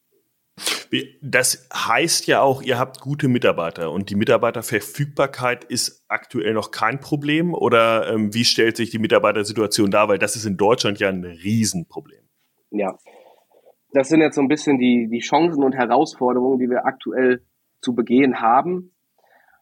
Das 1.23 1.67
heißt 1.73 2.27
ja 2.27 2.41
auch, 2.41 2.61
ihr 2.61 2.77
habt 2.77 3.01
gute 3.01 3.27
Mitarbeiter 3.27 3.91
und 3.91 4.11
die 4.11 4.15
Mitarbeiterverfügbarkeit 4.15 5.63
ist 5.63 6.05
aktuell 6.07 6.53
noch 6.53 6.69
kein 6.69 6.99
Problem 6.99 7.55
oder 7.55 8.13
ähm, 8.13 8.35
wie 8.35 8.45
stellt 8.45 8.77
sich 8.77 8.91
die 8.91 8.99
Mitarbeitersituation 8.99 9.89
dar? 9.89 10.07
Weil 10.07 10.19
das 10.19 10.35
ist 10.35 10.45
in 10.45 10.57
Deutschland 10.57 10.99
ja 10.99 11.09
ein 11.09 11.23
Riesenproblem. 11.23 12.21
Ja, 12.69 12.95
das 13.93 14.09
sind 14.09 14.21
jetzt 14.21 14.35
so 14.35 14.41
ein 14.41 14.47
bisschen 14.47 14.77
die, 14.77 15.07
die 15.09 15.19
Chancen 15.19 15.63
und 15.63 15.73
Herausforderungen, 15.73 16.59
die 16.59 16.69
wir 16.69 16.85
aktuell 16.85 17.41
zu 17.81 17.95
begehen 17.95 18.39
haben. 18.39 18.91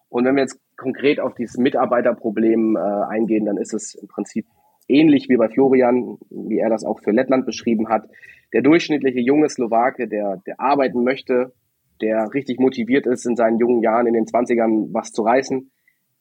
Und 0.09 0.25
wenn 0.25 0.35
wir 0.35 0.41
jetzt 0.41 0.59
konkret 0.81 1.19
auf 1.19 1.35
dieses 1.35 1.57
Mitarbeiterproblem 1.57 2.75
äh, 2.75 2.79
eingehen, 2.79 3.45
dann 3.45 3.57
ist 3.57 3.73
es 3.73 3.93
im 3.95 4.07
Prinzip 4.07 4.45
ähnlich 4.87 5.29
wie 5.29 5.37
bei 5.37 5.47
Florian, 5.47 6.17
wie 6.29 6.57
er 6.57 6.69
das 6.69 6.83
auch 6.83 6.99
für 6.99 7.11
Lettland 7.11 7.45
beschrieben 7.45 7.87
hat. 7.89 8.09
Der 8.51 8.61
durchschnittliche 8.61 9.19
junge 9.19 9.47
Slowake, 9.47 10.07
der, 10.07 10.41
der 10.45 10.59
arbeiten 10.59 11.03
möchte, 11.03 11.53
der 12.01 12.33
richtig 12.33 12.59
motiviert 12.59 13.05
ist, 13.05 13.25
in 13.25 13.35
seinen 13.35 13.59
jungen 13.59 13.81
Jahren, 13.81 14.07
in 14.07 14.13
den 14.13 14.25
20ern 14.25 14.89
was 14.91 15.11
zu 15.11 15.21
reißen, 15.21 15.71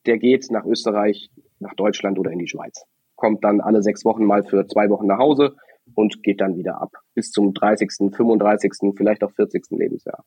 der 0.07 0.19
geht 0.19 0.47
nach 0.51 0.67
Österreich, 0.67 1.31
nach 1.59 1.75
Deutschland 1.75 2.19
oder 2.19 2.31
in 2.31 2.39
die 2.39 2.49
Schweiz. 2.49 2.85
Kommt 3.17 3.43
dann 3.43 3.61
alle 3.61 3.83
sechs 3.83 4.05
Wochen 4.05 4.25
mal 4.25 4.45
für 4.45 4.67
zwei 4.67 4.89
Wochen 4.91 5.07
nach 5.07 5.19
Hause 5.19 5.57
und 5.95 6.23
geht 6.23 6.41
dann 6.41 6.57
wieder 6.57 6.81
ab. 6.81 6.93
Bis 7.15 7.31
zum 7.31 7.55
30., 7.55 7.91
35., 8.15 8.95
vielleicht 8.97 9.25
auch 9.25 9.33
40. 9.33 9.65
Lebensjahr. 9.71 10.25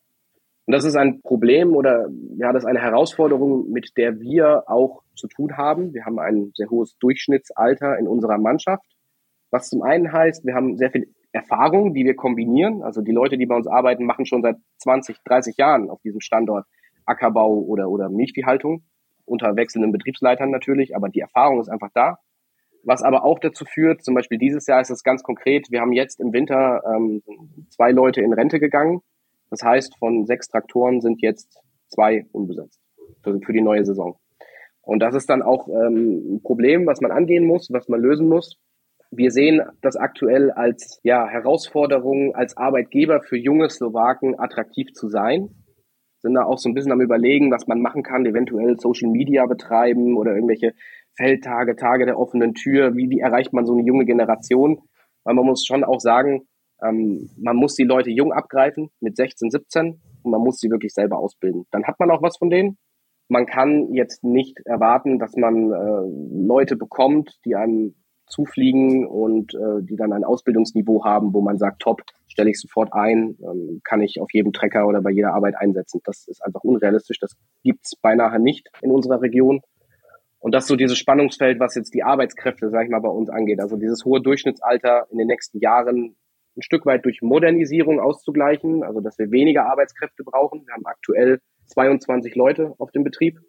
Und 0.66 0.72
das 0.72 0.84
ist 0.84 0.96
ein 0.96 1.20
Problem 1.20 1.74
oder 1.74 2.08
ja, 2.36 2.52
das 2.52 2.64
ist 2.64 2.68
eine 2.68 2.80
Herausforderung, 2.80 3.70
mit 3.70 3.92
der 3.96 4.20
wir 4.20 4.64
auch 4.66 5.02
zu 5.14 5.28
tun 5.28 5.56
haben. 5.56 5.92
Wir 5.92 6.06
haben 6.06 6.18
ein 6.18 6.52
sehr 6.54 6.70
hohes 6.70 6.96
Durchschnittsalter 6.98 7.98
in 7.98 8.08
unserer 8.08 8.38
Mannschaft, 8.38 8.86
was 9.50 9.68
zum 9.68 9.82
einen 9.82 10.12
heißt, 10.12 10.44
wir 10.44 10.54
haben 10.54 10.76
sehr 10.76 10.90
viel 10.90 11.14
Erfahrung, 11.32 11.94
die 11.94 12.04
wir 12.04 12.16
kombinieren. 12.16 12.82
Also 12.82 13.02
die 13.02 13.12
Leute, 13.12 13.36
die 13.36 13.46
bei 13.46 13.54
uns 13.54 13.66
arbeiten, 13.66 14.04
machen 14.04 14.24
schon 14.24 14.42
seit 14.42 14.56
20, 14.78 15.18
30 15.24 15.56
Jahren 15.56 15.90
auf 15.90 16.00
diesem 16.00 16.20
Standort 16.20 16.66
Ackerbau 17.04 17.58
oder, 17.60 17.90
oder 17.90 18.08
Milchviehhaltung, 18.08 18.82
unter 19.26 19.54
wechselnden 19.56 19.92
Betriebsleitern 19.92 20.50
natürlich, 20.50 20.96
aber 20.96 21.08
die 21.08 21.20
Erfahrung 21.20 21.60
ist 21.60 21.68
einfach 21.68 21.90
da. 21.94 22.18
Was 22.82 23.02
aber 23.02 23.24
auch 23.24 23.38
dazu 23.38 23.64
führt, 23.64 24.02
zum 24.02 24.14
Beispiel 24.14 24.38
dieses 24.38 24.66
Jahr 24.66 24.80
ist 24.80 24.90
es 24.90 25.04
ganz 25.04 25.22
konkret, 25.22 25.70
wir 25.70 25.80
haben 25.80 25.92
jetzt 25.92 26.20
im 26.20 26.32
Winter 26.32 26.82
ähm, 26.86 27.22
zwei 27.68 27.92
Leute 27.92 28.22
in 28.22 28.32
Rente 28.32 28.58
gegangen 28.58 29.02
das 29.54 29.62
heißt, 29.62 29.96
von 29.98 30.26
sechs 30.26 30.48
Traktoren 30.48 31.00
sind 31.00 31.22
jetzt 31.22 31.60
zwei 31.86 32.26
unbesetzt 32.32 32.80
für, 33.22 33.38
für 33.40 33.52
die 33.52 33.60
neue 33.60 33.84
Saison. 33.84 34.16
Und 34.82 34.98
das 34.98 35.14
ist 35.14 35.30
dann 35.30 35.42
auch 35.42 35.68
ähm, 35.68 36.34
ein 36.34 36.42
Problem, 36.42 36.86
was 36.86 37.00
man 37.00 37.12
angehen 37.12 37.46
muss, 37.46 37.70
was 37.70 37.88
man 37.88 38.00
lösen 38.00 38.28
muss. 38.28 38.58
Wir 39.12 39.30
sehen 39.30 39.62
das 39.80 39.94
aktuell 39.96 40.50
als 40.50 40.98
ja, 41.04 41.28
Herausforderung, 41.28 42.34
als 42.34 42.56
Arbeitgeber 42.56 43.20
für 43.22 43.36
junge 43.36 43.70
Slowaken 43.70 44.40
attraktiv 44.40 44.92
zu 44.92 45.08
sein. 45.08 45.50
Sind 46.18 46.34
da 46.34 46.42
auch 46.42 46.58
so 46.58 46.68
ein 46.68 46.74
bisschen 46.74 46.90
am 46.90 47.00
Überlegen, 47.00 47.52
was 47.52 47.68
man 47.68 47.80
machen 47.80 48.02
kann, 48.02 48.26
eventuell 48.26 48.76
Social 48.80 49.08
Media 49.08 49.46
betreiben 49.46 50.16
oder 50.16 50.34
irgendwelche 50.34 50.72
Feldtage, 51.16 51.76
Tage 51.76 52.06
der 52.06 52.18
offenen 52.18 52.54
Tür. 52.54 52.96
Wie, 52.96 53.08
wie 53.08 53.20
erreicht 53.20 53.52
man 53.52 53.66
so 53.66 53.72
eine 53.72 53.84
junge 53.84 54.04
Generation? 54.04 54.80
Weil 55.22 55.34
man 55.34 55.46
muss 55.46 55.64
schon 55.64 55.84
auch 55.84 56.00
sagen, 56.00 56.48
ähm, 56.84 57.30
man 57.36 57.56
muss 57.56 57.74
die 57.74 57.84
Leute 57.84 58.10
jung 58.10 58.32
abgreifen 58.32 58.90
mit 59.00 59.16
16, 59.16 59.50
17 59.50 60.00
und 60.22 60.30
man 60.30 60.40
muss 60.40 60.58
sie 60.58 60.70
wirklich 60.70 60.92
selber 60.92 61.18
ausbilden. 61.18 61.66
Dann 61.70 61.84
hat 61.84 61.98
man 61.98 62.10
auch 62.10 62.22
was 62.22 62.36
von 62.36 62.50
denen. 62.50 62.78
Man 63.28 63.46
kann 63.46 63.92
jetzt 63.94 64.22
nicht 64.22 64.60
erwarten, 64.66 65.18
dass 65.18 65.34
man 65.36 65.72
äh, 65.72 66.46
Leute 66.46 66.76
bekommt, 66.76 67.38
die 67.44 67.56
einem 67.56 67.94
zufliegen 68.26 69.06
und 69.06 69.54
äh, 69.54 69.82
die 69.82 69.96
dann 69.96 70.12
ein 70.12 70.24
Ausbildungsniveau 70.24 71.04
haben, 71.04 71.32
wo 71.32 71.40
man 71.40 71.58
sagt, 71.58 71.80
top, 71.80 72.02
stelle 72.26 72.50
ich 72.50 72.60
sofort 72.60 72.92
ein, 72.92 73.36
ähm, 73.42 73.80
kann 73.84 74.00
ich 74.00 74.20
auf 74.20 74.32
jedem 74.32 74.52
Trecker 74.52 74.86
oder 74.86 75.02
bei 75.02 75.10
jeder 75.10 75.34
Arbeit 75.34 75.54
einsetzen. 75.56 76.00
Das 76.04 76.26
ist 76.26 76.42
einfach 76.44 76.62
unrealistisch. 76.62 77.18
Das 77.18 77.36
gibt's 77.62 77.96
beinahe 77.96 78.40
nicht 78.40 78.68
in 78.82 78.90
unserer 78.90 79.20
Region. 79.20 79.60
Und 80.38 80.54
das 80.54 80.64
ist 80.64 80.68
so 80.68 80.76
dieses 80.76 80.98
Spannungsfeld, 80.98 81.58
was 81.58 81.74
jetzt 81.74 81.94
die 81.94 82.02
Arbeitskräfte, 82.02 82.68
sag 82.68 82.84
ich 82.84 82.90
mal, 82.90 83.00
bei 83.00 83.08
uns 83.08 83.30
angeht. 83.30 83.60
Also 83.60 83.76
dieses 83.76 84.04
hohe 84.04 84.20
Durchschnittsalter 84.20 85.06
in 85.10 85.18
den 85.18 85.26
nächsten 85.26 85.58
Jahren 85.58 86.16
ein 86.56 86.62
Stück 86.62 86.86
weit 86.86 87.04
durch 87.04 87.22
Modernisierung 87.22 88.00
auszugleichen, 88.00 88.82
also 88.82 89.00
dass 89.00 89.18
wir 89.18 89.30
weniger 89.30 89.66
Arbeitskräfte 89.66 90.24
brauchen. 90.24 90.66
Wir 90.66 90.74
haben 90.74 90.86
aktuell 90.86 91.40
22 91.66 92.34
Leute 92.34 92.74
auf 92.78 92.90
dem 92.92 93.04
Betrieb. 93.04 93.40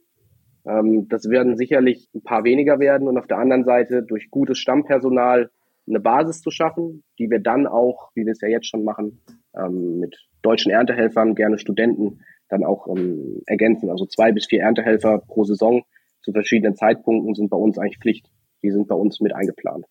Ähm, 0.66 1.08
das 1.10 1.30
werden 1.30 1.58
sicherlich 1.58 2.10
ein 2.16 2.24
paar 2.24 2.44
weniger 2.44 2.80
werden 2.80 3.08
und 3.08 3.18
auf 3.18 3.28
der 3.28 3.38
anderen 3.38 3.64
Seite 3.64 4.04
durch 4.04 4.30
gutes 4.32 4.58
Stammpersonal 4.58 5.52
eine 5.88 6.00
Basis 6.00 6.42
zu 6.42 6.50
schaffen, 6.50 7.04
die 7.20 7.30
wir 7.30 7.40
dann 7.40 7.68
auch, 7.68 8.10
wie 8.16 8.26
wir 8.26 8.32
es 8.32 8.42
ja 8.42 8.48
jetzt 8.48 8.68
schon 8.68 8.84
machen, 8.84 9.22
ähm, 9.56 10.00
mit 10.00 10.18
deutschen 10.42 10.72
Erntehelfern, 10.72 11.36
gerne 11.36 11.60
Studenten, 11.60 12.22
dann 12.50 12.64
auch 12.64 12.88
ähm, 12.88 13.42
ergänzen. 13.46 13.90
Also 13.90 14.06
zwei 14.06 14.32
bis 14.32 14.48
vier 14.48 14.62
Erntehelfer 14.62 15.20
pro 15.20 15.44
Saison 15.44 15.84
zu 16.22 16.32
verschiedenen 16.32 16.76
Zeitpunkten 16.76 17.36
sind 17.36 17.50
bei 17.50 17.58
uns 17.58 17.78
eigentlich 17.78 18.00
Pflicht. 18.00 18.32
Die 18.64 18.72
sind 18.72 18.88
bei 18.88 18.96
uns 18.96 19.20
mit 19.20 19.34
eingeplant. 19.34 19.86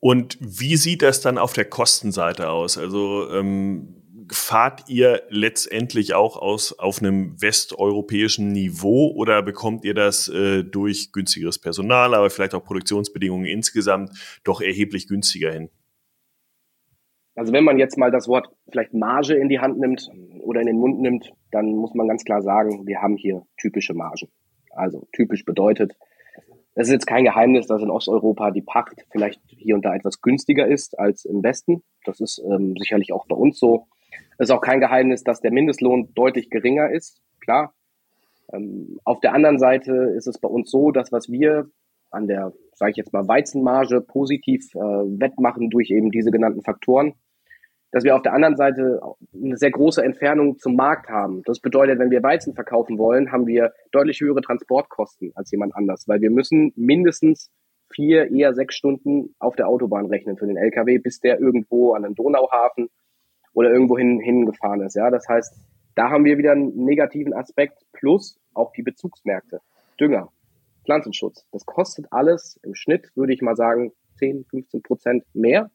Und 0.00 0.38
wie 0.40 0.76
sieht 0.76 1.02
das 1.02 1.20
dann 1.20 1.38
auf 1.38 1.52
der 1.52 1.66
Kostenseite 1.66 2.48
aus? 2.48 2.78
Also 2.78 3.30
ähm, 3.30 4.00
fahrt 4.32 4.88
ihr 4.88 5.22
letztendlich 5.28 6.14
auch 6.14 6.36
aus 6.36 6.78
auf 6.78 7.00
einem 7.00 7.40
westeuropäischen 7.40 8.52
Niveau 8.52 9.12
oder 9.14 9.42
bekommt 9.42 9.84
ihr 9.84 9.94
das 9.94 10.28
äh, 10.28 10.64
durch 10.64 11.12
günstigeres 11.12 11.58
Personal, 11.58 12.14
aber 12.14 12.30
vielleicht 12.30 12.54
auch 12.54 12.64
Produktionsbedingungen 12.64 13.46
insgesamt 13.46 14.40
doch 14.44 14.60
erheblich 14.60 15.08
günstiger 15.08 15.52
hin? 15.52 15.68
Also 17.34 17.52
wenn 17.52 17.64
man 17.64 17.78
jetzt 17.78 17.96
mal 17.96 18.10
das 18.10 18.28
Wort 18.28 18.48
vielleicht 18.70 18.92
Marge 18.92 19.34
in 19.34 19.48
die 19.48 19.60
Hand 19.60 19.78
nimmt 19.78 20.08
oder 20.42 20.60
in 20.60 20.66
den 20.66 20.78
Mund 20.78 21.00
nimmt, 21.00 21.32
dann 21.50 21.66
muss 21.74 21.94
man 21.94 22.08
ganz 22.08 22.24
klar 22.24 22.42
sagen, 22.42 22.86
wir 22.86 23.00
haben 23.00 23.16
hier 23.16 23.46
typische 23.56 23.94
Margen. 23.94 24.28
Also 24.70 25.08
typisch 25.12 25.44
bedeutet, 25.44 25.96
es 26.74 26.88
ist 26.88 26.92
jetzt 26.92 27.06
kein 27.06 27.24
Geheimnis, 27.24 27.66
dass 27.66 27.82
in 27.82 27.90
Osteuropa 27.90 28.50
die 28.50 28.62
Pacht 28.62 29.04
vielleicht 29.10 29.40
hier 29.48 29.74
und 29.74 29.84
da 29.84 29.94
etwas 29.94 30.20
günstiger 30.20 30.66
ist 30.66 30.98
als 30.98 31.24
im 31.24 31.42
Westen. 31.42 31.82
Das 32.04 32.20
ist 32.20 32.40
ähm, 32.44 32.74
sicherlich 32.78 33.12
auch 33.12 33.26
bei 33.26 33.36
uns 33.36 33.58
so. 33.58 33.88
Es 34.38 34.48
ist 34.48 34.50
auch 34.50 34.60
kein 34.60 34.80
Geheimnis, 34.80 35.24
dass 35.24 35.40
der 35.40 35.52
Mindestlohn 35.52 36.12
deutlich 36.14 36.48
geringer 36.50 36.90
ist. 36.90 37.20
Klar. 37.40 37.74
Ähm, 38.52 38.98
auf 39.04 39.20
der 39.20 39.34
anderen 39.34 39.58
Seite 39.58 39.92
ist 40.16 40.26
es 40.26 40.38
bei 40.38 40.48
uns 40.48 40.70
so, 40.70 40.90
dass 40.90 41.12
was 41.12 41.28
wir 41.30 41.70
an 42.10 42.26
der, 42.26 42.52
sage 42.74 42.92
ich 42.92 42.96
jetzt 42.96 43.12
mal, 43.12 43.26
Weizenmarge 43.28 44.00
positiv 44.00 44.74
äh, 44.74 44.78
wettmachen 44.78 45.70
durch 45.70 45.90
eben 45.90 46.10
diese 46.10 46.30
genannten 46.30 46.62
Faktoren, 46.62 47.14
dass 47.92 48.04
wir 48.04 48.14
auf 48.14 48.22
der 48.22 48.32
anderen 48.32 48.56
Seite 48.56 49.00
eine 49.34 49.56
sehr 49.56 49.70
große 49.70 50.02
Entfernung 50.02 50.58
zum 50.58 50.76
Markt 50.76 51.08
haben. 51.08 51.42
Das 51.44 51.60
bedeutet, 51.60 51.98
wenn 51.98 52.10
wir 52.10 52.22
Weizen 52.22 52.54
verkaufen 52.54 52.98
wollen, 52.98 53.32
haben 53.32 53.46
wir 53.46 53.72
deutlich 53.90 54.20
höhere 54.20 54.42
Transportkosten 54.42 55.32
als 55.34 55.50
jemand 55.50 55.74
anders, 55.74 56.06
weil 56.06 56.20
wir 56.20 56.30
müssen 56.30 56.72
mindestens 56.76 57.50
vier, 57.92 58.30
eher 58.30 58.54
sechs 58.54 58.76
Stunden 58.76 59.34
auf 59.38 59.56
der 59.56 59.68
Autobahn 59.68 60.06
rechnen 60.06 60.36
für 60.36 60.46
den 60.46 60.56
LKW, 60.56 60.98
bis 60.98 61.18
der 61.20 61.40
irgendwo 61.40 61.94
an 61.94 62.04
den 62.04 62.14
Donauhafen 62.14 62.88
oder 63.52 63.70
irgendwo 63.70 63.98
hin, 63.98 64.20
hingefahren 64.20 64.82
ist. 64.82 64.94
Ja, 64.94 65.10
das 65.10 65.26
heißt, 65.28 65.58
Da 65.94 66.08
haben 66.08 66.24
wir 66.24 66.38
wieder 66.38 66.52
einen 66.52 66.84
negativen 66.84 67.34
Aspekt 67.34 67.84
plus 67.92 68.38
auch 68.54 68.72
die 68.72 68.82
Bezugsmärkte. 68.82 69.60
Dünger, 69.98 70.30
Pflanzenschutz. 70.84 71.46
Das 71.52 71.66
kostet 71.66 72.06
alles 72.10 72.58
im 72.62 72.74
Schnitt, 72.74 73.10
würde 73.16 73.32
ich 73.32 73.42
mal 73.42 73.56
sagen, 73.56 73.92
10, 74.18 74.44
15 74.48 74.82
Prozent 74.82 75.24
mehr. 75.34 75.70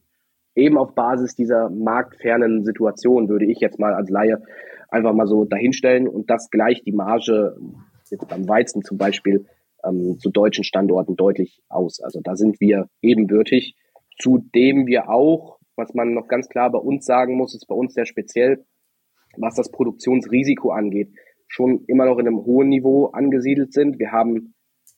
Eben 0.55 0.77
auf 0.77 0.95
Basis 0.95 1.35
dieser 1.35 1.69
marktfernen 1.69 2.63
Situation 2.63 3.27
würde 3.27 3.45
ich 3.45 3.59
jetzt 3.59 3.77
mal 3.79 3.93
als 3.93 4.09
Laie 4.09 4.41
einfach 4.89 5.13
mal 5.13 5.27
so 5.27 5.45
dahinstellen 5.45 6.07
und 6.07 6.29
das 6.29 6.49
gleicht 6.49 6.85
die 6.85 6.93
Marge 6.93 7.57
jetzt 8.09 8.27
beim 8.27 8.47
Weizen 8.47 8.83
zum 8.83 8.97
Beispiel 8.97 9.45
ähm, 9.83 10.17
zu 10.19 10.29
deutschen 10.29 10.63
Standorten 10.63 11.15
deutlich 11.15 11.61
aus. 11.69 11.99
Also 12.01 12.21
da 12.23 12.35
sind 12.35 12.59
wir 12.59 12.87
ebenbürtig. 13.01 13.75
Zudem 14.17 14.87
wir 14.87 15.09
auch, 15.09 15.59
was 15.75 15.93
man 15.93 16.13
noch 16.13 16.27
ganz 16.27 16.47
klar 16.47 16.71
bei 16.71 16.79
uns 16.79 17.05
sagen 17.05 17.35
muss, 17.35 17.53
ist 17.53 17.67
bei 17.67 17.75
uns 17.75 17.93
sehr 17.93 18.05
speziell, 18.05 18.65
was 19.37 19.55
das 19.55 19.71
Produktionsrisiko 19.71 20.71
angeht, 20.71 21.09
schon 21.47 21.83
immer 21.87 22.05
noch 22.05 22.17
in 22.17 22.27
einem 22.27 22.45
hohen 22.45 22.69
Niveau 22.69 23.07
angesiedelt 23.07 23.73
sind. 23.73 23.99
Wir 23.99 24.11
haben 24.11 24.53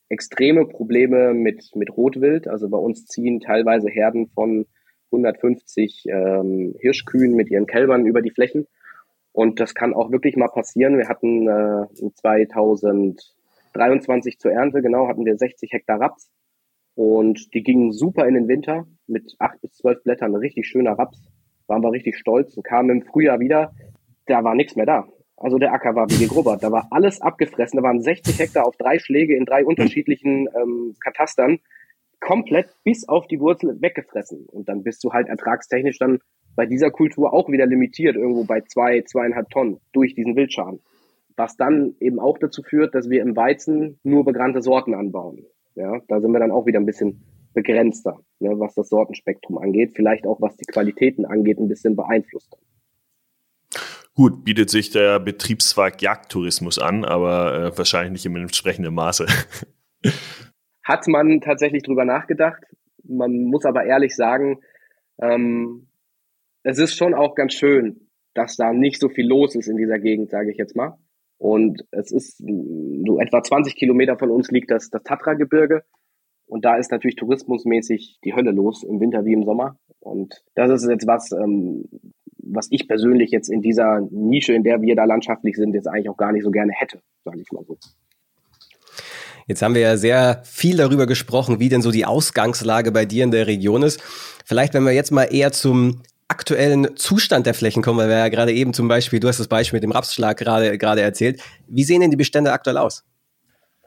extreme 0.10 0.66
Probleme 0.66 1.34
mit, 1.34 1.72
mit 1.76 1.96
Rotwild. 1.96 2.48
Also 2.48 2.70
bei 2.70 2.78
uns 2.78 3.06
ziehen 3.06 3.40
teilweise 3.40 3.90
Herden 3.90 4.28
von 4.28 4.66
150 5.12 6.06
ähm, 6.08 6.74
Hirschkühen 6.80 7.36
mit 7.36 7.50
ihren 7.50 7.68
Kälbern 7.68 8.06
über 8.06 8.22
die 8.22 8.32
Flächen. 8.32 8.68
Und 9.32 9.60
das 9.60 9.76
kann 9.76 9.94
auch 9.94 10.10
wirklich 10.12 10.36
mal 10.36 10.48
passieren. 10.48 10.98
Wir 10.98 11.10
hatten 11.10 11.48
äh, 11.48 11.86
2023 11.94 14.40
zur 14.40 14.52
Ernte, 14.52 14.82
genau, 14.82 15.08
hatten 15.08 15.26
wir 15.26 15.38
60 15.38 15.72
Hektar 15.72 16.02
Raps. 16.02 16.32
Und 16.96 17.54
die 17.54 17.62
gingen 17.62 17.92
super 17.92 18.28
in 18.28 18.34
den 18.34 18.48
Winter 18.48 18.88
mit 19.06 19.36
acht 19.38 19.62
bis 19.62 19.74
zwölf 19.74 20.02
Blättern, 20.04 20.34
richtig 20.36 20.66
schöner 20.66 20.94
Raps. 20.94 21.22
Waren 21.68 21.84
wir 21.84 21.92
richtig 21.92 22.18
stolz 22.18 22.58
und 22.58 22.64
kamen 22.64 22.90
im 22.90 23.04
Frühjahr 23.04 23.40
wieder. 23.40 23.76
Da 24.26 24.44
war 24.44 24.56
nichts 24.56 24.76
mehr 24.76 24.88
da. 24.88 25.08
Also 25.36 25.60
der 25.60 25.72
Acker 25.72 25.94
war 25.94 26.10
wie 26.10 26.18
gegrubbert. 26.18 26.64
Da 26.64 26.72
war 26.72 26.88
alles 26.90 27.22
abgefressen. 27.22 27.78
Da 27.78 27.84
waren 27.84 28.02
60 28.02 28.40
Hektar 28.40 28.66
auf 28.66 28.76
drei 28.78 28.98
Schläge 28.98 29.36
in 29.36 29.46
drei 29.46 29.64
unterschiedlichen 29.64 30.50
ähm, 30.60 30.96
Katastern 31.00 31.60
komplett 32.20 32.70
bis 32.84 33.08
auf 33.08 33.28
die 33.28 33.40
Wurzel 33.40 33.82
weggefressen. 33.82 34.46
Und 34.48 34.70
dann 34.70 34.84
bist 34.84 35.04
du 35.04 35.14
halt 35.14 35.28
ertragstechnisch 35.28 36.00
dann 36.00 36.20
bei 36.56 36.66
dieser 36.66 36.92
Kultur 36.92 37.34
auch 37.34 37.50
wieder 37.50 37.66
limitiert, 37.66 38.16
irgendwo 38.16 38.44
bei 38.44 38.62
zwei, 38.62 39.02
zweieinhalb 39.02 39.50
Tonnen 39.50 39.80
durch 39.94 40.16
diesen 40.16 40.36
Wildschaden. 40.36 40.80
Was 41.36 41.56
dann 41.56 41.96
eben 42.00 42.20
auch 42.20 42.40
dazu 42.40 42.64
führt, 42.64 42.96
dass 42.96 43.10
wir 43.10 43.22
im 43.22 43.36
Weizen 43.36 44.00
nur 44.04 44.26
begrannte 44.26 44.62
Sorten 44.62 44.96
anbauen. 44.96 45.46
Ja, 45.76 46.02
da 46.08 46.20
sind 46.20 46.32
wir 46.32 46.40
dann 46.40 46.52
auch 46.52 46.66
wieder 46.66 46.80
ein 46.80 46.88
bisschen 46.88 47.22
begrenzter, 47.54 48.20
ne, 48.40 48.60
was 48.60 48.74
das 48.74 48.90
Sortenspektrum 48.90 49.60
angeht, 49.60 49.94
vielleicht 49.96 50.26
auch 50.26 50.42
was 50.42 50.58
die 50.58 50.66
Qualitäten 50.66 51.26
angeht, 51.26 51.60
ein 51.60 51.68
bisschen 51.68 51.96
beeinflusst. 51.96 52.58
Gut, 54.16 54.44
bietet 54.44 54.72
sich 54.72 54.90
der 54.90 55.20
Betriebszweig 55.20 56.02
Jagdtourismus 56.02 56.80
an, 56.80 57.06
aber 57.06 57.54
äh, 57.54 57.78
wahrscheinlich 57.78 58.12
nicht 58.12 58.26
im 58.26 58.36
entsprechenden 58.36 58.96
Maße. 58.96 59.28
Hat 60.88 61.06
man 61.08 61.42
tatsächlich 61.42 61.84
drüber 61.84 62.06
nachgedacht. 62.06 62.64
Man 63.04 63.44
muss 63.44 63.66
aber 63.66 63.84
ehrlich 63.84 64.16
sagen, 64.16 64.62
ähm, 65.22 65.88
es 66.64 66.80
ist 66.80 66.96
schon 66.96 67.14
auch 67.14 67.36
ganz 67.36 67.54
schön, 67.54 68.08
dass 68.34 68.56
da 68.56 68.72
nicht 68.72 69.02
so 69.02 69.10
viel 69.10 69.28
los 69.28 69.56
ist 69.56 69.68
in 69.68 69.76
dieser 69.76 70.00
Gegend, 70.00 70.30
sage 70.30 70.50
ich 70.50 70.58
jetzt 70.58 70.78
mal. 70.78 70.98
Und 71.38 71.86
es 71.92 72.12
ist 72.14 72.38
so 72.38 73.20
etwa 73.20 73.44
20 73.44 73.76
Kilometer 73.76 74.18
von 74.18 74.32
uns 74.32 74.50
liegt 74.50 74.72
das, 74.72 74.90
das 74.90 75.04
Tatra-Gebirge. 75.04 75.84
Und 76.46 76.64
da 76.64 76.78
ist 76.78 76.90
natürlich 76.90 77.18
tourismusmäßig 77.18 78.20
die 78.24 78.34
Hölle 78.34 78.52
los, 78.52 78.84
im 78.84 79.02
Winter 79.02 79.26
wie 79.26 79.34
im 79.34 79.44
Sommer. 79.44 79.78
Und 80.00 80.42
das 80.56 80.72
ist 80.72 80.90
jetzt 80.90 81.06
was, 81.06 81.34
ähm, 81.34 81.84
was 82.38 82.70
ich 82.72 82.88
persönlich 82.88 83.32
jetzt 83.32 83.50
in 83.50 83.62
dieser 83.62 84.00
Nische, 84.10 84.54
in 84.54 84.64
der 84.64 84.82
wir 84.82 84.96
da 84.96 85.04
landschaftlich 85.04 85.58
sind, 85.58 85.74
jetzt 85.74 85.88
eigentlich 85.88 86.10
auch 86.10 86.16
gar 86.16 86.32
nicht 86.32 86.44
so 86.44 86.52
gerne 86.52 86.72
hätte, 86.72 87.02
sage 87.26 87.42
ich 87.42 87.52
mal 87.52 87.66
so. 87.66 87.78
Jetzt 89.48 89.62
haben 89.62 89.76
wir 89.76 89.82
ja 89.82 89.96
sehr 89.96 90.42
viel 90.44 90.76
darüber 90.76 91.08
gesprochen, 91.08 91.62
wie 91.62 91.70
denn 91.70 91.82
so 91.82 91.90
die 91.90 92.06
Ausgangslage 92.06 92.92
bei 92.92 93.06
dir 93.06 93.24
in 93.24 93.32
der 93.32 93.48
Region 93.48 93.82
ist. 93.82 94.02
Vielleicht, 94.46 94.74
wenn 94.74 94.84
wir 94.84 94.92
jetzt 94.92 95.12
mal 95.12 95.24
eher 95.24 95.54
zum 95.54 96.02
aktuellen 96.28 96.98
Zustand 96.98 97.46
der 97.46 97.54
Flächen 97.54 97.82
kommen, 97.82 98.00
weil 98.00 98.10
wir 98.10 98.18
ja 98.18 98.28
gerade 98.28 98.52
eben 98.52 98.74
zum 98.74 98.90
Beispiel, 98.90 99.22
du 99.22 99.30
hast 99.30 99.40
das 99.40 99.48
Beispiel 99.48 99.78
mit 99.78 99.84
dem 99.84 99.92
Rapsschlag 99.92 100.36
gerade, 100.36 100.78
gerade 100.78 101.02
erzählt. 101.02 101.42
Wie 101.68 101.84
sehen 101.84 102.02
denn 102.02 102.12
die 102.12 102.18
Bestände 102.18 102.52
aktuell 102.52 102.78
aus? 102.78 103.06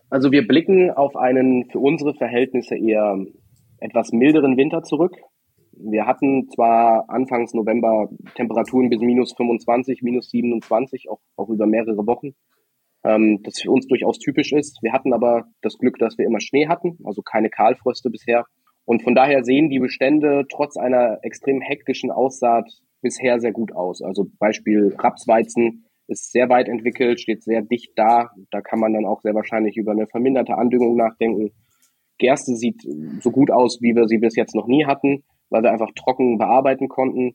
Also 0.09 0.33
wir 0.33 0.49
blicken 0.49 0.91
auf 0.91 1.15
einen 1.15 1.69
für 1.71 1.79
unsere 1.79 2.15
Verhältnisse 2.15 2.77
eher 2.77 3.19
etwas 3.79 4.13
milderen 4.13 4.57
Winter 4.57 4.83
zurück. 4.83 5.13
Wir 5.73 6.07
hatten 6.07 6.49
zwar 6.49 7.09
anfangs 7.09 7.53
November 7.53 8.09
Temperaturen 8.35 8.89
bis 8.89 9.01
minus 9.01 9.35
25, 9.35 10.01
minus 10.03 10.31
27, 10.31 11.11
auch, 11.11 11.21
auch 11.37 11.51
über 11.51 11.67
mehrere 11.67 12.07
Wochen, 12.07 12.35
ähm, 13.05 13.41
das 13.43 13.61
für 13.61 13.71
uns 13.71 13.87
durchaus 13.87 14.19
typisch 14.19 14.53
ist. 14.53 14.79
Wir 14.83 14.93
hatten 14.93 15.13
aber 15.13 15.45
das 15.63 15.79
Glück, 15.79 15.99
dass 15.99 16.19
wir 16.19 16.27
immer 16.27 16.41
Schnee 16.41 16.69
hatten, 16.69 16.99
also 17.05 17.23
keine 17.23 17.51
Kahlfröste 17.51 18.11
bisher. 18.11 18.45
Und 18.85 19.03
von 19.03 19.15
daher 19.15 19.45
sehen 19.45 19.69
die 19.69 19.79
Bestände 19.79 20.45
trotz 20.51 20.77
einer 20.77 21.19
extrem 21.23 21.61
hektischen 21.61 22.11
Aussaat 22.11 22.69
bisher 23.03 23.41
sehr 23.41 23.53
gut 23.53 23.73
aus. 23.73 24.03
Also 24.03 24.27
Beispiel 24.39 24.95
Rapsweizen 24.99 25.87
ist 26.09 26.33
sehr 26.33 26.49
weit 26.49 26.69
entwickelt, 26.69 27.21
steht 27.21 27.43
sehr 27.43 27.63
dicht 27.63 27.93
da. 27.97 28.31
Da 28.51 28.61
kann 28.61 28.81
man 28.81 28.93
dann 28.93 29.07
auch 29.07 29.21
sehr 29.21 29.35
wahrscheinlich 29.35 29.77
über 29.77 29.93
eine 29.93 30.07
verminderte 30.07 30.57
Andüngung 30.57 30.97
nachdenken. 30.97 31.53
Gerste 32.19 32.57
sieht 32.57 32.83
so 33.21 33.31
gut 33.31 33.51
aus, 33.51 33.79
wie 33.81 33.95
wir 33.95 34.09
sie 34.09 34.19
bis 34.19 34.37
jetzt 34.37 34.55
noch 34.55 34.67
nie 34.67 34.85
hatten 34.85 35.23
weil 35.51 35.63
wir 35.63 35.73
einfach 35.73 35.91
trocken 35.95 36.39
bearbeiten 36.39 36.89
konnten. 36.89 37.35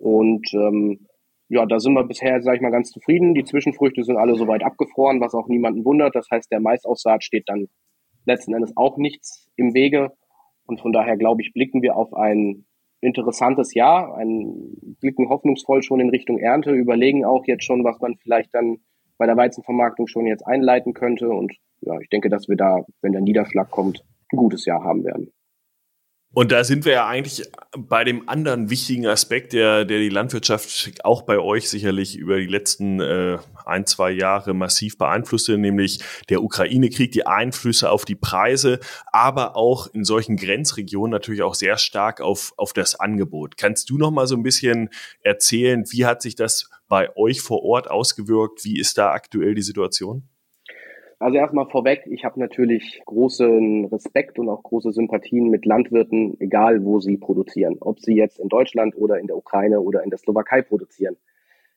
Und 0.00 0.52
ähm, 0.54 1.06
ja, 1.50 1.66
da 1.66 1.80
sind 1.80 1.94
wir 1.94 2.04
bisher, 2.04 2.40
sage 2.42 2.56
ich 2.56 2.62
mal, 2.62 2.70
ganz 2.70 2.90
zufrieden. 2.92 3.34
Die 3.34 3.42
Zwischenfrüchte 3.42 4.04
sind 4.04 4.16
alle 4.16 4.36
soweit 4.36 4.62
abgefroren, 4.62 5.20
was 5.20 5.34
auch 5.34 5.48
niemanden 5.48 5.84
wundert. 5.84 6.14
Das 6.14 6.30
heißt, 6.30 6.50
der 6.52 6.60
Maisaussaat 6.60 7.24
steht 7.24 7.48
dann 7.48 7.66
letzten 8.24 8.54
Endes 8.54 8.76
auch 8.76 8.96
nichts 8.98 9.50
im 9.56 9.74
Wege. 9.74 10.12
Und 10.66 10.80
von 10.80 10.92
daher, 10.92 11.16
glaube 11.16 11.42
ich, 11.42 11.52
blicken 11.52 11.82
wir 11.82 11.96
auf 11.96 12.14
ein 12.14 12.66
interessantes 13.00 13.74
Jahr, 13.74 14.16
ein, 14.16 14.96
blicken 15.00 15.28
hoffnungsvoll 15.28 15.82
schon 15.82 15.98
in 15.98 16.10
Richtung 16.10 16.38
Ernte, 16.38 16.70
überlegen 16.70 17.24
auch 17.24 17.44
jetzt 17.46 17.64
schon, 17.64 17.82
was 17.82 18.00
man 18.00 18.16
vielleicht 18.18 18.54
dann 18.54 18.78
bei 19.18 19.26
der 19.26 19.36
Weizenvermarktung 19.36 20.06
schon 20.06 20.26
jetzt 20.26 20.46
einleiten 20.46 20.94
könnte. 20.94 21.30
Und 21.30 21.52
ja, 21.80 21.98
ich 21.98 22.10
denke, 22.10 22.28
dass 22.28 22.48
wir 22.48 22.56
da, 22.56 22.84
wenn 23.02 23.10
der 23.10 23.22
Niederschlag 23.22 23.72
kommt, 23.72 24.04
ein 24.32 24.36
gutes 24.36 24.66
Jahr 24.66 24.84
haben 24.84 25.02
werden. 25.02 25.32
Und 26.32 26.52
da 26.52 26.62
sind 26.62 26.84
wir 26.84 26.92
ja 26.92 27.08
eigentlich 27.08 27.42
bei 27.76 28.04
dem 28.04 28.28
anderen 28.28 28.70
wichtigen 28.70 29.08
Aspekt, 29.08 29.52
der, 29.52 29.84
der 29.84 29.98
die 29.98 30.08
Landwirtschaft 30.08 31.04
auch 31.04 31.22
bei 31.22 31.40
euch 31.40 31.68
sicherlich 31.68 32.16
über 32.16 32.38
die 32.38 32.46
letzten 32.46 33.00
äh, 33.00 33.38
ein, 33.66 33.84
zwei 33.84 34.12
Jahre 34.12 34.54
massiv 34.54 34.96
beeinflusste, 34.96 35.58
nämlich 35.58 35.98
der 36.28 36.44
Ukraine-Krieg, 36.44 37.10
die 37.10 37.26
Einflüsse 37.26 37.90
auf 37.90 38.04
die 38.04 38.14
Preise, 38.14 38.78
aber 39.10 39.56
auch 39.56 39.88
in 39.88 40.04
solchen 40.04 40.36
Grenzregionen 40.36 41.10
natürlich 41.10 41.42
auch 41.42 41.56
sehr 41.56 41.78
stark 41.78 42.20
auf, 42.20 42.52
auf 42.56 42.72
das 42.72 42.94
Angebot. 42.94 43.56
Kannst 43.56 43.90
du 43.90 43.98
noch 43.98 44.12
mal 44.12 44.28
so 44.28 44.36
ein 44.36 44.44
bisschen 44.44 44.90
erzählen, 45.22 45.84
wie 45.90 46.06
hat 46.06 46.22
sich 46.22 46.36
das 46.36 46.70
bei 46.88 47.14
euch 47.16 47.40
vor 47.40 47.64
Ort 47.64 47.90
ausgewirkt? 47.90 48.64
Wie 48.64 48.78
ist 48.78 48.98
da 48.98 49.10
aktuell 49.10 49.56
die 49.56 49.62
Situation? 49.62 50.29
Also 51.20 51.36
erstmal 51.36 51.68
vorweg, 51.68 52.06
ich 52.06 52.24
habe 52.24 52.40
natürlich 52.40 53.02
großen 53.04 53.84
Respekt 53.92 54.38
und 54.38 54.48
auch 54.48 54.62
große 54.62 54.90
Sympathien 54.90 55.50
mit 55.50 55.66
Landwirten, 55.66 56.40
egal 56.40 56.82
wo 56.82 56.98
sie 56.98 57.18
produzieren. 57.18 57.76
Ob 57.80 58.00
sie 58.00 58.14
jetzt 58.14 58.40
in 58.40 58.48
Deutschland 58.48 58.96
oder 58.96 59.18
in 59.18 59.26
der 59.26 59.36
Ukraine 59.36 59.82
oder 59.82 60.02
in 60.02 60.08
der 60.08 60.18
Slowakei 60.18 60.62
produzieren. 60.62 61.18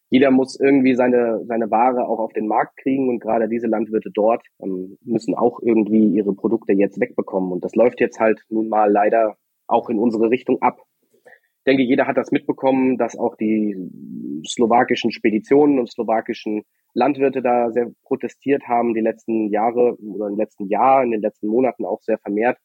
Jeder 0.10 0.32
muss 0.32 0.58
irgendwie 0.58 0.96
seine, 0.96 1.44
seine 1.46 1.70
Ware 1.70 2.08
auch 2.08 2.20
auf 2.20 2.32
den 2.32 2.48
Markt 2.48 2.78
kriegen 2.78 3.10
und 3.10 3.20
gerade 3.20 3.50
diese 3.50 3.68
Landwirte 3.68 4.12
dort 4.14 4.46
ähm, 4.62 4.98
müssen 5.04 5.36
auch 5.36 5.60
irgendwie 5.62 6.08
ihre 6.16 6.34
Produkte 6.34 6.72
jetzt 6.72 7.02
wegbekommen. 7.02 7.52
Und 7.52 7.66
das 7.66 7.76
läuft 7.76 8.00
jetzt 8.00 8.22
halt 8.22 8.40
nun 8.48 8.70
mal 8.70 8.90
leider 8.90 9.36
auch 9.68 9.90
in 9.90 10.00
unsere 10.00 10.30
Richtung 10.30 10.62
ab. 10.62 10.80
Ich 11.26 11.64
denke, 11.66 11.84
jeder 11.84 12.08
hat 12.08 12.16
das 12.16 12.32
mitbekommen, 12.32 12.98
dass 12.98 13.20
auch 13.20 13.36
die 13.36 13.76
slowakischen 14.48 15.12
Speditionen 15.12 15.80
und 15.80 15.92
slowakischen 15.92 16.64
Landwirte 16.94 17.42
da 17.42 17.72
sehr 17.72 17.92
protestiert 18.04 18.68
haben, 18.68 18.94
die 18.94 19.02
letzten 19.02 19.50
Jahre 19.50 19.98
oder 20.00 20.28
im 20.28 20.38
letzten 20.38 20.68
Jahr, 20.68 21.04
in 21.04 21.12
den 21.12 21.22
letzten 21.22 21.48
Monaten 21.48 21.86
auch 21.86 22.02
sehr 22.02 22.20
vermehrt 22.20 22.58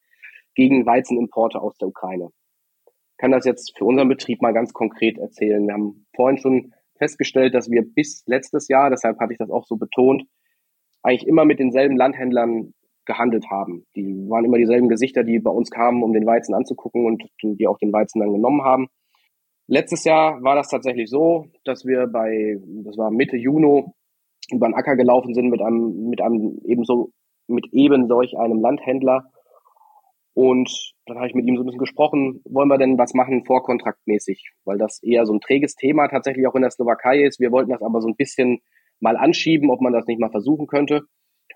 gegen 0.54 0.86
Weizenimporte 0.86 1.60
aus 1.60 1.76
der 1.78 1.88
Ukraine. 1.88 2.28
Ich 2.86 3.16
kann 3.18 3.30
das 3.32 3.44
jetzt 3.44 3.76
für 3.76 3.84
unseren 3.84 4.08
Betrieb 4.08 4.42
mal 4.42 4.52
ganz 4.52 4.72
konkret 4.72 5.18
erzählen. 5.18 5.66
Wir 5.66 5.74
haben 5.74 6.06
vorhin 6.14 6.38
schon 6.38 6.74
festgestellt, 6.98 7.54
dass 7.54 7.70
wir 7.70 7.82
bis 7.82 8.24
letztes 8.26 8.68
Jahr, 8.68 8.90
deshalb 8.90 9.18
hatte 9.18 9.32
ich 9.32 9.38
das 9.38 9.50
auch 9.50 9.64
so 9.64 9.76
betont, 9.76 10.24
eigentlich 11.02 11.26
immer 11.26 11.44
mit 11.44 11.58
denselben 11.58 11.96
Landhändlern 11.96 12.74
gehandelt 13.06 13.46
haben. 13.50 13.86
Die 13.96 14.28
waren 14.28 14.44
immer 14.44 14.58
dieselben 14.58 14.88
Gesichter, 14.88 15.24
die 15.24 15.38
bei 15.38 15.50
uns 15.50 15.70
kamen, 15.70 16.02
um 16.02 16.12
den 16.12 16.26
Weizen 16.26 16.54
anzugucken 16.54 17.06
und 17.06 17.24
die 17.42 17.66
auch 17.66 17.78
den 17.78 17.92
Weizen 17.92 18.20
dann 18.20 18.32
genommen 18.32 18.62
haben. 18.62 18.88
Letztes 19.66 20.04
Jahr 20.04 20.42
war 20.42 20.54
das 20.54 20.68
tatsächlich 20.68 21.08
so, 21.10 21.46
dass 21.64 21.84
wir 21.84 22.06
bei, 22.06 22.58
das 22.84 22.96
war 22.98 23.10
Mitte 23.10 23.36
Juni, 23.36 23.84
über 24.50 24.66
den 24.68 24.74
Acker 24.74 24.96
gelaufen 24.96 25.34
sind 25.34 25.50
mit 25.50 25.60
einem, 25.60 26.08
mit 26.08 26.20
einem 26.20 26.60
ebenso, 26.64 27.12
mit 27.46 27.66
eben 27.72 28.08
solch 28.08 28.38
einem 28.38 28.60
Landhändler. 28.60 29.30
Und 30.34 30.70
dann 31.06 31.16
habe 31.16 31.26
ich 31.26 31.34
mit 31.34 31.46
ihm 31.46 31.56
so 31.56 31.62
ein 31.62 31.66
bisschen 31.66 31.80
gesprochen, 31.80 32.40
wollen 32.44 32.68
wir 32.68 32.78
denn 32.78 32.98
was 32.98 33.14
machen 33.14 33.44
vorkontraktmäßig, 33.44 34.52
weil 34.64 34.78
das 34.78 35.02
eher 35.02 35.26
so 35.26 35.32
ein 35.32 35.40
träges 35.40 35.74
Thema 35.74 36.08
tatsächlich 36.08 36.46
auch 36.46 36.54
in 36.54 36.62
der 36.62 36.70
Slowakei 36.70 37.22
ist. 37.24 37.40
Wir 37.40 37.50
wollten 37.50 37.70
das 37.70 37.82
aber 37.82 38.00
so 38.00 38.08
ein 38.08 38.16
bisschen 38.16 38.60
mal 39.00 39.16
anschieben, 39.16 39.70
ob 39.70 39.80
man 39.80 39.92
das 39.92 40.06
nicht 40.06 40.20
mal 40.20 40.30
versuchen 40.30 40.66
könnte. 40.66 41.02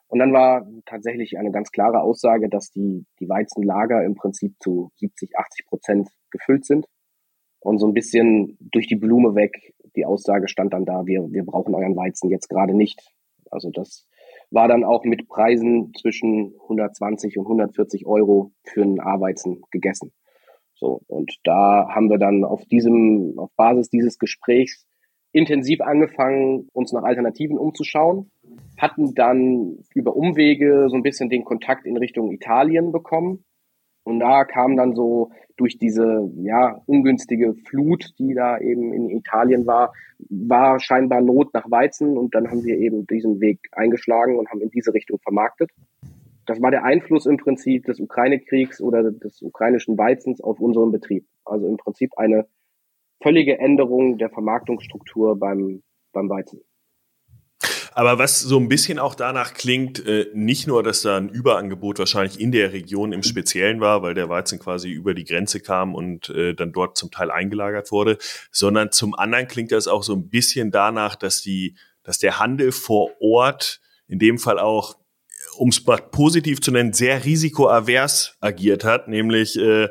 Und 0.08 0.18
dann 0.18 0.32
war 0.32 0.66
tatsächlich 0.84 1.38
eine 1.38 1.50
ganz 1.52 1.70
klare 1.70 2.02
Aussage, 2.02 2.48
dass 2.48 2.70
die, 2.70 3.06
die 3.20 3.28
Weizenlager 3.28 4.04
im 4.04 4.14
Prinzip 4.14 4.54
zu 4.60 4.90
70, 4.96 5.38
80 5.38 5.66
Prozent 5.66 6.08
gefüllt 6.30 6.66
sind. 6.66 6.86
Und 7.60 7.78
so 7.78 7.86
ein 7.86 7.94
bisschen 7.94 8.58
durch 8.60 8.88
die 8.88 8.96
Blume 8.96 9.34
weg, 9.34 9.72
die 9.96 10.04
Aussage 10.04 10.48
stand 10.48 10.72
dann 10.72 10.84
da, 10.84 11.06
wir, 11.06 11.26
wir 11.30 11.44
brauchen 11.44 11.74
euren 11.74 11.96
Weizen 11.96 12.30
jetzt 12.30 12.48
gerade 12.48 12.74
nicht. 12.74 13.00
Also 13.50 13.70
das 13.70 14.06
war 14.50 14.68
dann 14.68 14.84
auch 14.84 15.04
mit 15.04 15.28
Preisen 15.28 15.92
zwischen 16.00 16.54
120 16.62 17.38
und 17.38 17.46
140 17.46 18.06
Euro 18.06 18.52
für 18.64 18.82
einen 18.82 19.00
A-Weizen 19.00 19.62
gegessen. 19.70 20.12
So, 20.74 21.00
und 21.06 21.38
da 21.44 21.88
haben 21.94 22.10
wir 22.10 22.18
dann 22.18 22.44
auf 22.44 22.64
diesem, 22.64 23.38
auf 23.38 23.50
Basis 23.56 23.88
dieses 23.88 24.18
Gesprächs 24.18 24.86
intensiv 25.32 25.80
angefangen, 25.80 26.68
uns 26.72 26.92
nach 26.92 27.04
Alternativen 27.04 27.58
umzuschauen, 27.58 28.30
hatten 28.76 29.14
dann 29.14 29.78
über 29.94 30.14
Umwege 30.14 30.88
so 30.88 30.96
ein 30.96 31.02
bisschen 31.02 31.30
den 31.30 31.44
Kontakt 31.44 31.86
in 31.86 31.96
Richtung 31.96 32.32
Italien 32.32 32.92
bekommen. 32.92 33.44
Und 34.04 34.20
da 34.20 34.44
kam 34.44 34.76
dann 34.76 34.94
so 34.94 35.30
durch 35.56 35.78
diese 35.78 36.28
ja 36.36 36.80
ungünstige 36.86 37.54
Flut, 37.54 38.14
die 38.18 38.34
da 38.34 38.58
eben 38.58 38.92
in 38.92 39.10
Italien 39.10 39.66
war, 39.66 39.92
war 40.28 40.80
scheinbar 40.80 41.20
Not 41.20 41.54
nach 41.54 41.70
Weizen 41.70 42.16
und 42.16 42.34
dann 42.34 42.50
haben 42.50 42.64
wir 42.64 42.78
eben 42.78 43.06
diesen 43.06 43.40
Weg 43.40 43.60
eingeschlagen 43.72 44.38
und 44.38 44.48
haben 44.50 44.60
in 44.60 44.70
diese 44.70 44.92
Richtung 44.92 45.18
vermarktet. 45.20 45.70
Das 46.46 46.60
war 46.60 46.72
der 46.72 46.84
Einfluss 46.84 47.26
im 47.26 47.36
Prinzip 47.36 47.84
des 47.84 48.00
Ukraine-Kriegs 48.00 48.80
oder 48.80 49.12
des 49.12 49.42
ukrainischen 49.42 49.96
Weizens 49.96 50.40
auf 50.40 50.58
unseren 50.58 50.90
Betrieb. 50.90 51.24
Also 51.44 51.68
im 51.68 51.76
Prinzip 51.76 52.10
eine 52.16 52.46
völlige 53.22 53.58
Änderung 53.58 54.18
der 54.18 54.30
Vermarktungsstruktur 54.30 55.38
beim, 55.38 55.82
beim 56.12 56.28
Weizen. 56.28 56.60
Aber 57.94 58.18
was 58.18 58.40
so 58.40 58.58
ein 58.58 58.68
bisschen 58.68 58.98
auch 58.98 59.14
danach 59.14 59.54
klingt, 59.54 60.04
äh, 60.06 60.26
nicht 60.34 60.66
nur, 60.66 60.82
dass 60.82 61.02
da 61.02 61.16
ein 61.16 61.28
Überangebot 61.28 61.98
wahrscheinlich 61.98 62.40
in 62.40 62.52
der 62.52 62.72
Region 62.72 63.12
im 63.12 63.22
Speziellen 63.22 63.80
war, 63.80 64.02
weil 64.02 64.14
der 64.14 64.28
Weizen 64.28 64.58
quasi 64.58 64.90
über 64.90 65.14
die 65.14 65.24
Grenze 65.24 65.60
kam 65.60 65.94
und 65.94 66.30
äh, 66.30 66.54
dann 66.54 66.72
dort 66.72 66.96
zum 66.96 67.10
Teil 67.10 67.30
eingelagert 67.30 67.92
wurde, 67.92 68.18
sondern 68.50 68.92
zum 68.92 69.14
anderen 69.14 69.46
klingt 69.46 69.72
das 69.72 69.88
auch 69.88 70.02
so 70.02 70.14
ein 70.14 70.28
bisschen 70.28 70.70
danach, 70.70 71.16
dass 71.16 71.42
die, 71.42 71.76
dass 72.02 72.18
der 72.18 72.38
Handel 72.38 72.72
vor 72.72 73.10
Ort 73.20 73.80
in 74.08 74.18
dem 74.18 74.38
Fall 74.38 74.58
auch 74.58 74.96
um 75.58 75.68
es 75.68 75.84
positiv 76.10 76.62
zu 76.62 76.70
nennen, 76.70 76.94
sehr 76.94 77.26
risikoavers 77.26 78.36
agiert 78.40 78.84
hat, 78.84 79.08
nämlich 79.08 79.58
äh, 79.58 79.90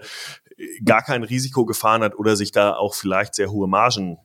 gar 0.83 1.03
kein 1.03 1.23
Risiko 1.23 1.65
gefahren 1.65 2.01
hat 2.01 2.17
oder 2.17 2.35
sich 2.35 2.51
da 2.51 2.73
auch 2.73 2.95
vielleicht 2.95 3.35
sehr 3.35 3.51
hohe 3.51 3.67
Margen 3.67 4.17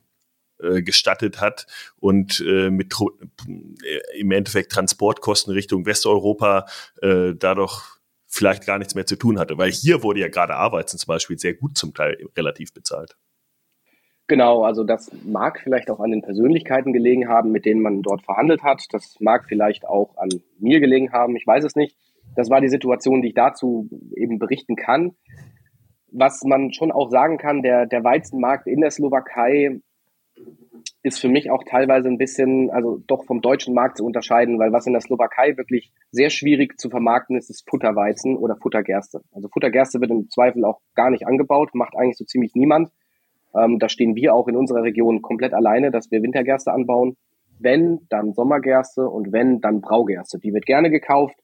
äh, 0.59 0.81
gestattet 0.81 1.41
hat 1.41 1.67
und 1.99 2.43
äh, 2.47 2.69
mit 2.69 2.93
äh, 2.99 4.19
im 4.19 4.31
Endeffekt 4.31 4.71
Transportkosten 4.71 5.53
Richtung 5.53 5.85
Westeuropa 5.85 6.65
äh, 7.01 7.33
dadurch 7.37 7.99
vielleicht 8.27 8.65
gar 8.65 8.77
nichts 8.77 8.95
mehr 8.95 9.05
zu 9.05 9.15
tun 9.15 9.39
hatte. 9.39 9.57
Weil 9.57 9.71
hier 9.71 10.03
wurde 10.03 10.19
ja 10.19 10.27
gerade 10.27 10.55
Arbeiten 10.55 10.97
zum 10.97 11.07
Beispiel 11.07 11.37
sehr 11.37 11.53
gut 11.53 11.77
zum 11.77 11.93
Teil 11.93 12.17
relativ 12.35 12.73
bezahlt. 12.73 13.15
Genau, 14.27 14.63
also 14.63 14.83
das 14.83 15.09
mag 15.23 15.61
vielleicht 15.63 15.89
auch 15.89 16.01
an 16.01 16.11
den 16.11 16.21
Persönlichkeiten 16.21 16.91
gelegen 16.91 17.29
haben, 17.29 17.51
mit 17.51 17.65
denen 17.65 17.81
man 17.81 18.01
dort 18.01 18.23
verhandelt 18.23 18.61
hat. 18.61 18.83
Das 18.91 19.15
mag 19.21 19.45
vielleicht 19.47 19.85
auch 19.85 20.17
an 20.17 20.29
mir 20.59 20.81
gelegen 20.81 21.13
haben, 21.13 21.35
ich 21.37 21.47
weiß 21.47 21.63
es 21.63 21.75
nicht. 21.75 21.95
Das 22.35 22.49
war 22.49 22.59
die 22.59 22.67
Situation, 22.67 23.21
die 23.21 23.29
ich 23.29 23.33
dazu 23.35 23.89
eben 24.15 24.37
berichten 24.37 24.75
kann 24.75 25.15
was 26.11 26.43
man 26.43 26.73
schon 26.73 26.91
auch 26.91 27.09
sagen 27.09 27.37
kann, 27.37 27.61
der, 27.61 27.85
der 27.85 28.03
Weizenmarkt 28.03 28.67
in 28.67 28.81
der 28.81 28.91
Slowakei 28.91 29.79
ist 31.07 31.19
für 31.19 31.29
mich 31.29 31.49
auch 31.49 31.63
teilweise 31.63 32.07
ein 32.07 32.17
bisschen, 32.17 32.69
also 32.69 33.01
doch 33.07 33.25
vom 33.25 33.41
deutschen 33.41 33.73
Markt 33.73 33.97
zu 33.97 34.05
unterscheiden, 34.05 34.59
weil 34.59 34.71
was 34.71 34.85
in 34.85 34.93
der 34.93 35.01
Slowakei 35.01 35.57
wirklich 35.57 35.91
sehr 36.11 36.29
schwierig 36.29 36.79
zu 36.79 36.89
vermarkten 36.89 37.35
ist, 37.35 37.49
ist 37.49 37.67
Futterweizen 37.69 38.37
oder 38.37 38.55
Futtergerste. 38.55 39.21
Also 39.31 39.47
Futtergerste 39.47 39.99
wird 40.01 40.11
im 40.11 40.29
Zweifel 40.29 40.65
auch 40.65 40.79
gar 40.95 41.09
nicht 41.09 41.25
angebaut, 41.25 41.73
macht 41.73 41.95
eigentlich 41.95 42.17
so 42.17 42.25
ziemlich 42.25 42.53
niemand. 42.55 42.91
Ähm, 43.55 43.79
da 43.79 43.89
stehen 43.89 44.15
wir 44.15 44.35
auch 44.35 44.47
in 44.47 44.55
unserer 44.55 44.83
Region 44.83 45.21
komplett 45.21 45.53
alleine, 45.53 45.89
dass 45.91 46.11
wir 46.11 46.21
Wintergerste 46.21 46.71
anbauen. 46.71 47.17
Wenn, 47.59 48.01
dann 48.09 48.33
Sommergerste 48.33 49.09
und 49.09 49.31
wenn, 49.31 49.61
dann 49.61 49.81
Braugerste. 49.81 50.37
Die 50.39 50.53
wird 50.53 50.65
gerne 50.65 50.91
gekauft. 50.91 51.39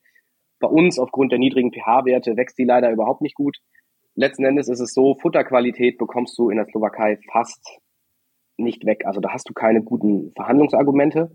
Bei 0.60 0.68
uns 0.68 1.00
aufgrund 1.00 1.32
der 1.32 1.40
niedrigen 1.40 1.72
pH-Werte 1.72 2.38
wächst 2.38 2.58
die 2.58 2.66
leider 2.66 2.92
überhaupt 2.92 3.22
nicht 3.22 3.36
gut 3.36 3.58
letzten 4.16 4.46
Endes 4.46 4.70
ist 4.70 4.80
es 4.80 4.94
so, 4.94 5.16
Futterqualität 5.16 5.98
bekommst 5.98 6.38
du 6.38 6.50
in 6.50 6.58
der 6.58 6.66
Slowakei 6.66 7.18
fast 7.32 7.80
nicht 8.58 8.86
weg. 8.86 9.06
Also 9.06 9.20
da 9.20 9.30
hast 9.32 9.50
du 9.50 9.54
keine 9.54 9.82
guten 9.82 10.32
Verhandlungsargumente. 10.36 11.32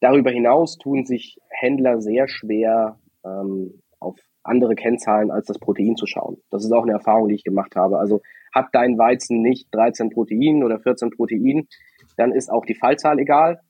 Darüber 0.00 0.30
hinaus 0.30 0.78
tun 0.78 1.04
sich 1.04 1.38
Händler 1.48 2.00
sehr 2.00 2.28
schwer, 2.28 2.98
ähm, 3.24 3.80
auf 4.00 4.16
andere 4.42 4.74
Kennzahlen 4.74 5.30
als 5.30 5.46
das 5.46 5.58
Protein 5.58 5.96
zu 5.96 6.06
schauen. 6.06 6.38
Das 6.50 6.64
ist 6.64 6.72
auch 6.72 6.84
eine 6.84 6.92
Erfahrung, 6.92 7.28
die 7.28 7.34
ich 7.34 7.44
gemacht 7.44 7.76
habe. 7.76 7.98
Also 7.98 8.22
hat 8.54 8.68
dein 8.72 8.98
Weizen 8.98 9.42
nicht 9.42 9.68
13 9.72 10.10
Protein 10.10 10.62
oder 10.64 10.78
14 10.78 11.10
Protein, 11.10 11.68
dann 12.16 12.32
ist 12.32 12.50
auch 12.50 12.64
die 12.64 12.74
Fallzahl 12.74 13.18
egal, 13.18 13.60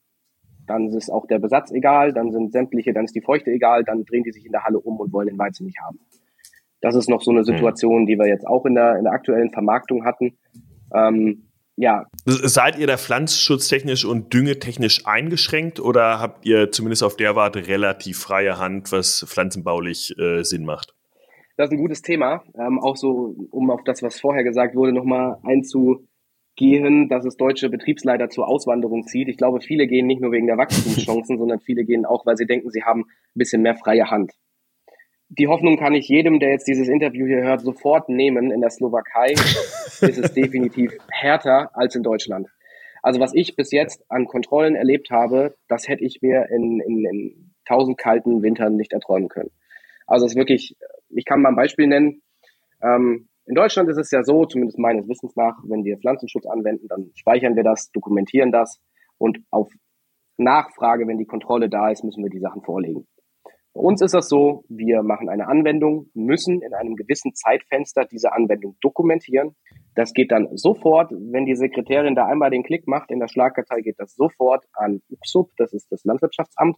dann 0.67 0.89
ist 0.89 1.11
auch 1.11 1.27
der 1.27 1.39
Besatz 1.39 1.73
egal, 1.73 2.13
dann 2.13 2.31
sind 2.31 2.53
sämtliche, 2.53 2.93
dann 2.93 3.05
ist 3.05 3.15
die 3.15 3.23
Feuchte 3.23 3.51
egal, 3.51 3.85
dann 3.85 4.05
drehen 4.05 4.23
die 4.23 4.33
sich 4.33 4.45
in 4.45 4.53
der 4.53 4.65
Halle 4.65 4.79
um 4.79 4.99
und 5.01 5.13
wollen 5.13 5.29
den 5.29 5.39
Weizen 5.39 5.67
nicht 5.67 5.81
haben. 5.81 5.99
Das 6.81 6.95
ist 6.95 7.09
noch 7.09 7.23
so 7.23 7.31
eine 7.31 7.41
hm. 7.41 7.47
Situation, 7.47 8.07
die 8.07 8.19
wir 8.19 8.29
jetzt 8.29 8.47
auch 8.47 8.65
in 8.67 8.75
der, 8.75 8.97
in 8.97 9.05
der 9.05 9.13
aktuellen 9.13 9.51
Vermarktung 9.51 10.05
hatten. 10.05 10.39
Ähm, 10.95 11.48
ja. 11.79 12.07
Seid 12.25 12.77
ihr 12.77 12.89
da 12.89 12.97
pflanzenschutztechnisch 12.97 14.05
und 14.05 14.35
düngetechnisch 14.35 15.07
eingeschränkt 15.07 15.79
oder 15.79 16.19
habt 16.19 16.45
ihr 16.45 16.73
zumindest 16.73 17.05
auf 17.05 17.17
der 17.17 17.37
Warte 17.37 17.69
relativ 17.69 18.19
freie 18.19 18.59
Hand, 18.59 18.91
was 18.91 19.25
pflanzenbaulich 19.29 20.19
äh, 20.19 20.43
Sinn 20.43 20.65
macht? 20.65 20.95
Das 21.57 21.69
ist 21.69 21.73
ein 21.73 21.79
gutes 21.79 22.03
Thema. 22.03 22.43
Ähm, 22.59 22.81
auch 22.81 22.97
so, 22.97 23.35
um 23.53 23.71
auf 23.71 23.85
das, 23.85 24.03
was 24.03 24.19
vorher 24.19 24.43
gesagt 24.43 24.75
wurde, 24.75 24.93
nochmal 24.93 25.39
einzugehen, 25.45 27.09
dass 27.09 27.25
es 27.25 27.37
deutsche 27.37 27.71
Betriebsleiter 27.71 28.29
zur 28.29 28.49
Auswanderung 28.49 29.07
zieht. 29.07 29.29
Ich 29.29 29.37
glaube, 29.37 29.61
viele 29.61 29.87
gehen 29.87 30.09
nicht 30.09 30.21
nur 30.21 30.33
wegen 30.33 30.49
der 30.49 30.59
Wachstumschancen, 30.59 31.39
sondern 31.39 31.61
viele 31.61 31.85
gehen 31.85 32.05
auch, 32.05 32.27
weil 32.27 32.37
sie 32.37 32.47
denken, 32.47 32.71
sie 32.71 32.83
haben 32.83 33.03
ein 33.03 33.07
bisschen 33.39 33.63
mehr 33.63 33.77
freie 33.77 34.11
Hand 34.11 34.33
die 35.31 35.49
Hoffnung 35.49 35.77
kann 35.77 35.95
ich 35.95 36.09
jedem, 36.09 36.41
der 36.41 36.51
jetzt 36.51 36.67
dieses 36.67 36.89
Interview 36.89 37.27
hier 37.27 37.43
hört, 37.43 37.61
sofort 37.61 38.09
nehmen. 38.09 38.51
In 38.51 38.61
der 38.61 38.71
Slowakei 38.71 39.33
ist 39.33 40.03
es 40.03 40.33
definitiv 40.33 40.97
härter 41.11 41.71
als 41.75 41.95
in 41.95 42.03
Deutschland. 42.03 42.49
Also 43.03 43.21
was 43.21 43.35
ich 43.35 43.55
bis 43.55 43.71
jetzt 43.71 44.03
an 44.11 44.27
Kontrollen 44.27 44.75
erlebt 44.75 45.11
habe, 45.11 45.57
das 45.69 45.89
hätte 45.89 46.05
ich 46.05 46.21
mir 46.23 46.49
in, 46.51 46.81
in, 46.81 47.05
in 47.05 47.55
tausend 47.65 47.99
kalten 47.99 48.43
Wintern 48.43 48.77
nicht 48.77 48.93
erträumen 48.93 49.29
können. 49.29 49.51
Also 50.07 50.27
es 50.27 50.33
ist 50.33 50.39
wirklich, 50.39 50.77
ich 51.11 51.25
kann 51.25 51.43
mal 51.43 51.51
ein 51.51 51.57
Beispiel 51.57 51.87
nennen. 51.87 52.23
Ähm, 52.83 53.29
in 53.47 53.55
Deutschland 53.55 53.89
ist 53.89 53.99
es 53.99 54.11
ja 54.11 54.23
so, 54.23 54.47
zumindest 54.47 54.79
meines 54.79 55.09
Wissens 55.09 55.37
nach, 55.37 55.59
wenn 55.65 55.85
wir 55.85 55.99
Pflanzenschutz 55.99 56.47
anwenden, 56.47 56.87
dann 56.89 57.11
speichern 57.15 57.57
wir 57.57 57.63
das, 57.63 57.91
dokumentieren 57.93 58.53
das 58.53 58.81
und 59.19 59.39
auf 59.51 59.71
Nachfrage, 60.37 61.07
wenn 61.07 61.19
die 61.19 61.27
Kontrolle 61.27 61.69
da 61.69 61.91
ist, 61.91 62.05
müssen 62.05 62.23
wir 62.23 62.31
die 62.31 62.41
Sachen 62.41 62.63
vorlegen. 62.63 63.07
Bei 63.79 63.85
uns 63.85 64.03
ist 64.03 64.13
das 64.13 64.29
so, 64.29 64.65
wir 64.69 65.05
machen 65.05 65.29
eine 65.29 65.47
Anwendung, 65.47 66.11
müssen 66.13 66.63
in 66.63 66.75
einem 66.75 66.97
gewissen 66.97 67.33
Zeitfenster 67.33 68.07
diese 68.07 68.33
Anwendung 68.33 68.77
dokumentieren. 68.81 69.55
Das 69.95 70.15
geht 70.15 70.33
dann 70.33 70.49
sofort, 70.57 71.13
wenn 71.13 71.47
die 71.47 71.55
Sekretärin 71.55 72.17
da 72.17 72.27
einmal 72.27 72.51
den 72.51 72.65
Klick 72.65 72.89
macht, 72.89 73.13
in 73.13 73.21
der 73.21 73.29
Schlagkartei 73.29 73.83
geht 73.83 73.95
das 73.99 74.17
sofort 74.17 74.65
an 74.73 75.01
UPSUB, 75.11 75.53
das 75.59 75.73
ist 75.73 75.93
das 75.93 76.03
Landwirtschaftsamt, 76.03 76.77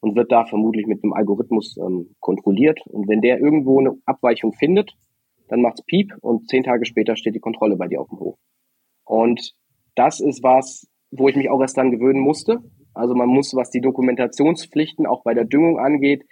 und 0.00 0.16
wird 0.16 0.30
da 0.30 0.44
vermutlich 0.44 0.86
mit 0.86 1.02
einem 1.02 1.14
Algorithmus 1.14 1.78
ähm, 1.78 2.14
kontrolliert. 2.20 2.78
Und 2.88 3.08
wenn 3.08 3.22
der 3.22 3.40
irgendwo 3.40 3.80
eine 3.80 3.96
Abweichung 4.04 4.52
findet, 4.52 4.92
dann 5.48 5.62
macht's 5.62 5.82
Piep 5.86 6.12
und 6.20 6.50
zehn 6.50 6.62
Tage 6.62 6.84
später 6.84 7.16
steht 7.16 7.34
die 7.34 7.40
Kontrolle 7.40 7.76
bei 7.76 7.88
dir 7.88 8.02
auf 8.02 8.10
dem 8.10 8.20
Hof. 8.20 8.36
Und 9.06 9.54
das 9.94 10.20
ist 10.20 10.42
was, 10.42 10.86
wo 11.10 11.26
ich 11.26 11.36
mich 11.36 11.48
auch 11.48 11.62
erst 11.62 11.78
dann 11.78 11.90
gewöhnen 11.90 12.20
musste. 12.20 12.58
Also 12.94 13.14
man 13.14 13.28
muss, 13.28 13.54
was 13.54 13.70
die 13.70 13.80
Dokumentationspflichten 13.80 15.06
auch 15.06 15.22
bei 15.24 15.34
der 15.34 15.44
Düngung 15.44 15.78
angeht, 15.78 16.24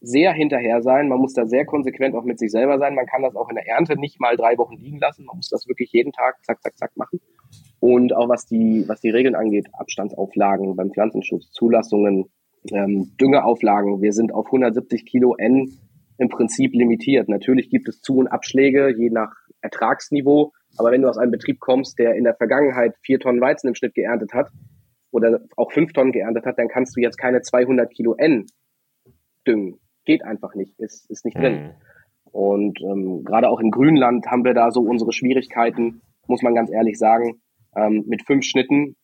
sehr 0.00 0.32
hinterher 0.32 0.82
sein. 0.82 1.08
Man 1.08 1.18
muss 1.18 1.32
da 1.32 1.46
sehr 1.46 1.64
konsequent 1.64 2.14
auch 2.14 2.24
mit 2.24 2.38
sich 2.38 2.50
selber 2.50 2.78
sein. 2.78 2.94
Man 2.94 3.06
kann 3.06 3.22
das 3.22 3.36
auch 3.36 3.48
in 3.48 3.54
der 3.54 3.66
Ernte 3.66 3.98
nicht 3.98 4.20
mal 4.20 4.36
drei 4.36 4.58
Wochen 4.58 4.76
liegen 4.76 4.98
lassen. 4.98 5.24
Man 5.24 5.36
muss 5.36 5.48
das 5.48 5.66
wirklich 5.66 5.92
jeden 5.92 6.12
Tag 6.12 6.44
zack, 6.44 6.62
zack, 6.62 6.76
zack 6.76 6.96
machen. 6.96 7.20
Und 7.80 8.14
auch 8.14 8.28
was 8.28 8.46
die, 8.46 8.84
was 8.86 9.00
die 9.00 9.10
Regeln 9.10 9.34
angeht, 9.34 9.68
Abstandsauflagen 9.72 10.76
beim 10.76 10.90
Pflanzenschutz, 10.90 11.50
Zulassungen, 11.52 12.26
ähm, 12.72 13.12
Düngeauflagen. 13.20 14.02
Wir 14.02 14.12
sind 14.12 14.34
auf 14.34 14.46
170 14.46 15.06
Kilo 15.06 15.36
N 15.36 15.78
im 16.18 16.28
Prinzip 16.28 16.74
limitiert. 16.74 17.28
Natürlich 17.28 17.70
gibt 17.70 17.88
es 17.88 18.00
Zu- 18.00 18.18
und 18.18 18.28
Abschläge, 18.28 18.94
je 18.96 19.10
nach 19.10 19.32
Ertragsniveau. 19.60 20.52
Aber 20.76 20.90
wenn 20.90 21.02
du 21.02 21.08
aus 21.08 21.18
einem 21.18 21.30
Betrieb 21.30 21.60
kommst, 21.60 21.98
der 21.98 22.14
in 22.14 22.24
der 22.24 22.34
Vergangenheit 22.34 22.94
vier 23.02 23.18
Tonnen 23.20 23.40
Weizen 23.40 23.68
im 23.68 23.74
Schnitt 23.74 23.94
geerntet 23.94 24.34
hat 24.34 24.50
oder 25.14 25.40
auch 25.56 25.72
fünf 25.72 25.92
Tonnen 25.92 26.12
geerntet 26.12 26.44
hat, 26.44 26.58
dann 26.58 26.68
kannst 26.68 26.96
du 26.96 27.00
jetzt 27.00 27.16
keine 27.16 27.40
200 27.40 27.90
Kilo 27.90 28.14
N 28.14 28.46
düngen 29.46 29.78
geht 30.04 30.24
einfach 30.24 30.54
nicht, 30.54 30.78
ist, 30.78 31.10
ist 31.10 31.24
nicht 31.24 31.36
drin. 31.36 31.54
Mhm. 31.54 31.70
Und 32.30 32.80
ähm, 32.80 33.24
gerade 33.24 33.48
auch 33.48 33.60
in 33.60 33.70
Grünland 33.70 34.26
haben 34.26 34.44
wir 34.44 34.54
da 34.54 34.70
so 34.70 34.80
unsere 34.80 35.12
Schwierigkeiten, 35.12 36.02
muss 36.26 36.42
man 36.42 36.54
ganz 36.54 36.70
ehrlich 36.70 36.98
sagen, 36.98 37.40
ähm, 37.76 38.04
mit 38.06 38.26
fünf 38.26 38.44
Schnitten 38.44 38.96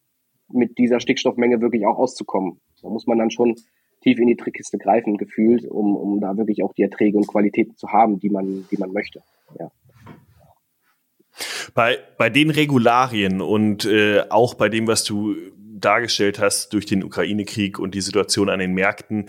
mit 0.53 0.79
dieser 0.79 0.99
Stickstoffmenge 0.99 1.61
wirklich 1.61 1.87
auch 1.87 1.97
auszukommen. 1.97 2.61
Da 2.83 2.89
muss 2.89 3.07
man 3.07 3.19
dann 3.19 3.31
schon 3.31 3.55
tief 4.03 4.19
in 4.19 4.27
die 4.27 4.37
Trickkiste 4.37 4.79
greifen, 4.79 5.17
gefühlt, 5.17 5.65
um, 5.65 5.95
um 5.95 6.21
da 6.21 6.37
wirklich 6.37 6.65
auch 6.65 6.73
die 6.73 6.83
Erträge 6.83 7.17
und 7.17 7.29
Qualitäten 7.29 7.77
zu 7.77 7.89
haben, 7.89 8.19
die 8.19 8.31
man, 8.31 8.67
die 8.71 8.77
man 8.77 8.93
möchte. 8.93 9.23
Ja. 9.59 9.71
Bei, 11.75 11.99
bei 12.19 12.31
den 12.31 12.51
Regularien 12.51 13.41
und 13.41 13.85
äh, 13.85 14.23
auch 14.29 14.55
bei 14.55 14.69
dem, 14.69 14.89
was 14.89 15.05
du 15.05 15.37
dargestellt 15.81 16.39
hast 16.39 16.72
durch 16.72 16.87
den 16.87 17.03
Ukraine-Krieg 17.05 17.78
und 17.78 17.95
die 17.95 18.01
Situation 18.01 18.49
an 18.49 18.59
den 18.59 18.72
Märkten, 18.72 19.26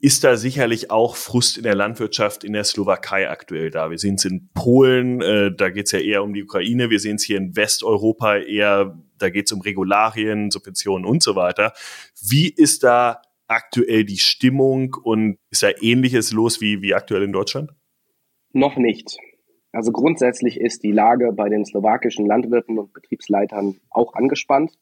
ist 0.00 0.24
da 0.24 0.36
sicherlich 0.36 0.90
auch 0.90 1.14
Frust 1.14 1.58
in 1.58 1.62
der 1.62 1.74
Landwirtschaft 1.74 2.42
in 2.42 2.54
der 2.54 2.64
Slowakei 2.64 3.28
aktuell 3.28 3.70
da. 3.70 3.90
Wir 3.90 3.98
sehen 3.98 4.14
es 4.14 4.24
in 4.24 4.48
Polen, 4.54 5.20
äh, 5.20 5.54
da 5.54 5.68
geht 5.68 5.86
es 5.86 5.92
ja 5.92 5.98
eher 5.98 6.22
um 6.22 6.32
die 6.32 6.42
Ukraine. 6.42 6.88
Wir 6.88 7.00
sehen 7.00 7.16
es 7.16 7.24
hier 7.24 7.36
in 7.36 7.54
Westeuropa 7.54 8.38
eher, 8.38 8.98
da 9.18 9.28
geht 9.28 9.46
es 9.46 9.52
um 9.52 9.60
Regularien, 9.60 10.50
Subventionen 10.50 11.04
und 11.04 11.22
so 11.22 11.36
weiter. 11.36 11.74
Wie 12.22 12.48
ist 12.48 12.82
da 12.82 13.20
aktuell 13.46 14.04
die 14.04 14.18
Stimmung 14.18 14.96
und 15.02 15.36
ist 15.50 15.62
da 15.62 15.68
ähnliches 15.80 16.32
los 16.32 16.62
wie, 16.62 16.80
wie 16.80 16.94
aktuell 16.94 17.24
in 17.24 17.32
Deutschland? 17.32 17.70
Noch 18.52 18.76
nicht. 18.76 19.18
Also 19.72 19.92
grundsätzlich 19.92 20.58
ist 20.58 20.82
die 20.82 20.92
Lage 20.92 21.32
bei 21.32 21.48
den 21.48 21.64
slowakischen 21.64 22.26
Landwirten 22.26 22.78
und 22.78 22.92
Betriebsleitern 22.92 23.76
auch 23.90 24.14
angespannt. 24.14 24.72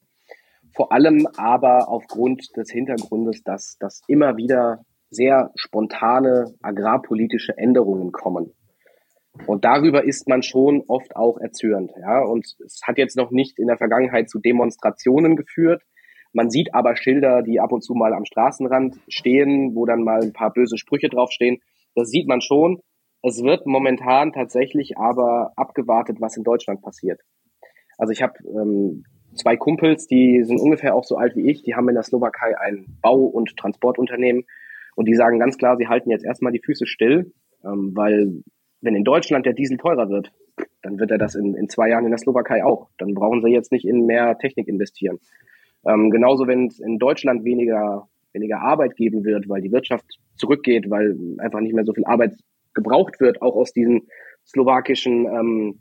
Vor 0.78 0.92
allem 0.92 1.26
aber 1.36 1.88
aufgrund 1.88 2.56
des 2.56 2.70
Hintergrundes, 2.70 3.42
dass, 3.42 3.78
dass 3.80 4.00
immer 4.06 4.36
wieder 4.36 4.84
sehr 5.10 5.50
spontane 5.56 6.54
agrarpolitische 6.62 7.58
Änderungen 7.58 8.12
kommen. 8.12 8.54
Und 9.48 9.64
darüber 9.64 10.04
ist 10.04 10.28
man 10.28 10.44
schon 10.44 10.84
oft 10.86 11.16
auch 11.16 11.38
erzürnt. 11.38 11.90
Ja? 12.00 12.20
Und 12.22 12.46
es 12.64 12.80
hat 12.84 12.96
jetzt 12.96 13.16
noch 13.16 13.32
nicht 13.32 13.58
in 13.58 13.66
der 13.66 13.76
Vergangenheit 13.76 14.30
zu 14.30 14.38
Demonstrationen 14.38 15.34
geführt. 15.34 15.82
Man 16.32 16.48
sieht 16.48 16.72
aber 16.72 16.94
Schilder, 16.94 17.42
die 17.42 17.58
ab 17.58 17.72
und 17.72 17.82
zu 17.82 17.94
mal 17.94 18.12
am 18.12 18.24
Straßenrand 18.24 19.00
stehen, 19.08 19.74
wo 19.74 19.84
dann 19.84 20.04
mal 20.04 20.22
ein 20.22 20.32
paar 20.32 20.52
böse 20.52 20.78
Sprüche 20.78 21.08
draufstehen. 21.08 21.58
Das 21.96 22.08
sieht 22.08 22.28
man 22.28 22.40
schon. 22.40 22.82
Es 23.24 23.42
wird 23.42 23.66
momentan 23.66 24.32
tatsächlich 24.32 24.96
aber 24.96 25.50
abgewartet, 25.56 26.18
was 26.20 26.36
in 26.36 26.44
Deutschland 26.44 26.82
passiert. 26.82 27.20
Also 27.96 28.12
ich 28.12 28.22
habe 28.22 28.34
ähm, 28.44 29.02
zwei 29.38 29.56
Kumpels, 29.56 30.06
die 30.06 30.44
sind 30.44 30.60
ungefähr 30.60 30.94
auch 30.94 31.04
so 31.04 31.16
alt 31.16 31.36
wie 31.36 31.50
ich, 31.50 31.62
die 31.62 31.74
haben 31.74 31.88
in 31.88 31.94
der 31.94 32.04
Slowakei 32.04 32.58
ein 32.58 32.86
Bau- 33.02 33.24
und 33.24 33.56
Transportunternehmen 33.56 34.44
und 34.96 35.06
die 35.06 35.14
sagen 35.14 35.38
ganz 35.38 35.56
klar, 35.56 35.76
sie 35.76 35.88
halten 35.88 36.10
jetzt 36.10 36.24
erstmal 36.24 36.52
die 36.52 36.62
Füße 36.62 36.86
still, 36.86 37.32
ähm, 37.64 37.92
weil 37.94 38.42
wenn 38.80 38.94
in 38.94 39.04
Deutschland 39.04 39.46
der 39.46 39.54
Diesel 39.54 39.76
teurer 39.76 40.08
wird, 40.08 40.32
dann 40.82 40.98
wird 40.98 41.10
er 41.10 41.18
das 41.18 41.34
in, 41.34 41.54
in 41.54 41.68
zwei 41.68 41.88
Jahren 41.88 42.04
in 42.04 42.10
der 42.10 42.18
Slowakei 42.18 42.64
auch. 42.64 42.88
Dann 42.98 43.14
brauchen 43.14 43.42
sie 43.42 43.50
jetzt 43.50 43.72
nicht 43.72 43.86
in 43.86 44.06
mehr 44.06 44.38
Technik 44.38 44.68
investieren. 44.68 45.18
Ähm, 45.86 46.10
genauso, 46.10 46.46
wenn 46.46 46.66
es 46.66 46.80
in 46.80 46.98
Deutschland 46.98 47.44
weniger, 47.44 48.08
weniger 48.32 48.60
Arbeit 48.60 48.96
geben 48.96 49.24
wird, 49.24 49.48
weil 49.48 49.62
die 49.62 49.72
Wirtschaft 49.72 50.04
zurückgeht, 50.36 50.90
weil 50.90 51.16
einfach 51.38 51.60
nicht 51.60 51.74
mehr 51.74 51.84
so 51.84 51.92
viel 51.92 52.04
Arbeit 52.04 52.34
gebraucht 52.74 53.20
wird, 53.20 53.42
auch 53.42 53.56
aus 53.56 53.72
diesen 53.72 54.08
slowakischen, 54.46 55.26
ähm, 55.26 55.80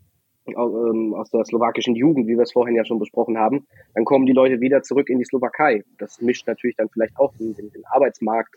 aus 0.56 1.30
der 1.32 1.44
slowakischen 1.46 1.96
Jugend, 1.96 2.28
wie 2.28 2.36
wir 2.36 2.44
es 2.44 2.54
vorhin 2.54 2.76
ja 2.76 2.86
schon 2.86 3.00
besprochen 3.00 3.38
haben, 3.38 3.68
dann 3.94 4.06
kommen 4.06 4.26
die 4.26 4.34
Leute 4.34 4.62
wieder 4.62 4.82
zurück 4.82 5.10
in 5.10 5.20
die 5.20 5.26
Slowakei. 5.26 5.84
Das 5.98 6.22
mischt 6.22 6.48
natürlich 6.48 6.76
dann 6.76 6.90
vielleicht 6.90 7.18
auch 7.18 7.34
den, 7.36 7.54
den 7.56 7.86
Arbeitsmarkt 7.86 8.56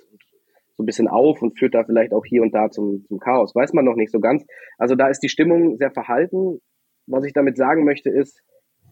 so 0.76 0.82
ein 0.82 0.86
bisschen 0.86 1.08
auf 1.08 1.42
und 1.42 1.58
führt 1.58 1.74
da 1.74 1.84
vielleicht 1.84 2.12
auch 2.12 2.24
hier 2.24 2.42
und 2.42 2.54
da 2.54 2.70
zum, 2.70 3.04
zum 3.06 3.18
Chaos. 3.18 3.54
Weiß 3.54 3.72
man 3.72 3.84
noch 3.84 3.96
nicht 3.96 4.12
so 4.12 4.20
ganz. 4.20 4.44
Also 4.78 4.94
da 4.94 5.08
ist 5.08 5.20
die 5.20 5.28
Stimmung 5.28 5.76
sehr 5.76 5.90
verhalten. 5.90 6.60
Was 7.06 7.24
ich 7.24 7.32
damit 7.32 7.56
sagen 7.56 7.84
möchte 7.84 8.08
ist, 8.08 8.42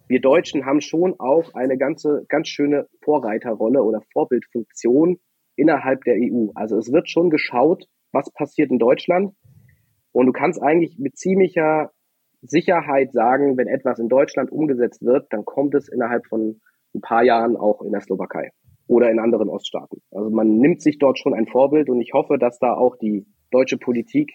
wir 0.09 0.21
Deutschen 0.21 0.65
haben 0.65 0.81
schon 0.81 1.15
auch 1.19 1.55
eine 1.55 1.77
ganze, 1.77 2.25
ganz 2.29 2.49
schöne 2.49 2.87
Vorreiterrolle 3.03 3.83
oder 3.83 4.01
Vorbildfunktion 4.13 5.19
innerhalb 5.57 6.05
der 6.05 6.17
EU. 6.17 6.49
Also 6.55 6.79
es 6.79 6.93
wird 6.93 7.11
schon 7.11 7.31
geschaut, 7.31 7.85
was 8.13 8.31
passiert 8.33 8.71
in 8.71 8.79
Deutschland. 8.79 9.35
Und 10.13 10.27
du 10.27 10.33
kannst 10.33 10.63
eigentlich 10.63 10.99
mit 10.99 11.17
ziemlicher 11.17 11.91
Sicherheit 12.43 13.13
sagen, 13.13 13.57
wenn 13.57 13.67
etwas 13.67 13.99
in 13.99 14.09
Deutschland 14.09 14.51
umgesetzt 14.53 15.03
wird, 15.05 15.27
dann 15.31 15.45
kommt 15.45 15.75
es 15.75 15.89
innerhalb 15.89 16.27
von 16.27 16.61
ein 16.95 17.01
paar 17.01 17.25
Jahren 17.25 17.57
auch 17.57 17.83
in 17.83 17.93
der 17.93 18.01
Slowakei 18.01 18.51
oder 18.87 19.11
in 19.11 19.19
anderen 19.19 19.49
Oststaaten. 19.49 20.01
Also 20.11 20.31
man 20.31 20.59
nimmt 20.59 20.83
sich 20.83 20.99
dort 20.99 21.19
schon 21.19 21.35
ein 21.35 21.47
Vorbild 21.47 21.91
und 21.91 22.01
ich 22.01 22.13
hoffe, 22.15 22.39
dass 22.39 22.59
da 22.59 22.75
auch 22.75 22.97
die 22.97 23.27
deutsche 23.51 23.77
Politik 23.77 24.35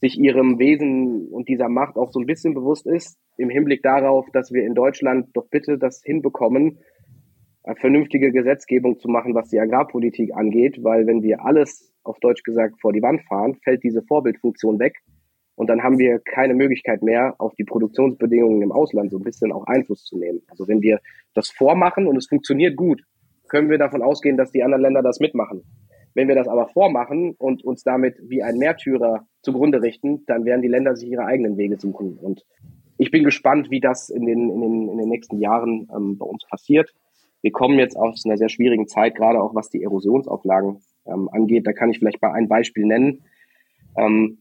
sich 0.00 0.18
ihrem 0.18 0.58
Wesen 0.58 1.28
und 1.28 1.48
dieser 1.48 1.68
Macht 1.68 1.96
auch 1.96 2.10
so 2.10 2.20
ein 2.20 2.26
bisschen 2.26 2.54
bewusst 2.54 2.86
ist, 2.86 3.18
im 3.38 3.50
Hinblick 3.50 3.82
darauf, 3.82 4.26
dass 4.32 4.52
wir 4.52 4.64
in 4.64 4.74
Deutschland 4.74 5.28
doch 5.34 5.48
bitte 5.48 5.78
das 5.78 6.02
hinbekommen, 6.04 6.78
eine 7.62 7.76
vernünftige 7.76 8.30
Gesetzgebung 8.30 8.98
zu 8.98 9.08
machen, 9.08 9.34
was 9.34 9.48
die 9.48 9.58
Agrarpolitik 9.58 10.34
angeht, 10.34 10.82
weil 10.82 11.06
wenn 11.06 11.22
wir 11.22 11.44
alles 11.44 11.92
auf 12.04 12.18
Deutsch 12.20 12.42
gesagt 12.42 12.80
vor 12.80 12.92
die 12.92 13.02
Wand 13.02 13.22
fahren, 13.22 13.56
fällt 13.64 13.82
diese 13.82 14.02
Vorbildfunktion 14.02 14.78
weg 14.78 14.94
und 15.56 15.68
dann 15.68 15.82
haben 15.82 15.98
wir 15.98 16.20
keine 16.20 16.54
Möglichkeit 16.54 17.02
mehr, 17.02 17.34
auf 17.38 17.54
die 17.54 17.64
Produktionsbedingungen 17.64 18.62
im 18.62 18.72
Ausland 18.72 19.10
so 19.10 19.18
ein 19.18 19.24
bisschen 19.24 19.52
auch 19.52 19.66
Einfluss 19.66 20.04
zu 20.04 20.18
nehmen. 20.18 20.42
Also 20.48 20.68
wenn 20.68 20.82
wir 20.82 21.00
das 21.34 21.48
vormachen 21.48 22.06
und 22.06 22.16
es 22.16 22.28
funktioniert 22.28 22.76
gut, 22.76 23.02
können 23.48 23.70
wir 23.70 23.78
davon 23.78 24.02
ausgehen, 24.02 24.36
dass 24.36 24.52
die 24.52 24.62
anderen 24.62 24.82
Länder 24.82 25.02
das 25.02 25.18
mitmachen. 25.18 25.62
Wenn 26.14 26.28
wir 26.28 26.34
das 26.34 26.48
aber 26.48 26.68
vormachen 26.68 27.34
und 27.38 27.64
uns 27.64 27.82
damit 27.82 28.16
wie 28.22 28.42
ein 28.42 28.58
Märtyrer 28.58 29.26
zugrunde 29.42 29.82
richten, 29.82 30.24
dann 30.26 30.44
werden 30.44 30.62
die 30.62 30.68
Länder 30.68 30.94
sich 30.94 31.10
ihre 31.10 31.24
eigenen 31.24 31.56
Wege 31.56 31.78
suchen. 31.78 32.18
Und 32.18 32.44
ich 32.98 33.10
bin 33.10 33.24
gespannt, 33.24 33.70
wie 33.70 33.80
das 33.80 34.10
in 34.10 34.26
den, 34.26 34.50
in 34.50 34.60
den, 34.60 34.88
in 34.88 34.98
den 34.98 35.08
nächsten 35.08 35.38
Jahren 35.38 35.88
ähm, 35.94 36.18
bei 36.18 36.26
uns 36.26 36.46
passiert. 36.48 36.94
Wir 37.42 37.52
kommen 37.52 37.78
jetzt 37.78 37.96
aus 37.96 38.24
einer 38.24 38.36
sehr 38.36 38.48
schwierigen 38.48 38.88
Zeit, 38.88 39.14
gerade 39.14 39.40
auch 39.42 39.54
was 39.54 39.70
die 39.70 39.82
Erosionsauflagen 39.82 40.80
ähm, 41.06 41.28
angeht. 41.30 41.66
Da 41.66 41.72
kann 41.72 41.90
ich 41.90 41.98
vielleicht 41.98 42.20
mal 42.20 42.32
ein 42.32 42.48
Beispiel 42.48 42.86
nennen. 42.86 43.22
Ähm, 43.96 44.38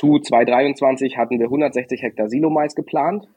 zu 0.00 0.18
2023 0.18 1.18
hatten 1.18 1.38
wir 1.38 1.44
160 1.44 2.00
Hektar 2.00 2.30
Silomais 2.30 2.74
geplant. 2.74 3.28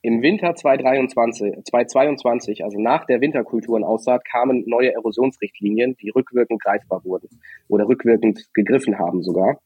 Im 0.00 0.22
Winter 0.22 0.54
2023, 0.54 1.62
2022, 1.62 2.64
also 2.64 2.80
nach 2.80 3.04
der 3.04 3.20
Winterkulturenaussaat, 3.20 4.24
kamen 4.24 4.64
neue 4.66 4.94
Erosionsrichtlinien, 4.94 5.94
die 6.00 6.08
rückwirkend 6.08 6.62
greifbar 6.62 7.04
wurden 7.04 7.28
oder 7.68 7.86
rückwirkend 7.86 8.48
gegriffen 8.54 8.98
haben 8.98 9.22
sogar. 9.22 9.58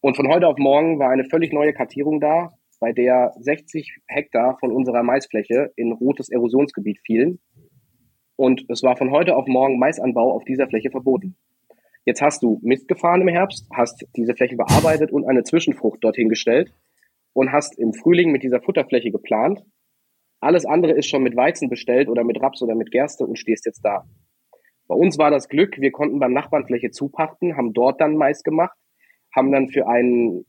Und 0.00 0.14
von 0.14 0.28
heute 0.28 0.46
auf 0.46 0.58
morgen 0.58 1.00
war 1.00 1.10
eine 1.10 1.24
völlig 1.24 1.52
neue 1.52 1.72
Kartierung 1.72 2.20
da, 2.20 2.50
bei 2.78 2.92
der 2.92 3.32
60 3.40 3.98
Hektar 4.06 4.58
von 4.60 4.70
unserer 4.70 5.02
Maisfläche 5.02 5.72
in 5.74 5.90
rotes 5.90 6.28
Erosionsgebiet 6.28 7.00
fielen. 7.04 7.40
Und 8.36 8.64
es 8.68 8.84
war 8.84 8.96
von 8.96 9.10
heute 9.10 9.34
auf 9.34 9.48
morgen 9.48 9.80
Maisanbau 9.80 10.34
auf 10.34 10.44
dieser 10.44 10.68
Fläche 10.68 10.92
verboten. 10.92 11.34
Jetzt 12.04 12.20
hast 12.20 12.42
du 12.42 12.58
Mist 12.62 12.88
gefahren 12.88 13.20
im 13.20 13.28
Herbst, 13.28 13.68
hast 13.72 14.06
diese 14.16 14.34
Fläche 14.34 14.56
bearbeitet 14.56 15.12
und 15.12 15.24
eine 15.24 15.44
Zwischenfrucht 15.44 16.02
dorthin 16.02 16.28
gestellt 16.28 16.74
und 17.32 17.52
hast 17.52 17.78
im 17.78 17.94
Frühling 17.94 18.32
mit 18.32 18.42
dieser 18.42 18.60
Futterfläche 18.60 19.10
geplant. 19.10 19.64
Alles 20.40 20.66
andere 20.66 20.92
ist 20.92 21.06
schon 21.06 21.22
mit 21.22 21.36
Weizen 21.36 21.68
bestellt 21.68 22.08
oder 22.08 22.24
mit 22.24 22.42
Raps 22.42 22.60
oder 22.62 22.74
mit 22.74 22.90
Gerste 22.90 23.24
und 23.24 23.38
stehst 23.38 23.66
jetzt 23.66 23.84
da. 23.84 24.04
Bei 24.88 24.96
uns 24.96 25.16
war 25.16 25.30
das 25.30 25.48
Glück, 25.48 25.80
wir 25.80 25.92
konnten 25.92 26.18
beim 26.18 26.32
Nachbarn 26.32 26.66
Fläche 26.66 26.90
zupachten, 26.90 27.56
haben 27.56 27.72
dort 27.72 28.00
dann 28.00 28.16
Mais 28.16 28.42
gemacht, 28.42 28.76
haben 29.34 29.52
dann 29.52 29.68
für 29.68 29.86
einen 29.86 30.44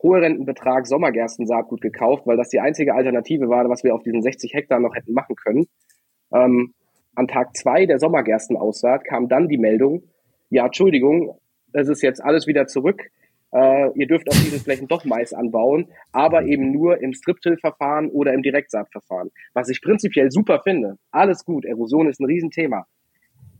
hohen 0.00 0.20
Rentenbetrag 0.20 0.86
Sommergerstensaatgut 0.86 1.80
gekauft, 1.80 2.26
weil 2.26 2.36
das 2.36 2.50
die 2.50 2.60
einzige 2.60 2.94
Alternative 2.94 3.48
war, 3.48 3.68
was 3.68 3.82
wir 3.82 3.94
auf 3.94 4.02
diesen 4.02 4.22
60 4.22 4.54
Hektar 4.54 4.78
noch 4.78 4.94
hätten 4.94 5.12
machen 5.12 5.34
können. 5.34 5.66
Ähm, 6.32 6.74
an 7.16 7.28
Tag 7.28 7.56
zwei 7.56 7.86
der 7.86 7.98
Sommergerstenaussaat 7.98 9.04
kam 9.04 9.28
dann 9.28 9.48
die 9.48 9.58
Meldung, 9.58 10.04
ja, 10.50 10.66
Entschuldigung, 10.66 11.38
es 11.72 11.88
ist 11.88 12.02
jetzt 12.02 12.22
alles 12.22 12.46
wieder 12.46 12.66
zurück 12.66 13.10
äh, 13.54 13.92
ihr 13.94 14.08
dürft 14.08 14.28
auf 14.28 14.34
diesen 14.34 14.58
Flächen 14.58 14.88
doch 14.88 15.04
Mais 15.04 15.32
anbauen, 15.32 15.86
aber 16.10 16.44
eben 16.44 16.72
nur 16.72 17.00
im 17.00 17.12
Strip-Till-Verfahren 17.12 18.10
oder 18.10 18.34
im 18.34 18.42
Direktsaatverfahren. 18.42 19.30
Was 19.52 19.68
ich 19.68 19.80
prinzipiell 19.80 20.32
super 20.32 20.60
finde. 20.64 20.98
Alles 21.12 21.44
gut, 21.44 21.64
Erosion 21.64 22.08
ist 22.08 22.20
ein 22.20 22.26
Riesenthema. 22.26 22.86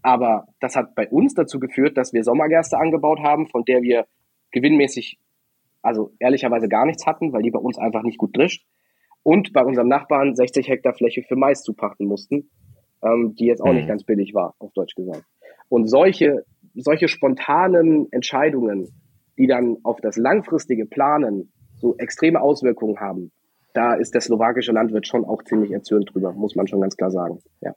Aber 0.02 0.46
das 0.58 0.74
hat 0.74 0.96
bei 0.96 1.08
uns 1.08 1.34
dazu 1.34 1.60
geführt, 1.60 1.96
dass 1.96 2.12
wir 2.12 2.24
Sommergerste 2.24 2.76
angebaut 2.76 3.20
haben, 3.20 3.46
von 3.46 3.64
der 3.64 3.82
wir 3.82 4.06
gewinnmäßig, 4.50 5.18
also 5.80 6.10
ehrlicherweise 6.18 6.68
gar 6.68 6.86
nichts 6.86 7.06
hatten, 7.06 7.32
weil 7.32 7.42
die 7.42 7.52
bei 7.52 7.60
uns 7.60 7.78
einfach 7.78 8.02
nicht 8.02 8.18
gut 8.18 8.36
drischt. 8.36 8.66
Und 9.22 9.52
bei 9.52 9.62
unserem 9.62 9.88
Nachbarn 9.88 10.34
60 10.34 10.68
Hektar 10.68 10.94
Fläche 10.94 11.22
für 11.22 11.36
Mais 11.36 11.62
zupachten 11.62 12.06
mussten, 12.06 12.50
ähm, 13.00 13.36
die 13.38 13.46
jetzt 13.46 13.62
auch 13.62 13.72
nicht 13.72 13.84
mhm. 13.84 13.90
ganz 13.90 14.02
billig 14.02 14.34
war, 14.34 14.56
auf 14.58 14.72
Deutsch 14.72 14.96
gesagt. 14.96 15.24
Und 15.68 15.86
solche, 15.86 16.44
solche 16.74 17.08
spontanen 17.08 18.08
Entscheidungen, 18.10 18.88
die 19.38 19.46
dann 19.46 19.78
auf 19.82 20.00
das 20.00 20.16
langfristige 20.16 20.86
Planen 20.86 21.52
so 21.76 21.96
extreme 21.98 22.40
Auswirkungen 22.40 23.00
haben, 23.00 23.32
da 23.74 23.94
ist 23.94 24.14
der 24.14 24.20
slowakische 24.20 24.72
Landwirt 24.72 25.06
schon 25.06 25.24
auch 25.24 25.42
ziemlich 25.42 25.72
erzürnt 25.72 26.10
drüber, 26.12 26.32
muss 26.32 26.54
man 26.54 26.66
schon 26.66 26.80
ganz 26.80 26.96
klar 26.96 27.10
sagen. 27.10 27.40
Ja. 27.60 27.74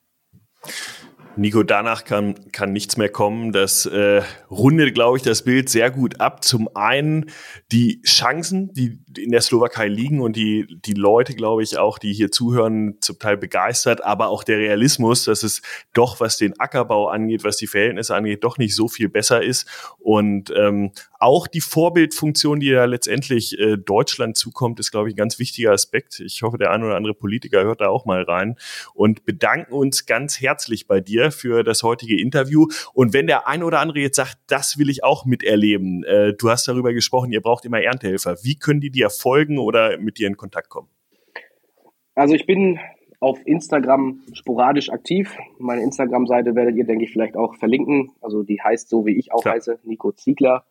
Nico, 1.38 1.62
danach 1.62 2.04
kann, 2.04 2.34
kann 2.52 2.74
nichts 2.74 2.98
mehr 2.98 3.10
kommen. 3.10 3.52
Das 3.52 3.86
äh, 3.86 4.24
rundet, 4.50 4.96
glaube 4.96 5.18
ich, 5.18 5.24
das 5.24 5.44
Bild 5.44 5.70
sehr 5.70 5.92
gut 5.92 6.20
ab. 6.20 6.44
Zum 6.44 6.68
einen 6.76 7.30
die 7.72 8.02
Chancen, 8.02 8.74
die 8.74 9.00
in 9.16 9.30
der 9.30 9.42
Slowakei 9.42 9.88
liegen 9.88 10.20
und 10.20 10.36
die, 10.36 10.66
die 10.84 10.94
Leute, 10.94 11.36
glaube 11.36 11.62
ich, 11.62 11.78
auch, 11.78 12.00
die 12.00 12.12
hier 12.12 12.32
zuhören, 12.32 12.98
zum 13.02 13.20
Teil 13.20 13.38
begeistert, 13.38 14.04
aber 14.04 14.30
auch 14.30 14.44
der 14.44 14.58
Realismus, 14.58 15.26
dass 15.26 15.44
es 15.44 15.62
doch, 15.94 16.20
was 16.20 16.38
den 16.38 16.60
Ackerbau 16.60 17.08
angeht, 17.08 17.44
was 17.44 17.58
die 17.58 17.68
Verhältnisse 17.68 18.16
angeht, 18.16 18.44
doch 18.44 18.58
nicht 18.58 18.76
so 18.76 18.88
viel 18.88 19.08
besser 19.08 19.44
ist. 19.44 19.68
Und 20.00 20.52
ähm, 20.58 20.92
auch 21.20 21.48
die 21.48 21.62
Vorbildfunktion, 21.62 22.60
die 22.60 22.68
ja 22.68 22.86
letztendlich 22.86 23.60
äh, 23.60 23.78
Deutschland 23.78 24.38
zukommt, 24.38 24.80
ist, 24.80 24.92
glaube 24.92 25.10
ich, 25.10 25.14
ein 25.14 25.18
ganz 25.18 25.38
wichtiger 25.38 25.72
Aspekt. 25.72 26.20
Ich 26.20 26.42
hoffe, 26.42 26.58
der 26.58 26.72
ein 26.72 26.84
oder 26.84 26.96
andere 26.96 27.14
Politiker 27.14 27.64
hört 27.64 27.82
da 27.82 27.90
auch 27.90 28.06
mal 28.06 28.24
rein 28.24 28.56
und 28.94 29.26
bedanken 29.26 29.74
uns 29.74 30.06
ganz 30.06 30.42
herzlich 30.42 30.88
bei 30.88 31.00
dir 31.00 31.27
für 31.32 31.64
das 31.64 31.84
heutige 31.84 32.20
Interview. 32.20 32.68
Und 32.94 33.14
wenn 33.14 33.28
der 33.28 33.48
ein 33.48 33.64
oder 33.64 33.80
andere 33.80 34.00
jetzt 34.00 34.16
sagt, 34.16 34.38
das 34.48 34.78
will 34.78 34.90
ich 34.90 35.04
auch 35.04 35.26
miterleben, 35.26 36.04
äh, 36.04 36.34
du 36.34 36.50
hast 36.50 36.68
darüber 36.68 36.94
gesprochen, 36.94 37.32
ihr 37.32 37.42
braucht 37.42 37.66
immer 37.66 37.82
Erntehelfer. 37.82 38.38
Wie 38.44 38.56
können 38.56 38.82
die 38.82 38.92
dir 38.92 39.10
folgen 39.10 39.58
oder 39.58 39.98
mit 39.98 40.18
dir 40.18 40.28
in 40.28 40.38
Kontakt 40.38 40.70
kommen? 40.70 40.90
Also 42.16 42.34
ich 42.34 42.46
bin 42.46 42.80
auf 43.20 43.40
Instagram 43.46 44.22
sporadisch 44.34 44.90
aktiv. 44.90 45.36
Meine 45.58 45.82
Instagram-Seite 45.82 46.56
werdet 46.56 46.76
ihr, 46.76 46.86
denke 46.86 47.06
ich, 47.06 47.12
vielleicht 47.12 47.36
auch 47.36 47.56
verlinken. 47.56 48.12
Also 48.22 48.44
die 48.44 48.62
heißt 48.62 48.90
so, 48.90 49.06
wie 49.06 49.18
ich 49.18 49.32
auch 49.32 49.42
Klar. 49.42 49.56
heiße, 49.56 49.80
Nico 49.84 50.12
Ziegler. 50.12 50.66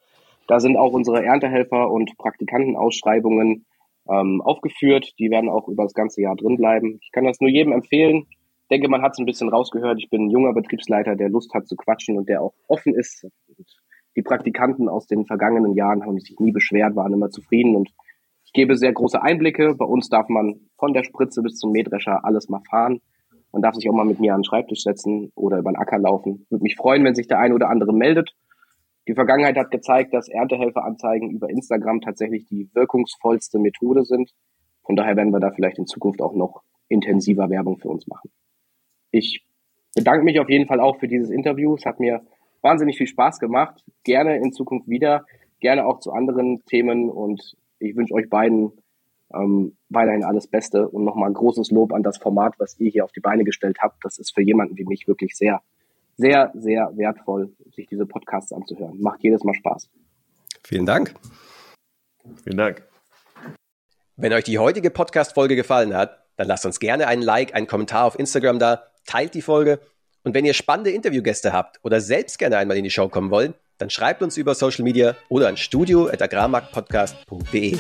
Da 0.46 0.60
sind 0.60 0.76
auch 0.76 0.92
unsere 0.92 1.24
Erntehelfer 1.24 1.90
und 1.90 2.16
Praktikantenausschreibungen 2.18 3.66
ähm, 4.08 4.40
aufgeführt. 4.42 5.14
Die 5.18 5.30
werden 5.30 5.50
auch 5.50 5.68
über 5.68 5.82
das 5.82 5.94
ganze 5.94 6.22
Jahr 6.22 6.36
drin 6.36 6.56
bleiben. 6.56 6.98
Ich 7.02 7.10
kann 7.10 7.24
das 7.24 7.40
nur 7.40 7.50
jedem 7.50 7.72
empfehlen. 7.72 8.26
Denke, 8.70 8.88
man 8.88 9.02
hat 9.02 9.12
es 9.12 9.18
ein 9.18 9.26
bisschen 9.26 9.48
rausgehört. 9.48 9.98
Ich 9.98 10.10
bin 10.10 10.26
ein 10.26 10.30
junger 10.30 10.52
Betriebsleiter, 10.52 11.14
der 11.14 11.28
Lust 11.28 11.54
hat 11.54 11.68
zu 11.68 11.76
quatschen 11.76 12.16
und 12.16 12.28
der 12.28 12.42
auch 12.42 12.54
offen 12.66 12.94
ist. 12.94 13.24
Und 13.46 13.66
die 14.16 14.22
Praktikanten 14.22 14.88
aus 14.88 15.06
den 15.06 15.24
vergangenen 15.24 15.74
Jahren 15.74 16.04
haben 16.04 16.18
sich 16.18 16.36
nie 16.40 16.52
beschwert, 16.52 16.96
waren 16.96 17.12
immer 17.12 17.30
zufrieden 17.30 17.76
und 17.76 17.90
ich 18.44 18.52
gebe 18.52 18.76
sehr 18.76 18.92
große 18.92 19.20
Einblicke. 19.20 19.74
Bei 19.74 19.84
uns 19.84 20.08
darf 20.08 20.28
man 20.28 20.60
von 20.78 20.94
der 20.94 21.04
Spritze 21.04 21.42
bis 21.42 21.56
zum 21.56 21.72
Mähdrescher 21.72 22.24
alles 22.24 22.48
mal 22.48 22.62
fahren. 22.70 23.00
Man 23.52 23.62
darf 23.62 23.74
sich 23.74 23.88
auch 23.88 23.94
mal 23.94 24.04
mit 24.04 24.20
mir 24.20 24.34
an 24.34 24.40
den 24.40 24.44
Schreibtisch 24.44 24.82
setzen 24.82 25.32
oder 25.34 25.58
über 25.58 25.70
den 25.70 25.76
Acker 25.76 25.98
laufen. 25.98 26.46
Würde 26.50 26.62
mich 26.62 26.76
freuen, 26.76 27.04
wenn 27.04 27.14
sich 27.14 27.26
der 27.26 27.38
eine 27.38 27.54
oder 27.54 27.68
andere 27.68 27.92
meldet. 27.92 28.34
Die 29.08 29.14
Vergangenheit 29.14 29.56
hat 29.56 29.70
gezeigt, 29.70 30.12
dass 30.14 30.28
Erntehelferanzeigen 30.28 31.30
über 31.30 31.48
Instagram 31.48 32.00
tatsächlich 32.00 32.46
die 32.46 32.68
wirkungsvollste 32.74 33.58
Methode 33.58 34.04
sind. 34.04 34.32
Von 34.84 34.96
daher 34.96 35.16
werden 35.16 35.32
wir 35.32 35.40
da 35.40 35.50
vielleicht 35.52 35.78
in 35.78 35.86
Zukunft 35.86 36.20
auch 36.20 36.34
noch 36.34 36.62
intensiver 36.88 37.48
Werbung 37.50 37.78
für 37.78 37.88
uns 37.88 38.06
machen. 38.06 38.30
Ich 39.16 39.44
bedanke 39.94 40.24
mich 40.24 40.38
auf 40.40 40.48
jeden 40.48 40.66
Fall 40.66 40.80
auch 40.80 40.98
für 40.98 41.08
dieses 41.08 41.30
Interview. 41.30 41.74
Es 41.74 41.86
hat 41.86 42.00
mir 42.00 42.22
wahnsinnig 42.60 42.98
viel 42.98 43.06
Spaß 43.06 43.38
gemacht. 43.38 43.82
Gerne 44.04 44.36
in 44.36 44.52
Zukunft 44.52 44.88
wieder, 44.88 45.24
gerne 45.60 45.86
auch 45.86 46.00
zu 46.00 46.12
anderen 46.12 46.64
Themen 46.66 47.10
und 47.10 47.56
ich 47.78 47.96
wünsche 47.96 48.14
euch 48.14 48.28
beiden 48.28 48.72
ähm, 49.34 49.76
weiterhin 49.88 50.24
alles 50.24 50.46
Beste 50.46 50.88
und 50.88 51.04
nochmal 51.04 51.30
ein 51.30 51.34
großes 51.34 51.70
Lob 51.70 51.92
an 51.92 52.02
das 52.02 52.18
Format, 52.18 52.54
was 52.58 52.78
ihr 52.78 52.90
hier 52.90 53.04
auf 53.04 53.12
die 53.12 53.20
Beine 53.20 53.44
gestellt 53.44 53.78
habt. 53.80 54.04
Das 54.04 54.18
ist 54.18 54.34
für 54.34 54.42
jemanden 54.42 54.76
wie 54.76 54.84
mich 54.84 55.08
wirklich 55.08 55.36
sehr 55.36 55.62
sehr, 56.16 56.50
sehr 56.54 56.90
wertvoll, 56.94 57.52
sich 57.74 57.86
diese 57.86 58.06
Podcasts 58.06 58.52
anzuhören. 58.52 59.00
Macht 59.00 59.22
jedes 59.22 59.44
Mal 59.44 59.54
Spaß. 59.54 59.88
Vielen 60.64 60.86
Dank. 60.86 61.14
Vielen 62.42 62.56
Dank. 62.56 62.82
Wenn 64.16 64.32
euch 64.32 64.44
die 64.44 64.58
heutige 64.58 64.90
Podcast-Folge 64.90 65.56
gefallen 65.56 65.94
hat, 65.94 66.24
dann 66.36 66.48
lasst 66.48 66.64
uns 66.66 66.80
gerne 66.80 67.06
einen 67.06 67.22
Like, 67.22 67.54
einen 67.54 67.66
Kommentar 67.66 68.06
auf 68.06 68.18
Instagram 68.18 68.58
da, 68.58 68.84
teilt 69.06 69.34
die 69.34 69.42
Folge 69.42 69.80
und 70.22 70.34
wenn 70.34 70.44
ihr 70.44 70.54
spannende 70.54 70.90
Interviewgäste 70.90 71.52
habt 71.52 71.78
oder 71.82 72.00
selbst 72.00 72.38
gerne 72.38 72.58
einmal 72.58 72.76
in 72.76 72.84
die 72.84 72.90
Show 72.90 73.08
kommen 73.08 73.30
wollt, 73.30 73.54
dann 73.78 73.90
schreibt 73.90 74.22
uns 74.22 74.36
über 74.36 74.54
Social 74.54 74.82
Media 74.82 75.16
oder 75.28 75.48
an 75.48 75.56
studio.agrarmarktpodcast.de. 75.56 77.78